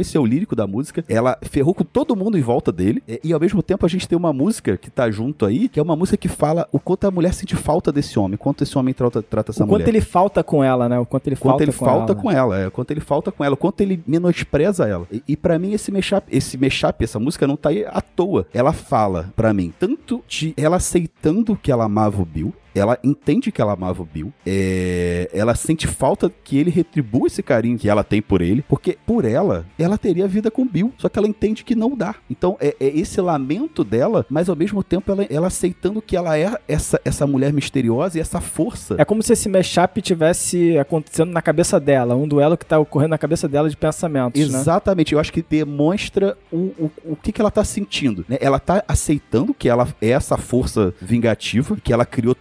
[0.00, 1.04] esse é o lírico da música.
[1.08, 3.02] Ela ferrou com todo mundo em volta dele.
[3.06, 5.78] E, e, ao mesmo tempo a gente tem uma música que tá junto aí, que
[5.78, 8.76] é uma música que fala o quanto a mulher sente falta desse homem, quanto esse
[8.76, 9.88] homem trata, trata essa O quanto mulher.
[9.88, 10.98] ele falta com ela, né?
[10.98, 12.22] O quanto ele Quanto falta ele com falta ela.
[12.22, 15.06] com ela, é, quanto ele falta com ela, quanto ele menospreza ela.
[15.12, 18.25] E, e para mim esse mashup, esse mashup, essa música não tá aí à toa.
[18.52, 23.50] Ela fala pra mim tanto de ela aceitando que ela amava o Bill, ela entende
[23.50, 27.88] que ela amava o Bill, é, ela sente falta que ele retribua esse carinho que
[27.88, 31.18] ela tem por ele, porque por ela, ela teria vida com o Bill, só que
[31.18, 32.14] ela entende que não dá.
[32.30, 36.38] Então é, é esse lamento dela, mas ao mesmo tempo ela, ela aceitando que ela
[36.38, 38.96] é essa, essa mulher misteriosa e essa força.
[38.98, 43.10] É como se esse mashup tivesse acontecendo na cabeça dela, um duelo que tá ocorrendo
[43.10, 44.58] na cabeça dela de pensamentos, né?
[44.58, 48.24] Exatamente, eu acho que demonstra o, o, o que, que ela tá sentindo.
[48.28, 48.36] Né?
[48.40, 52.34] Ela tá aceitando que ela é essa força vingativa, que ela criou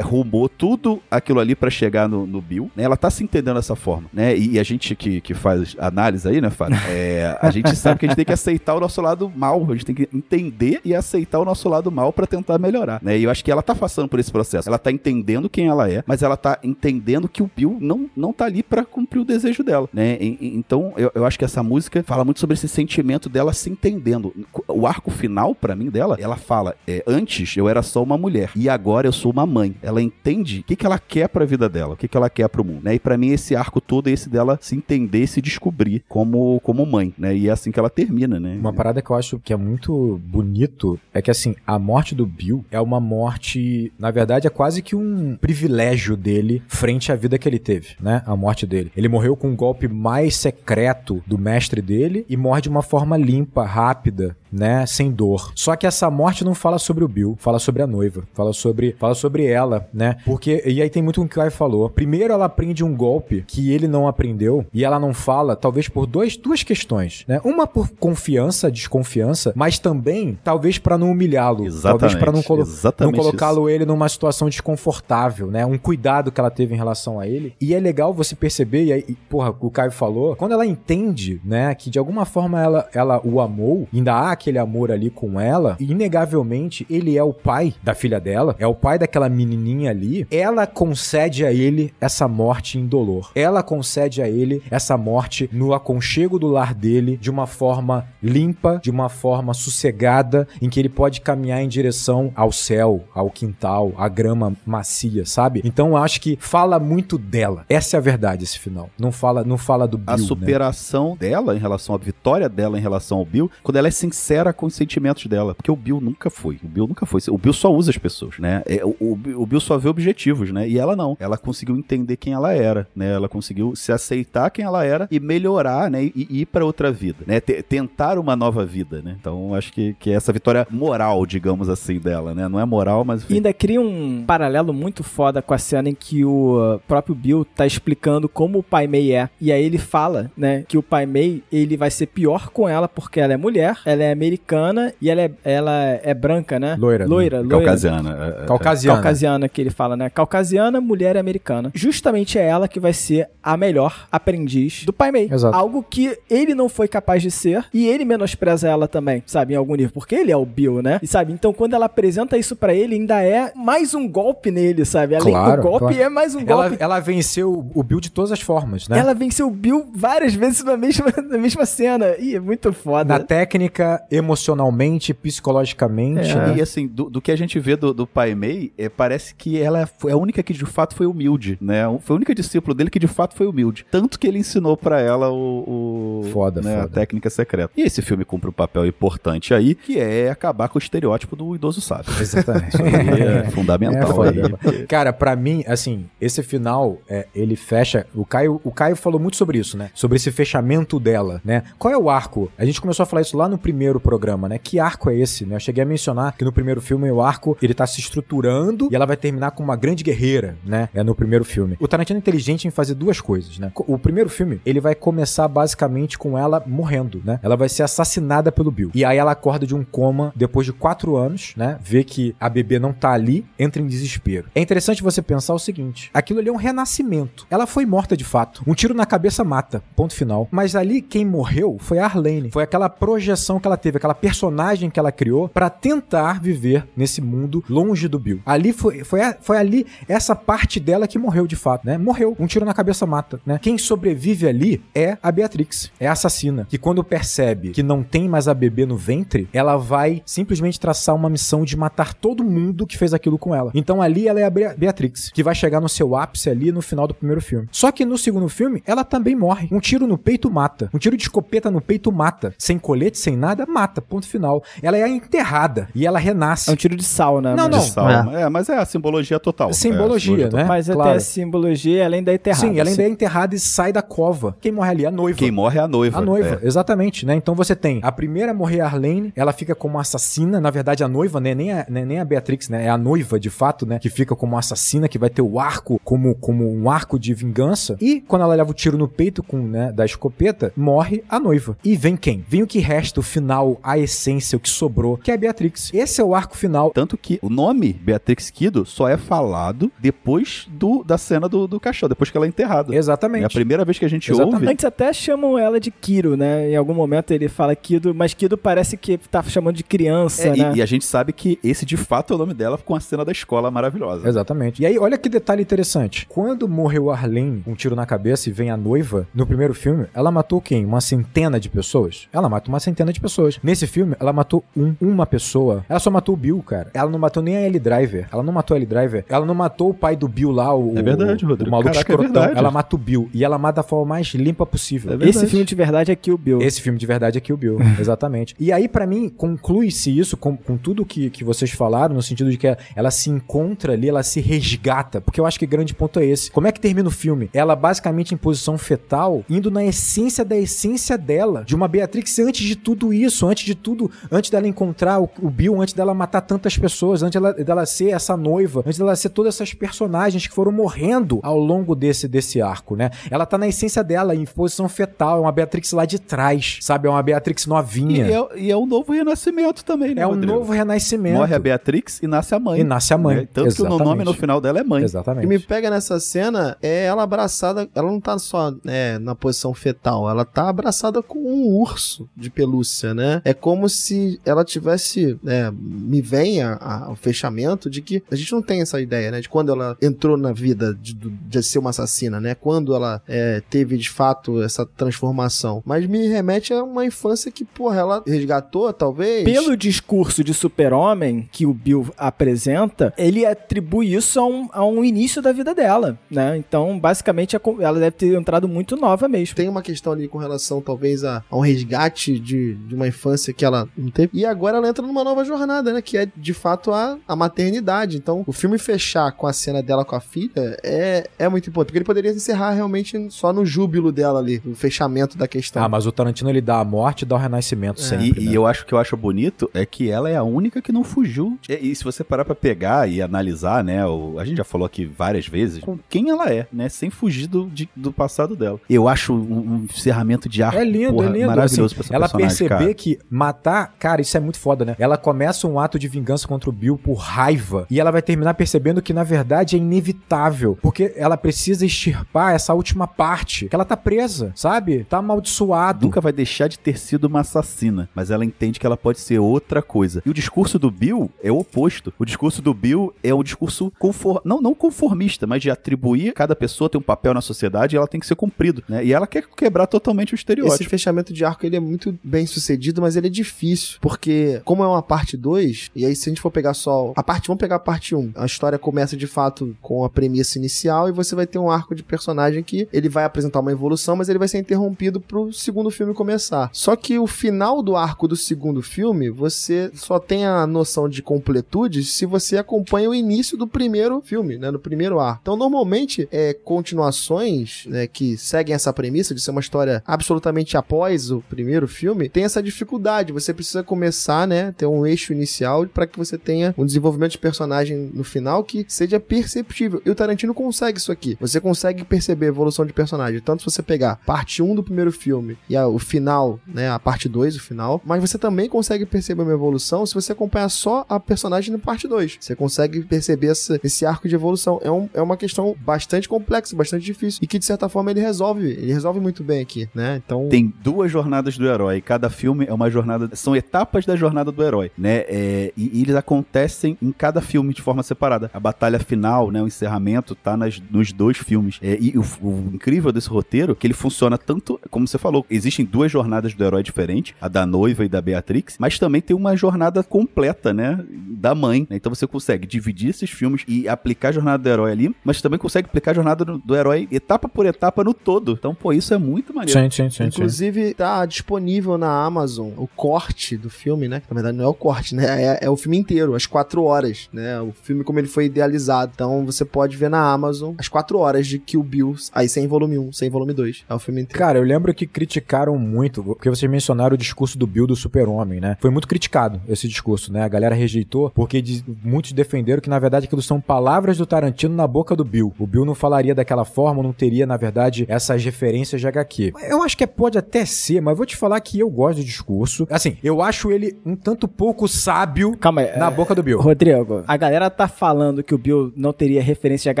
[0.02, 2.84] rumou tudo aquilo ali pra chegar no, no Bill, né?
[2.84, 4.36] Ela tá se entendendo dessa forma, né?
[4.36, 6.76] E, e a gente que, que faz análise aí, né, Fábio?
[6.88, 9.72] É, a gente sabe que a gente tem que aceitar o nosso lado mal, a
[9.74, 13.18] gente tem que entender e aceitar o nosso lado mal pra tentar melhorar, né?
[13.18, 14.68] E eu acho que ela tá passando por esse processo.
[14.68, 18.32] Ela tá entendendo quem ela é, mas ela tá entendendo que o Bill não, não
[18.32, 20.16] tá ali pra cumprir o desejo dela, né?
[20.20, 23.52] E- e- então, eu, eu acho que essa música fala muito sobre esse sentimento dela
[23.52, 24.32] se entendendo.
[24.68, 28.50] O arco final, pra mim, dela, ela fala: é, antes eu era só uma mulher
[28.54, 29.65] e agora eu sou uma mãe.
[29.82, 32.48] Ela entende o que, que ela quer pra vida dela, o que, que ela quer
[32.48, 32.94] pro mundo, né?
[32.94, 36.86] E pra mim, esse arco todo é esse dela se entender se descobrir como, como
[36.86, 37.36] mãe, né?
[37.36, 38.56] E é assim que ela termina, né?
[38.58, 42.26] Uma parada que eu acho que é muito bonito é que, assim, a morte do
[42.26, 47.38] Bill é uma morte, na verdade, é quase que um privilégio dele frente à vida
[47.38, 48.22] que ele teve, né?
[48.26, 48.92] A morte dele.
[48.96, 53.16] Ele morreu com o golpe mais secreto do mestre dele e morre de uma forma
[53.16, 54.86] limpa, rápida, né?
[54.86, 55.52] Sem dor.
[55.54, 58.96] Só que essa morte não fala sobre o Bill, fala sobre a noiva, fala sobre,
[58.98, 60.16] fala sobre ela, né?
[60.24, 61.88] Porque, e aí tem muito o que o Kai falou.
[61.90, 66.06] Primeiro ela aprende um golpe que ele não aprendeu e ela não fala, talvez por
[66.06, 67.40] dois, duas questões, né?
[67.44, 72.64] Uma por confiança, desconfiança, mas também talvez pra não humilhá-lo, talvez Exatamente, pra não, colo
[73.00, 75.64] não colocá-lo ele numa situação desconfortável, né?
[75.66, 77.54] Um cuidado que ela teve em relação a ele.
[77.60, 81.40] E é legal você perceber, e aí, e, porra, o Caio falou, quando ela entende,
[81.44, 85.40] né, que de alguma forma ela, ela o amou, ainda há aquele amor ali com
[85.40, 89.90] ela, e inegavelmente ele é o pai da filha dela, é o pai daquela menininha
[89.90, 93.32] ali, ela concede a ele essa morte indolor.
[93.34, 98.80] Ela concede a ele essa morte no aconchego do lar dele de uma forma limpa,
[98.80, 103.92] de uma forma sossegada, em que ele pode caminhar em direção ao céu, ao quintal,
[103.96, 105.60] à grama macia, sabe?
[105.64, 107.64] Então eu acho que fala muito dela.
[107.68, 108.90] Essa é a verdade esse final.
[108.96, 110.22] Não fala, não fala do Bill, a né?
[110.22, 114.35] superação dela em relação à vitória dela em relação ao Bill, quando ela é sincera
[114.52, 115.54] com os sentimentos dela.
[115.54, 116.58] Porque o Bill nunca foi.
[116.62, 117.20] O Bill nunca foi.
[117.28, 118.62] O Bill só usa as pessoas, né?
[118.66, 120.68] É, o, o, o Bill só vê objetivos, né?
[120.68, 121.16] E ela não.
[121.20, 123.12] Ela conseguiu entender quem ela era, né?
[123.12, 126.04] Ela conseguiu se aceitar quem ela era e melhorar, né?
[126.04, 127.40] E, e ir para outra vida, né?
[127.40, 129.16] T- tentar uma nova vida, né?
[129.20, 132.48] Então acho que, que é essa vitória moral, digamos assim, dela, né?
[132.48, 135.94] Não é moral, mas E ainda cria um paralelo muito foda com a cena em
[135.94, 139.28] que o uh, próprio Bill tá explicando como o Pai Mei é.
[139.40, 142.88] E aí ele fala, né, que o Pai Mei, ele vai ser pior com ela
[142.88, 145.72] porque ela é mulher, ela é americana e ela é, ela
[146.02, 146.76] é branca, né?
[146.78, 147.10] Loira, né?
[147.10, 147.56] Loira, loira.
[147.58, 148.10] caucasiana.
[148.10, 148.96] é- é- Caucasiana.
[148.96, 150.10] Caucasiana que ele fala, né?
[150.10, 151.70] Caucasiana, mulher americana.
[151.74, 155.28] Justamente é ela que vai ser a melhor aprendiz do Pai Mei.
[155.30, 155.56] Exato.
[155.56, 159.54] Algo que ele não foi capaz de ser e ele menospreza ela também, sabe?
[159.54, 159.92] Em algum nível.
[159.92, 160.98] Porque ele é o Bill, né?
[161.02, 161.32] E sabe?
[161.32, 165.14] Então quando ela apresenta isso pra ele, ainda é mais um golpe nele, sabe?
[165.14, 166.02] Além Claro, do golpe, claro.
[166.02, 166.76] é mais um Ela, golpe.
[166.82, 168.98] ela venceu o Bill de todas as formas, né?
[168.98, 172.14] Ela venceu o Bill várias vezes na mesma, na mesma cena.
[172.18, 173.18] Ih, é muito foda.
[173.18, 176.34] Na técnica, emocionalmente, psicologicamente, É.
[176.34, 176.54] né?
[176.58, 179.60] E assim, do, do que a gente vê do, do Pai Mei, é, parece que
[179.60, 181.82] ela foi a única que de fato foi humilde, né?
[182.02, 183.86] Foi a única discípula dele que de fato foi humilde.
[183.90, 186.92] Tanto que ele ensinou pra ela o, o- Foda, né, a foda.
[186.94, 187.72] técnica secreta.
[187.76, 191.54] E esse filme cumpre um papel importante aí, que é acabar com o estereótipo do
[191.54, 192.12] idoso sábio.
[192.20, 192.68] Exatamente.
[192.76, 194.86] Isso aí é fundamental É.
[194.86, 198.06] Cara, pra mim, assim, esse final, é, ele fecha.
[198.14, 199.90] O Caio, o Caio falou muito sobre isso, né?
[199.94, 201.62] Sobre esse fechamento dela, né?
[201.78, 202.50] Qual é o arco?
[202.58, 204.58] A gente começou a falar isso lá no primeiro programa, né?
[204.58, 205.56] Que arco é esse, né?
[205.56, 208.94] Eu cheguei a mencionar que no primeiro filme o arco ele tá se estruturando e
[208.94, 210.88] ela vai terminar com uma grande guerreira, né?
[210.94, 211.76] É no primeiro filme.
[211.80, 213.72] O Tarantino é inteligente em fazer duas coisas, né?
[213.74, 217.40] O primeiro filme, ele vai começar basicamente com ela morrendo, né?
[217.42, 218.90] Ela vai ser assassinada pelo Bill.
[218.94, 221.78] E aí ela acorda de um coma depois de quatro anos, né?
[221.80, 224.48] Vê que a bebê não tá ali, entra em desespero.
[224.54, 227.46] É interessante você pensar o seguinte: aquilo ali é um renascimento.
[227.50, 228.62] Ela foi morta de fato.
[228.66, 229.82] Um tiro na cabeça mata.
[229.94, 230.48] Ponto final.
[230.50, 232.50] Mas ali quem morreu foi a Arlene.
[232.50, 237.20] Foi aquela projeção que ela teve, aquela personagem que ela criou pra tentar viver nesse
[237.20, 238.40] mundo longe do Bill.
[238.44, 241.96] Ali foi, foi, foi ali essa parte dela que morreu de fato, né?
[241.98, 242.34] Morreu.
[242.38, 243.58] Um tiro na cabeça mata, né?
[243.62, 248.28] Quem sobrevive ali é a Beatrix, é a assassina, que quando percebe que não tem
[248.28, 252.86] mais a bebê no ventre, ela vai simplesmente traçar uma missão de matar todo mundo
[252.86, 253.70] que fez aquilo com ela.
[253.74, 256.82] Então ali ela é a Bea- Beatrix, que vai chegar no seu ápice ali no
[256.82, 257.68] final do primeiro filme.
[257.70, 259.68] Só que no segundo filme, ela também morre.
[259.70, 260.88] Um tiro no peito mata.
[260.94, 262.54] Um tiro de escopeta no peito mata.
[262.58, 264.00] Sem colete, sem nada, mata.
[264.00, 264.62] Ponto final.
[264.82, 266.70] Ela é enterrada e ela renasce.
[266.70, 267.54] É um tiro de sal, né?
[267.54, 268.08] Não, Mas- De sal.
[268.10, 268.48] É.
[268.48, 269.72] mas é a simbologia total.
[269.72, 270.64] Simbologia, É, a né?
[270.64, 271.16] Mas até Claro.
[271.16, 272.60] a simbologia, além da enterrada.
[272.66, 274.56] Sim, ela ainda é enterrada e sai da cova.
[274.60, 275.38] Quem morre ali é a noiva.
[275.38, 276.18] Quem morre é a noiva.
[276.18, 276.66] A noiva, É.
[276.66, 277.34] exatamente, né?
[277.34, 281.04] Então você tem a primeira a morrer, a Arlene, ela fica como assassina, na verdade
[281.04, 281.54] a noiva, né?
[281.54, 282.04] Nem a, né?
[282.04, 282.86] Nem a Beatrix, né?
[282.86, 283.98] É a noiva, de fato, né?
[283.98, 287.96] Que fica como assassina, que vai ter o arco como, como um arco de vingança.
[288.00, 291.76] E quando ela leva o tiro no peito com, né, da escopeta, morre a noiva.
[291.84, 292.44] E vem quem?
[292.48, 295.90] Vem o que resta, o final, a essência, o que sobrou, que é a Beatrix.
[295.92, 296.90] Esse é o arco final.
[296.90, 301.80] Tanto que o nome Beatrix Kido só é falado depois do, da cena do, do
[301.80, 302.94] caixão, depois que ela é enterrada.
[302.94, 303.42] Exatamente.
[303.42, 304.54] É a primeira vez que a gente Exatamente.
[304.54, 304.68] ouve.
[304.72, 306.70] Antes até chamam ela de Kiro, né?
[306.70, 310.56] Em algum momento ele fala Kido, mas Kido parece que tá chamando de criança, É,
[310.56, 310.72] né?
[310.74, 313.00] e, e a gente sabe que esse de fato é o nome dela com a
[313.00, 314.28] cena da escola maravilhosa.
[314.28, 314.82] Exatamente.
[314.82, 316.26] E aí, olha que detalhe interessante.
[316.28, 320.30] Quando morreu Arlene, um tiro na cabeça e vem a noiva, no primeiro filme, ela
[320.30, 320.84] matou quem?
[320.84, 322.28] Uma centena de pessoas?
[322.32, 323.55] Ela mata uma centena de pessoas.
[323.62, 325.84] Nesse filme, ela matou um, uma pessoa.
[325.88, 326.90] Ela só matou o Bill, cara.
[326.94, 328.28] Ela não matou nem a Ellie Driver.
[328.32, 329.24] Ela não matou a Ellie Driver.
[329.28, 331.68] Ela não matou o pai do Bill lá, o, É verdade, Rodrigo.
[331.68, 332.32] o maluco Caraca, é escrotão.
[332.42, 332.58] verdade.
[332.58, 333.28] ela mata o Bill.
[333.32, 335.20] E ela mata da forma mais limpa possível.
[335.20, 335.28] É.
[335.28, 336.62] Esse filme de verdade é Kill Bill.
[336.62, 338.54] Esse filme de verdade é Kill Bill, exatamente.
[338.58, 342.50] E aí, pra mim, conclui-se isso com, com tudo que, que vocês falaram, no sentido
[342.50, 345.20] de que ela se encontra ali, ela se resgata.
[345.20, 346.50] Porque eu acho que o grande ponto é esse.
[346.50, 347.50] Como é que termina o filme?
[347.52, 352.66] Ela basicamente em posição fetal, indo na essência da essência dela, de uma Beatrix antes
[352.66, 356.40] de tudo isso, antes de tudo, antes dela encontrar o, o Bill, antes dela matar
[356.40, 360.54] tantas pessoas, antes dela, dela ser essa noiva, antes dela ser todas essas personagens que
[360.54, 363.10] foram morrendo ao longo desse, desse arco, né?
[363.30, 367.06] Ela tá na essência dela, em posição fetal, é uma Beatrix lá de trás, sabe?
[367.08, 368.26] É uma Beatrix E novinha.
[368.26, 370.22] é, e é um novo renascimento também, né?
[370.22, 370.52] É um Rodrigo?
[370.52, 371.38] novo renascimento.
[371.38, 372.80] Morre a Beatrix e nasce a mãe.
[372.80, 373.36] E nasce a mãe.
[373.36, 373.48] né?
[373.52, 374.04] Tanto que o Exatamente.
[374.04, 375.02] nome no final dela é mãe.
[375.02, 375.42] O Exatamente.
[375.42, 377.88] que me pega nessa cena é ela abraçada.
[377.94, 382.50] Ela não tá só né, na posição fetal, ela tá abraçada com um urso de
[382.50, 383.25] pelúcia, né?
[383.44, 385.38] É como se ela tivesse.
[385.42, 389.30] né, me vem a- a- o fechamento de que a gente não tem essa ideia,
[389.30, 389.40] né?
[389.40, 392.54] De quando ela entrou na vida de, de ser uma assassina, né?
[392.54, 395.82] Quando ela é, teve de fato essa transformação.
[395.84, 399.44] Mas me remete a uma infância que, porra, ela resgatou, talvez.
[399.44, 405.04] Pelo discurso de super-homem que o Bill apresenta, ele atribui isso a um, a um
[405.04, 406.56] início da vida dela, né?
[406.56, 409.54] Então, basicamente, co- ela deve ter entrado muito nova mesmo.
[409.56, 413.15] tem uma questão ali com relação, talvez, a, a um resgate de, de uma infância
[413.54, 414.30] que ela não teve.
[414.32, 416.02] E agora ela entra numa nova jornada, né?
[416.02, 418.16] Que é, de fato, a, a maternidade.
[418.16, 421.86] Então, o filme fechar com a cena dela com a filha é, é muito importante.
[421.88, 425.82] Porque ele poderia encerrar realmente só no júbilo dela ali, no fechamento da questão.
[425.82, 428.04] Ah, mas o Tarantino ele dá a morte e dá o renascimento É.
[428.04, 428.40] sempre.
[428.42, 428.52] E, né?
[428.52, 431.04] e eu acho que eu acho bonito é que ela é a única que não
[431.04, 431.58] fugiu.
[431.68, 434.04] E, e se você parar pra pegar e analisar, né?
[434.06, 436.88] O, a gente já falou aqui várias vezes com quem ela é, né?
[436.88, 438.80] Sem fugir do, de- do passado dela.
[438.88, 439.36] Eu acho um,
[439.82, 441.46] um encerramento de arco É lindo, porra, é lindo.
[441.46, 442.94] maravilhoso assim, pra essa ela personagem, perceber cara.
[442.94, 444.96] que matar, cara, isso é muito foda, né?
[444.98, 448.54] Ela começa um ato de vingança contra o Bill por raiva e ela vai terminar
[448.54, 453.84] percebendo que na verdade é inevitável, porque ela precisa extirpar essa última parte, que ela
[453.84, 455.04] tá presa, sabe?
[455.04, 456.06] Tá amaldiçoado.
[456.06, 459.38] Nunca vai deixar de ter sido uma assassina, mas ela entende que ela pode ser
[459.38, 460.22] outra coisa.
[460.24, 462.12] E o discurso do Bill é o oposto.
[462.18, 464.40] O discurso do Bill é um discurso confor...
[464.44, 468.06] não, não conformista, mas de atribuir cada pessoa tem um papel na sociedade e ela
[468.06, 469.04] tem que ser cumprido, né?
[469.04, 470.90] E ela quer quebrar totalmente o Esse estereótipo.
[470.90, 473.98] fechamento de arco ele é muito bem sucedido, mas ele é difícil.
[474.00, 477.22] Porque, como é uma parte 2, e aí se a gente for pegar só a
[477.22, 478.18] parte, vamos pegar a parte 1.
[478.18, 481.70] Um, a história começa de fato com a premissa inicial e você vai ter um
[481.70, 485.52] arco de personagem que ele vai apresentar uma evolução, mas ele vai ser interrompido pro
[485.52, 486.70] segundo filme começar.
[486.72, 491.22] Só que o final do arco do segundo filme, você só tem a noção de
[491.22, 494.70] completude se você acompanha o início do primeiro filme, né?
[494.70, 495.40] No primeiro arco.
[495.42, 501.30] Então, normalmente, é continuações né, que seguem essa premissa de ser uma história absolutamente após
[501.30, 502.85] o primeiro filme, tem essa dificuldade.
[503.32, 504.72] Você precisa começar, né?
[504.76, 508.84] Ter um eixo inicial para que você tenha um desenvolvimento de personagem no final que
[508.88, 510.00] seja perceptível.
[510.04, 511.36] E o Tarantino consegue isso aqui.
[511.40, 513.40] Você consegue perceber a evolução de personagem.
[513.40, 516.90] Tanto se você pegar parte 1 do primeiro filme e a- o final, né?
[516.90, 518.00] A parte 2, o final.
[518.04, 522.06] Mas você também consegue perceber uma evolução se você acompanhar só a personagem no parte
[522.08, 522.36] 2.
[522.40, 524.78] Você consegue perceber essa- esse arco de evolução.
[524.82, 527.40] É, um- é uma questão bastante complexa, bastante difícil.
[527.42, 528.68] E que, de certa forma, ele resolve.
[528.70, 530.20] Ele resolve muito bem aqui, né?
[530.24, 530.48] Então.
[530.48, 532.00] Tem duas jornadas do herói.
[532.00, 533.34] Cada filme é uma jornada.
[533.34, 535.24] São etapas da jornada do herói, né?
[535.28, 538.50] É, e, e eles acontecem em cada filme de forma separada.
[538.52, 539.62] A batalha final, né?
[539.62, 541.78] O encerramento tá nas, nos dois filmes.
[541.82, 545.44] É, e o, o incrível desse roteiro é que ele funciona tanto, como você falou,
[545.50, 549.36] existem duas jornadas do herói diferentes, a da noiva e da Beatrix, mas também tem
[549.36, 551.04] uma jornada completa, né?
[551.10, 551.86] Da mãe.
[551.90, 551.96] né?
[551.96, 555.58] Então você consegue dividir esses filmes e aplicar a jornada do herói ali, mas também
[555.58, 558.52] consegue aplicar a jornada do, do herói etapa por etapa no todo.
[558.52, 559.80] Então, pô, isso é muito maneiro.
[559.80, 560.24] Sim, sim, sim.
[560.24, 564.20] Inclusive, tá disponível na Amazon o corte do filme, né?
[564.20, 565.44] Que na verdade não é o corte, né?
[565.44, 567.60] É, é o filme inteiro, as quatro horas, né?
[567.60, 569.12] O filme como ele foi idealizado.
[569.14, 572.98] Então você pode ver na Amazon as quatro horas de Kill Bill, aí sem volume
[572.98, 573.84] 1, sem volume 2.
[573.88, 574.38] É o filme inteiro.
[574.38, 578.60] Cara, eu lembro que criticaram muito, porque vocês mencionaram o discurso do Bill do super-homem,
[578.60, 578.76] né?
[578.80, 580.42] Foi muito criticado esse discurso, né?
[580.42, 581.62] A galera rejeitou, porque
[582.02, 585.52] muitos defenderam que, na verdade, aquilo são palavras do Tarantino na boca do Bill.
[585.58, 589.52] O Bill não falaria daquela forma, não teria, na verdade, essas referências de HQ.
[589.68, 592.55] Eu acho que pode até ser, mas vou te falar que eu gosto do discurso.
[592.90, 595.98] Assim, eu acho ele um tanto pouco sábio Calma aí.
[595.98, 596.60] na é, boca do Bill.
[596.60, 600.00] Rodrigo, a galera tá falando que o Bill não teria referência de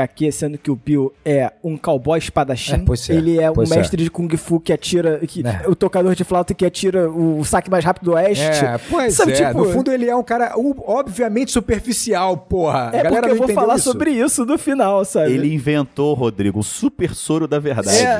[0.00, 2.74] HQ, sendo que o Bill é um cowboy espadachim.
[2.74, 3.76] É, pois é, Ele é um pois é.
[3.76, 5.18] mestre de Kung Fu que atira.
[5.26, 5.68] Que, É.
[5.68, 8.44] O tocador de flauta que atira o saque mais rápido do oeste.
[8.44, 9.34] É, pois Sabe, é.
[9.46, 10.52] tipo- no fundo, ele é um cara,
[10.86, 12.90] obviamente, superficial, porra.
[12.92, 13.90] É a galera porque eu vou falar isso.
[13.90, 15.32] sobre isso no final, sabe?
[15.32, 17.98] Ele inventou, Rodrigo, o super soro da verdade.
[17.98, 18.18] É,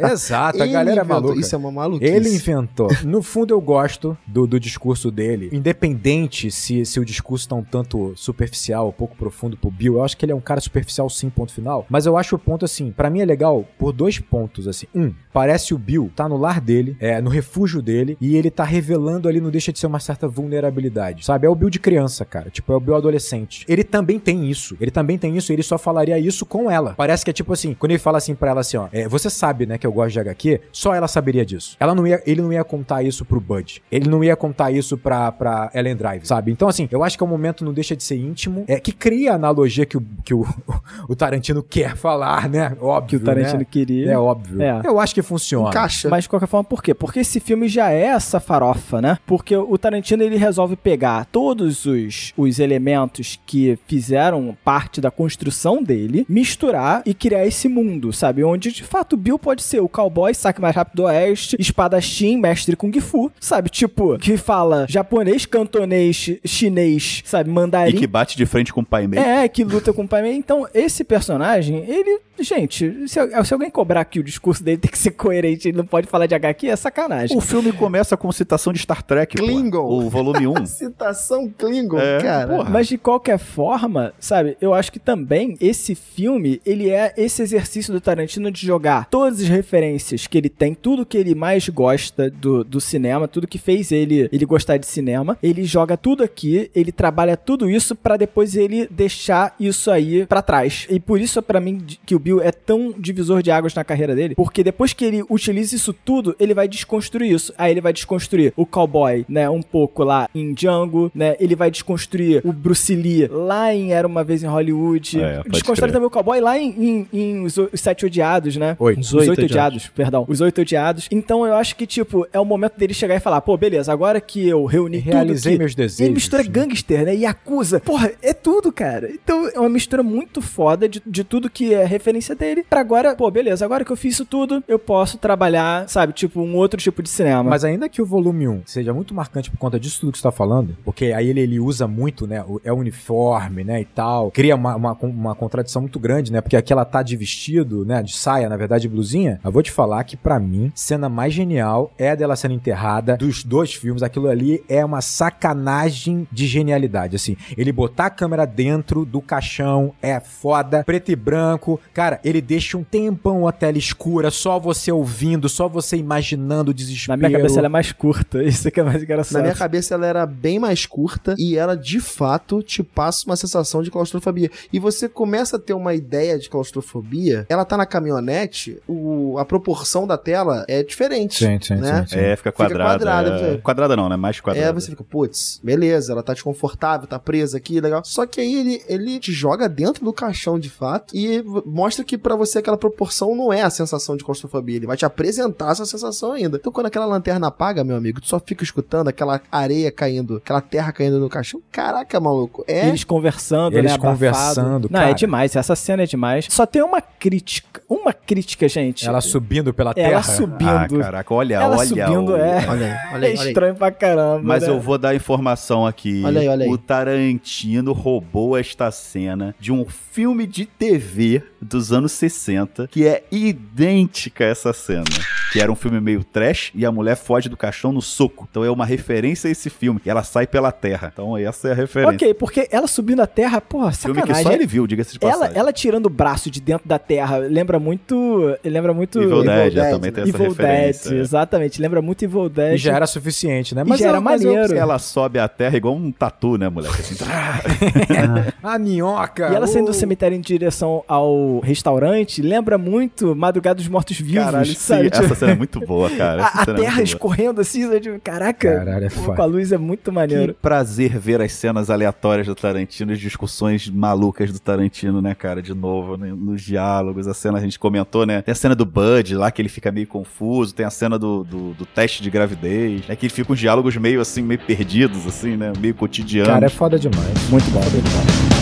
[0.12, 1.40] Exato, a Ele galera é inventou- maluca.
[1.40, 2.12] Isso é uma maluquice.
[2.12, 2.88] Ele inventou.
[3.04, 5.50] No fundo, eu gosto do, do discurso dele.
[5.52, 10.04] Independente se, se o discurso tá um tanto superficial ou pouco profundo pro Bill, eu
[10.04, 11.86] acho que ele é um cara superficial sim, ponto final.
[11.88, 14.86] Mas eu acho o ponto assim, pra mim é legal por dois pontos, assim.
[14.94, 18.64] Um, parece o Bill tá no lar dele, é, no refúgio dele, e ele tá
[18.64, 21.46] revelando ali, não deixa de ser uma certa vulnerabilidade, sabe?
[21.46, 22.50] É o Bill de criança, cara.
[22.50, 23.64] Tipo, é o Bill adolescente.
[23.68, 24.76] Ele também tem isso.
[24.80, 26.94] Ele também tem isso, ele só falaria isso com ela.
[26.94, 29.30] Parece que é tipo assim, quando ele fala assim pra ela assim, ó, é, você
[29.30, 31.76] sabe, né, que eu gosto de HQ, só ela saberia disso.
[31.80, 33.82] Ela não ia, ele não ia contar isso pro Bud.
[33.90, 36.52] Ele não ia contar isso pra, pra Ellen Drive, sabe?
[36.52, 38.92] Então, assim, eu acho que é um momento não deixa de ser íntimo, é que
[38.92, 40.46] cria a analogia que o, que o,
[41.08, 42.70] o Tarantino quer falar, né?
[42.70, 43.66] que Óbvio, o Tarantino né?
[43.68, 44.12] queria.
[44.12, 44.62] É óbvio.
[44.62, 44.82] É.
[44.84, 45.70] Eu acho que funciona.
[45.70, 46.08] Encaixa.
[46.08, 46.94] Mas de qualquer forma, por quê?
[46.94, 49.18] Porque esse filme já é essa farofa, né?
[49.26, 55.82] Porque o Tarantino ele resolve pegar todos os, os elementos que fizeram parte da construção
[55.82, 58.44] dele, misturar e criar esse mundo, sabe?
[58.44, 62.36] Onde de fato o Bill pode ser o cowboy, saque mais rápido do oeste, espadachim,
[62.36, 63.70] mestre kung fu, sabe?
[63.70, 67.50] Tipo, que fala japonês, cantonês, chinês, sabe?
[67.50, 67.96] E Mandarim.
[67.96, 69.22] que bate de frente com o pai meio.
[69.22, 70.30] É, que luta com o pai.
[70.32, 72.20] Então, esse personagem, ele.
[72.38, 75.84] Gente, se, se alguém cobrar que o discurso dele tem que ser coerente, ele não
[75.84, 77.36] pode falar de HQ, é sacanagem.
[77.36, 79.44] O filme começa com citação de Star Trek, pô.
[79.44, 79.84] Klingon.
[79.86, 80.64] O volume 1.
[80.66, 82.48] Citação Klingon, É, cara.
[82.56, 82.70] porra.
[82.70, 87.92] Mas de qualquer forma, sabe, eu acho que também esse filme, ele é esse exercício
[87.92, 92.30] do Tarantino de jogar todas as referências que ele tem, tudo que ele mais gosta
[92.30, 96.70] do, do cinema, tudo que fez ele, ele gostar de cinema, ele joga tudo aqui,
[96.74, 100.86] ele trabalha tudo isso pra depois ele deixar isso aí pra trás.
[100.90, 104.14] E por isso, pra mim, que o Bill é tão divisor de águas na carreira
[104.14, 107.52] dele, porque depois que ele utiliza isso tudo, ele vai desconstruir isso.
[107.56, 111.70] Aí ele vai desconstruir o cowboy, né, um pouco lá em Django, né, ele vai
[111.70, 115.92] desconstruir o Bruce Lee lá em Era Uma Vez em Hollywood, É, desconstrói crer.
[115.92, 118.76] também o cowboy lá em, em- em os, os Sete Odiados, né?
[118.78, 119.00] Oito.
[119.00, 119.88] Os Oito, odiados.
[119.88, 120.24] perdão.
[120.28, 121.08] Os Oito Odiados.
[121.10, 124.20] Então eu acho que, tipo, é o momento dele chegar e falar, pô, beleza, agora
[124.20, 125.58] que eu reuni Realizei tudo que...
[125.58, 126.48] meus desejos, Ele mistura né?
[126.48, 127.14] gangster, né?
[127.14, 127.80] E acusa.
[127.80, 129.10] Porra, é tudo, cara.
[129.12, 132.64] Então é uma mistura muito foda de, de tudo que é referência dele.
[132.68, 136.40] Pra agora, pô, beleza, agora que eu fiz isso tudo, eu posso trabalhar, sabe, tipo,
[136.40, 137.42] um outro tipo de cinema.
[137.42, 140.22] Mas ainda que o volume 1 seja muito marcante por conta disso tudo que você
[140.22, 142.44] tá falando, porque aí ele, ele usa muito, né?
[142.64, 143.80] É uniforme, né?
[143.80, 144.30] E tal.
[144.30, 146.40] Cria uma, uma, uma contradição muito grande, né?
[146.40, 148.02] Porque aqui ela tá de vestido, né?
[148.02, 149.40] De saia, na verdade, de blusinha.
[149.44, 153.09] Eu vou te falar que, pra mim, cena mais genial é a dela sendo enterrada
[153.16, 154.02] dos dois filmes.
[154.02, 157.16] Aquilo ali é uma sacanagem de genialidade.
[157.16, 161.80] Assim, ele botar a câmera dentro do caixão é foda, preto e branco.
[161.92, 166.74] Cara, ele deixa um tempão a tela escura, só você ouvindo, só você imaginando o
[166.74, 167.18] Na desespero.
[167.18, 168.42] minha cabeça ela é mais curta.
[168.44, 169.34] Isso que é mais engraçado.
[169.34, 173.36] Na minha cabeça ela era bem mais curta e ela de fato te passa uma
[173.36, 174.50] sensação de claustrofobia.
[174.72, 179.44] E você começa a ter uma ideia de claustrofobia, ela tá na caminhonete, o, a
[179.44, 181.38] proporção da tela é diferente.
[181.44, 182.04] Sim, sim, né?
[182.06, 182.18] sim, sim.
[182.18, 182.99] É, fica quadrada.
[183.04, 183.56] Quadrada, é...
[183.58, 184.16] Quadrada não, né?
[184.16, 184.68] Mais quadrada.
[184.68, 188.02] É, você fica, putz, beleza, ela tá desconfortável, tá presa aqui, legal.
[188.04, 192.16] Só que aí ele, ele te joga dentro do caixão de fato e mostra que
[192.18, 194.76] pra você aquela proporção não é a sensação de claustrofobia.
[194.76, 196.56] Ele vai te apresentar essa sensação ainda.
[196.56, 200.60] Então quando aquela lanterna apaga, meu amigo, tu só fica escutando aquela areia caindo, aquela
[200.60, 201.60] terra caindo no caixão.
[201.70, 202.64] Caraca, maluco.
[202.66, 202.88] É.
[202.88, 203.98] Eles conversando, Eles né?
[203.98, 205.10] conversando, Não, cara.
[205.10, 205.56] é demais.
[205.56, 206.46] Essa cena é demais.
[206.50, 207.80] Só tem uma crítica.
[207.88, 209.06] Uma crítica, gente.
[209.06, 210.12] Ela subindo pela terra.
[210.12, 211.00] Ela subindo.
[211.00, 211.86] Ah, caraca, olha, ela olha.
[211.86, 212.66] subindo, o- é.
[212.68, 213.48] Olha aí, olha É aí, aí.
[213.48, 214.40] estranho pra caramba.
[214.42, 214.68] Mas né?
[214.70, 216.22] eu vou dar informação aqui.
[216.24, 216.70] Olha aí, olha aí.
[216.70, 223.22] O Tarantino roubou esta cena de um filme de TV dos anos 60 que é
[223.30, 225.04] idêntica a essa cena.
[225.52, 228.46] Que era um filme meio trash e a mulher foge do caixão no soco.
[228.48, 230.00] Então é uma referência a esse filme.
[230.06, 231.10] E ela sai pela terra.
[231.12, 232.14] Então essa é a referência.
[232.14, 234.44] Ok, porque ela subindo a terra, porra, Filme que sacanagem.
[234.44, 235.58] só ele viu, diga-se de ela, passagem.
[235.58, 238.56] ela tirando o braço de dentro da terra lembra muito.
[238.64, 239.20] Lembra muito.
[239.20, 241.10] Evil Dead, Evil já Dead, também tem essa Evil referência.
[241.10, 241.82] Dead, exatamente.
[241.82, 242.74] Lembra muito Evil Dead.
[242.74, 243.82] E já era suficiente, né?
[243.84, 244.74] E já era eu- eu- maneiro.
[244.76, 246.94] Ela sobe a terra igual um tatu, né, moleque?
[247.00, 247.16] Assim,
[248.62, 249.50] A minhoca!
[249.50, 249.94] E ela saindo do uh.
[249.94, 255.10] cemitério em direção ao restaurante lembra muito Madrugada dos Mortos-Vivos, Caralho, sim, sabe?
[255.10, 256.44] Tipo, essa cena é muito boa, cara.
[256.44, 257.02] A, a cena é terra muito boa.
[257.02, 258.20] escorrendo assim, sabe?
[258.22, 259.36] Caraca, Caralho, é pô, foda.
[259.36, 260.54] com a luz é muito Que maneiro.
[260.62, 265.60] prazer ver as cenas aleatórias do Tarantino, as discussões malucas do Tarantino, né, cara?
[265.60, 268.42] De novo, né, nos diálogos, a cena a gente comentou, né?
[268.42, 271.42] Tem a cena do Bud lá, que ele fica meio confuso, tem a cena do,
[271.44, 273.16] do, do teste de gravidez, né?
[273.16, 275.72] Que ele fica uns diálogos meio assim, meio perdidos, assim, né?
[275.80, 276.52] Meio cotidianos.
[276.52, 277.48] Cara, é foda demais.
[277.50, 278.59] Muito bom, muito bom.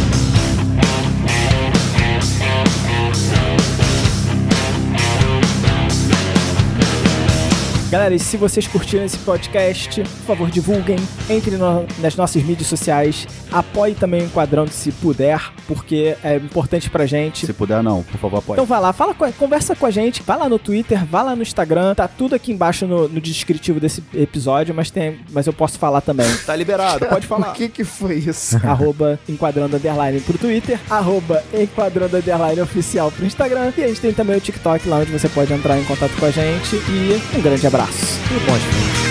[7.91, 10.99] Galera, e se vocês curtiram esse podcast, por favor, divulguem,
[11.31, 16.91] entre no- nas nossas mídias sociais, apoie também o Enquadrando se puder, porque é importante
[16.91, 17.47] pra gente.
[17.47, 18.57] Se puder, não, por favor, apoie.
[18.57, 21.35] Então vai lá, fala com- conversa com a gente, vai lá no Twitter, vai lá
[21.35, 25.55] no Instagram, tá tudo aqui embaixo no, no descritivo desse episódio, mas tem, mas eu
[25.55, 26.27] posso falar também.
[26.45, 27.53] Tá liberado, pode falar.
[27.53, 28.59] O que que foi isso?
[28.69, 34.13] arroba enquadrando underline pro Twitter, arroba enquadrando underline oficial pro Instagram, e a gente tem
[34.13, 37.41] também o TikTok lá onde você pode entrar em contato com a gente, e um
[37.41, 37.78] grande abraço.
[37.87, 39.09] Tudo bom, gente.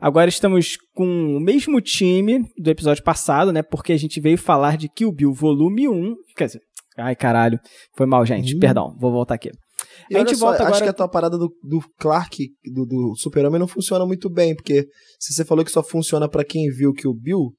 [0.00, 3.62] Agora estamos com o mesmo time do episódio passado, né?
[3.62, 6.16] Porque a gente veio falar de Kill Bill Volume 1.
[6.36, 6.62] Quer dizer,
[6.96, 7.60] ai caralho,
[7.96, 8.56] foi mal, gente.
[8.56, 8.58] Ih.
[8.58, 9.50] Perdão, vou voltar aqui.
[10.10, 12.84] E A gente só, volta Acho agora- que a tua parada do, do Clark, do,
[12.86, 14.86] do Super-Homem, não funciona muito bem, porque
[15.18, 17.52] se você falou que só funciona pra quem viu que o Bill,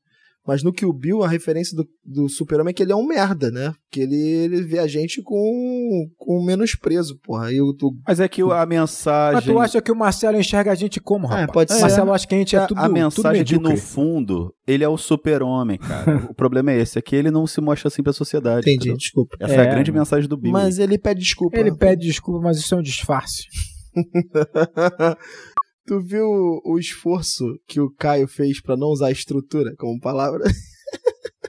[0.47, 3.51] mas no Kill Bill a referência do, do Super-Homem é que ele é um merda,
[3.51, 3.73] né?
[3.91, 7.51] Que ele, ele vê a gente com, com menosprezo, porra.
[7.51, 9.35] E o, tu, Mas é que a mensagem.
[9.35, 11.51] Mas tu acha que o Marcelo enxerga a gente como, rapaz?
[11.51, 11.81] pode ser.
[11.81, 14.83] Marcelo acha que a gente é a, tudo a mensagem tudo de no fundo, ele
[14.83, 16.25] é o super-homem, cara.
[16.29, 18.61] o problema é esse, é que ele não se mostra assim pra sociedade.
[18.61, 18.97] entendi, entendeu?
[18.97, 19.37] desculpa.
[19.39, 19.71] Essa é, a É.
[19.71, 20.51] grande mensagem do Bill.
[20.51, 21.57] Mas ele pede desculpa.
[21.57, 23.43] Ele pede desculpa, mas isso é um disfarce.
[25.89, 26.27] tu viu
[26.63, 30.43] o esforço que o Caio fez pra não usar estrutura como palavra?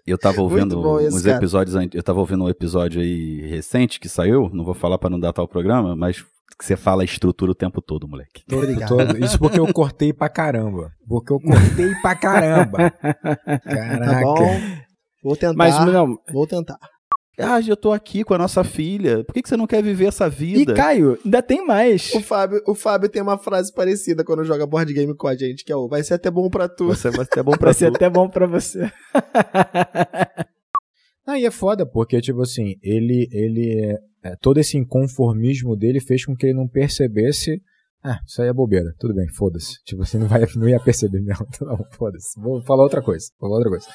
[0.06, 1.36] Eu tava ouvindo uns cara.
[1.36, 5.20] episódios, eu tava ouvindo um episódio aí recente que saiu, não vou falar pra não
[5.20, 6.22] datar o programa, mas
[6.58, 8.42] que você fala estrutura o tempo todo, moleque.
[8.50, 8.88] Obrigado.
[8.88, 10.90] Todo- Isso porque eu cortei pra caramba.
[11.06, 12.90] Porque eu cortei pra caramba.
[13.44, 14.20] Tá Caraca.
[14.22, 14.60] bom.
[15.22, 15.54] Vou tentar.
[15.56, 16.16] Mas não.
[16.32, 16.78] Vou tentar.
[17.40, 19.24] Ah, eu tô aqui com a nossa filha.
[19.24, 20.74] Por que, que você não quer viver essa E vida?
[20.74, 22.12] Caio, ainda tem mais.
[22.14, 25.64] O Fábio, o Fábio tem uma frase parecida quando joga board game com a gente,
[25.64, 26.86] que é o vai ser até bom pra tu.
[26.86, 27.96] Você vai ser bom pra Vai ser tu.
[27.96, 28.90] até bom pra você.
[31.26, 36.34] Aí é foda, porque, tipo assim, ele, ele é, todo esse inconformismo dele fez com
[36.34, 37.60] que ele não percebesse.
[38.02, 39.74] Ah, isso aí é bobeira, tudo bem, foda-se.
[39.85, 41.47] Tipo assim, não, vai, não ia perceber mesmo.
[41.60, 42.40] Não, foda-se.
[42.40, 43.27] Vou falar outra coisa.
[43.39, 43.86] Vou falar outra coisa.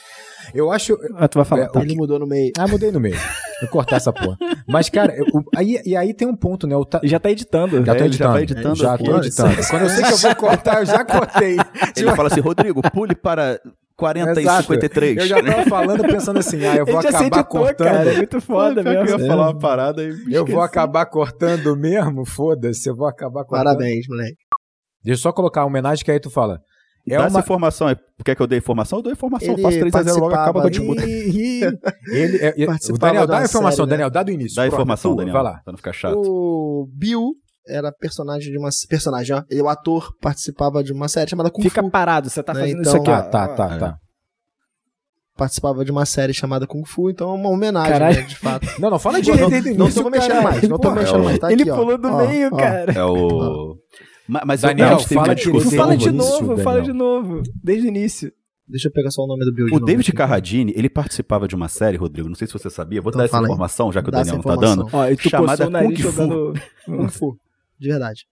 [0.54, 0.96] Eu acho.
[1.16, 1.64] Ah, tu vai falar.
[1.64, 1.82] É, tá.
[1.82, 2.52] Ele mudou no meio.
[2.58, 3.18] Ah, mudei no meio.
[3.62, 4.38] Vou cortar essa porra.
[4.68, 6.76] Mas, cara, eu- o- aí, e aí tem um ponto, né?
[6.76, 7.84] O ta- já tá editando.
[7.84, 8.32] Já tô ele já editando.
[8.34, 9.56] vai editando Já tô editando.
[9.70, 11.58] Quando eu sei que eu vou cortar, eu já cortei.
[11.98, 13.60] Ele fala assim, Rodrigo, pule para
[13.98, 14.62] 40 Exato.
[14.62, 15.18] e 53.
[15.18, 17.88] Eu já tava falando pensando assim, ah, eu vou acabar cortando.
[17.88, 18.14] cara.
[18.14, 19.10] É muito foda que mesmo.
[19.10, 20.52] Eu ia falar uma parada e Eu esqueci.
[20.52, 23.66] vou acabar cortando mesmo, foda-se, eu vou acabar cortando.
[23.66, 24.36] Parabéns, moleque.
[25.04, 26.60] Deixa eu só colocar a homenagem que aí tu fala.
[27.08, 27.40] É Dá essa uma...
[27.40, 27.96] informação aí.
[28.26, 28.98] Quer que eu dê informação?
[29.00, 29.54] Eu dou informação.
[29.54, 31.08] Ele Faço 3x0 logo, acaba com a participava- disputa.
[31.08, 31.64] Ih, ih.
[32.12, 33.90] Ele, é- é- o Daniel, dá a informação, série, né?
[33.92, 34.56] Daniel, dá do início.
[34.56, 35.34] Dá a informação, Daniel.
[35.34, 35.62] Vai lá.
[35.64, 36.16] Pra não ficar chato.
[36.18, 37.34] O Bill
[37.68, 38.70] era personagem de uma.
[38.90, 39.44] Personagem, ó.
[39.50, 41.90] E o ator participava de uma série chamada Kung Fica Fu.
[41.90, 43.14] parado, você tá Né, fazendo então- isso aqui, ó.
[43.16, 43.98] Ah, tá, tá, tá.
[45.38, 48.66] Participava de uma série chamada Kung Fu, então é uma homenagem, né, de fato.
[48.80, 50.44] Não, não, fala Não, direito não, o não início, tô mexendo caralho.
[50.50, 51.40] mais, não tô Porra, mexendo é o- mais.
[51.40, 51.76] Tá Ele aqui, ó.
[51.76, 52.58] pulou do Ó, meio, ó.
[52.58, 52.92] cara.
[52.94, 53.76] É o...
[54.30, 55.54] Ma- Mas Daniel, teve fala uma direito.
[55.58, 55.78] discussão.
[55.84, 56.84] Fala de o novo, fala Daniel.
[56.84, 57.42] de novo.
[57.62, 58.32] Desde o início.
[58.68, 59.66] Deixa eu pegar só o nome do Bill.
[59.66, 60.18] de O novo David aqui.
[60.18, 63.26] Carradine, ele participava de uma série, Rodrigo, não sei se você sabia, vou Então dar
[63.26, 63.52] essa fala aí.
[63.52, 64.88] informação, já que o Dá Daniel não tá dando.
[64.88, 65.00] informação.
[65.00, 66.02] Ó, e tu Chamada o Kung Fu.
[66.02, 66.54] jogando...
[66.86, 67.38] Kung Fu.
[67.80, 68.26] De verdade.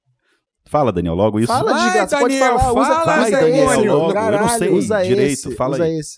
[0.65, 1.47] Fala, Daniel, logo isso.
[1.47, 2.17] Fala, Vai, desgraça.
[2.19, 2.81] Pode Daniel, falar.
[2.81, 3.75] Usa, fala, Vai, usa Daniel, esse.
[3.75, 4.49] logo, eu não caralho.
[4.59, 5.55] sei Usa direito, esse.
[5.55, 5.97] fala usa aí.
[5.99, 6.17] esse.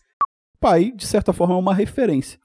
[0.60, 2.38] Pai, de certa forma, é uma referência,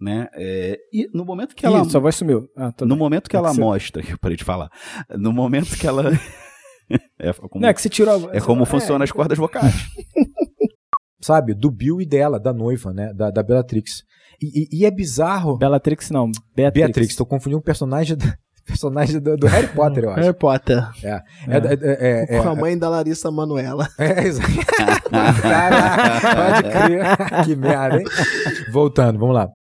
[0.00, 0.28] né?
[0.34, 1.82] É, e no momento que ela...
[1.82, 2.46] Ih, sua voz sumiu.
[2.56, 3.60] Ah, No momento que ela Pode ser.
[3.60, 4.68] mostra, eu parei de falar,
[5.10, 6.10] no momento que ela...
[7.20, 8.36] é, como, Não, é que você tirou a...
[8.36, 9.74] é como funcionam as cordas vocais.
[11.20, 13.12] Sabe, do Bill e dela, da noiva, né?
[13.14, 14.02] Da, da Bellatrix.
[14.42, 15.56] E, e- e é bizarro.
[15.56, 16.86] Bellatrix não, Beatrix.
[16.86, 18.24] Beatrix, tô confundindo um personagem, do,
[18.64, 20.20] personagem do, do Harry Potter, eu acho.
[20.20, 20.88] Harry Potter.
[21.02, 23.88] É, é, é, é, é, Com a mãe da Larissa Manuela.
[23.98, 24.50] É, exato.
[25.42, 27.44] Caraca, pode crer.
[27.44, 28.04] que merda, hein?
[28.72, 29.50] Voltando, vamos lá.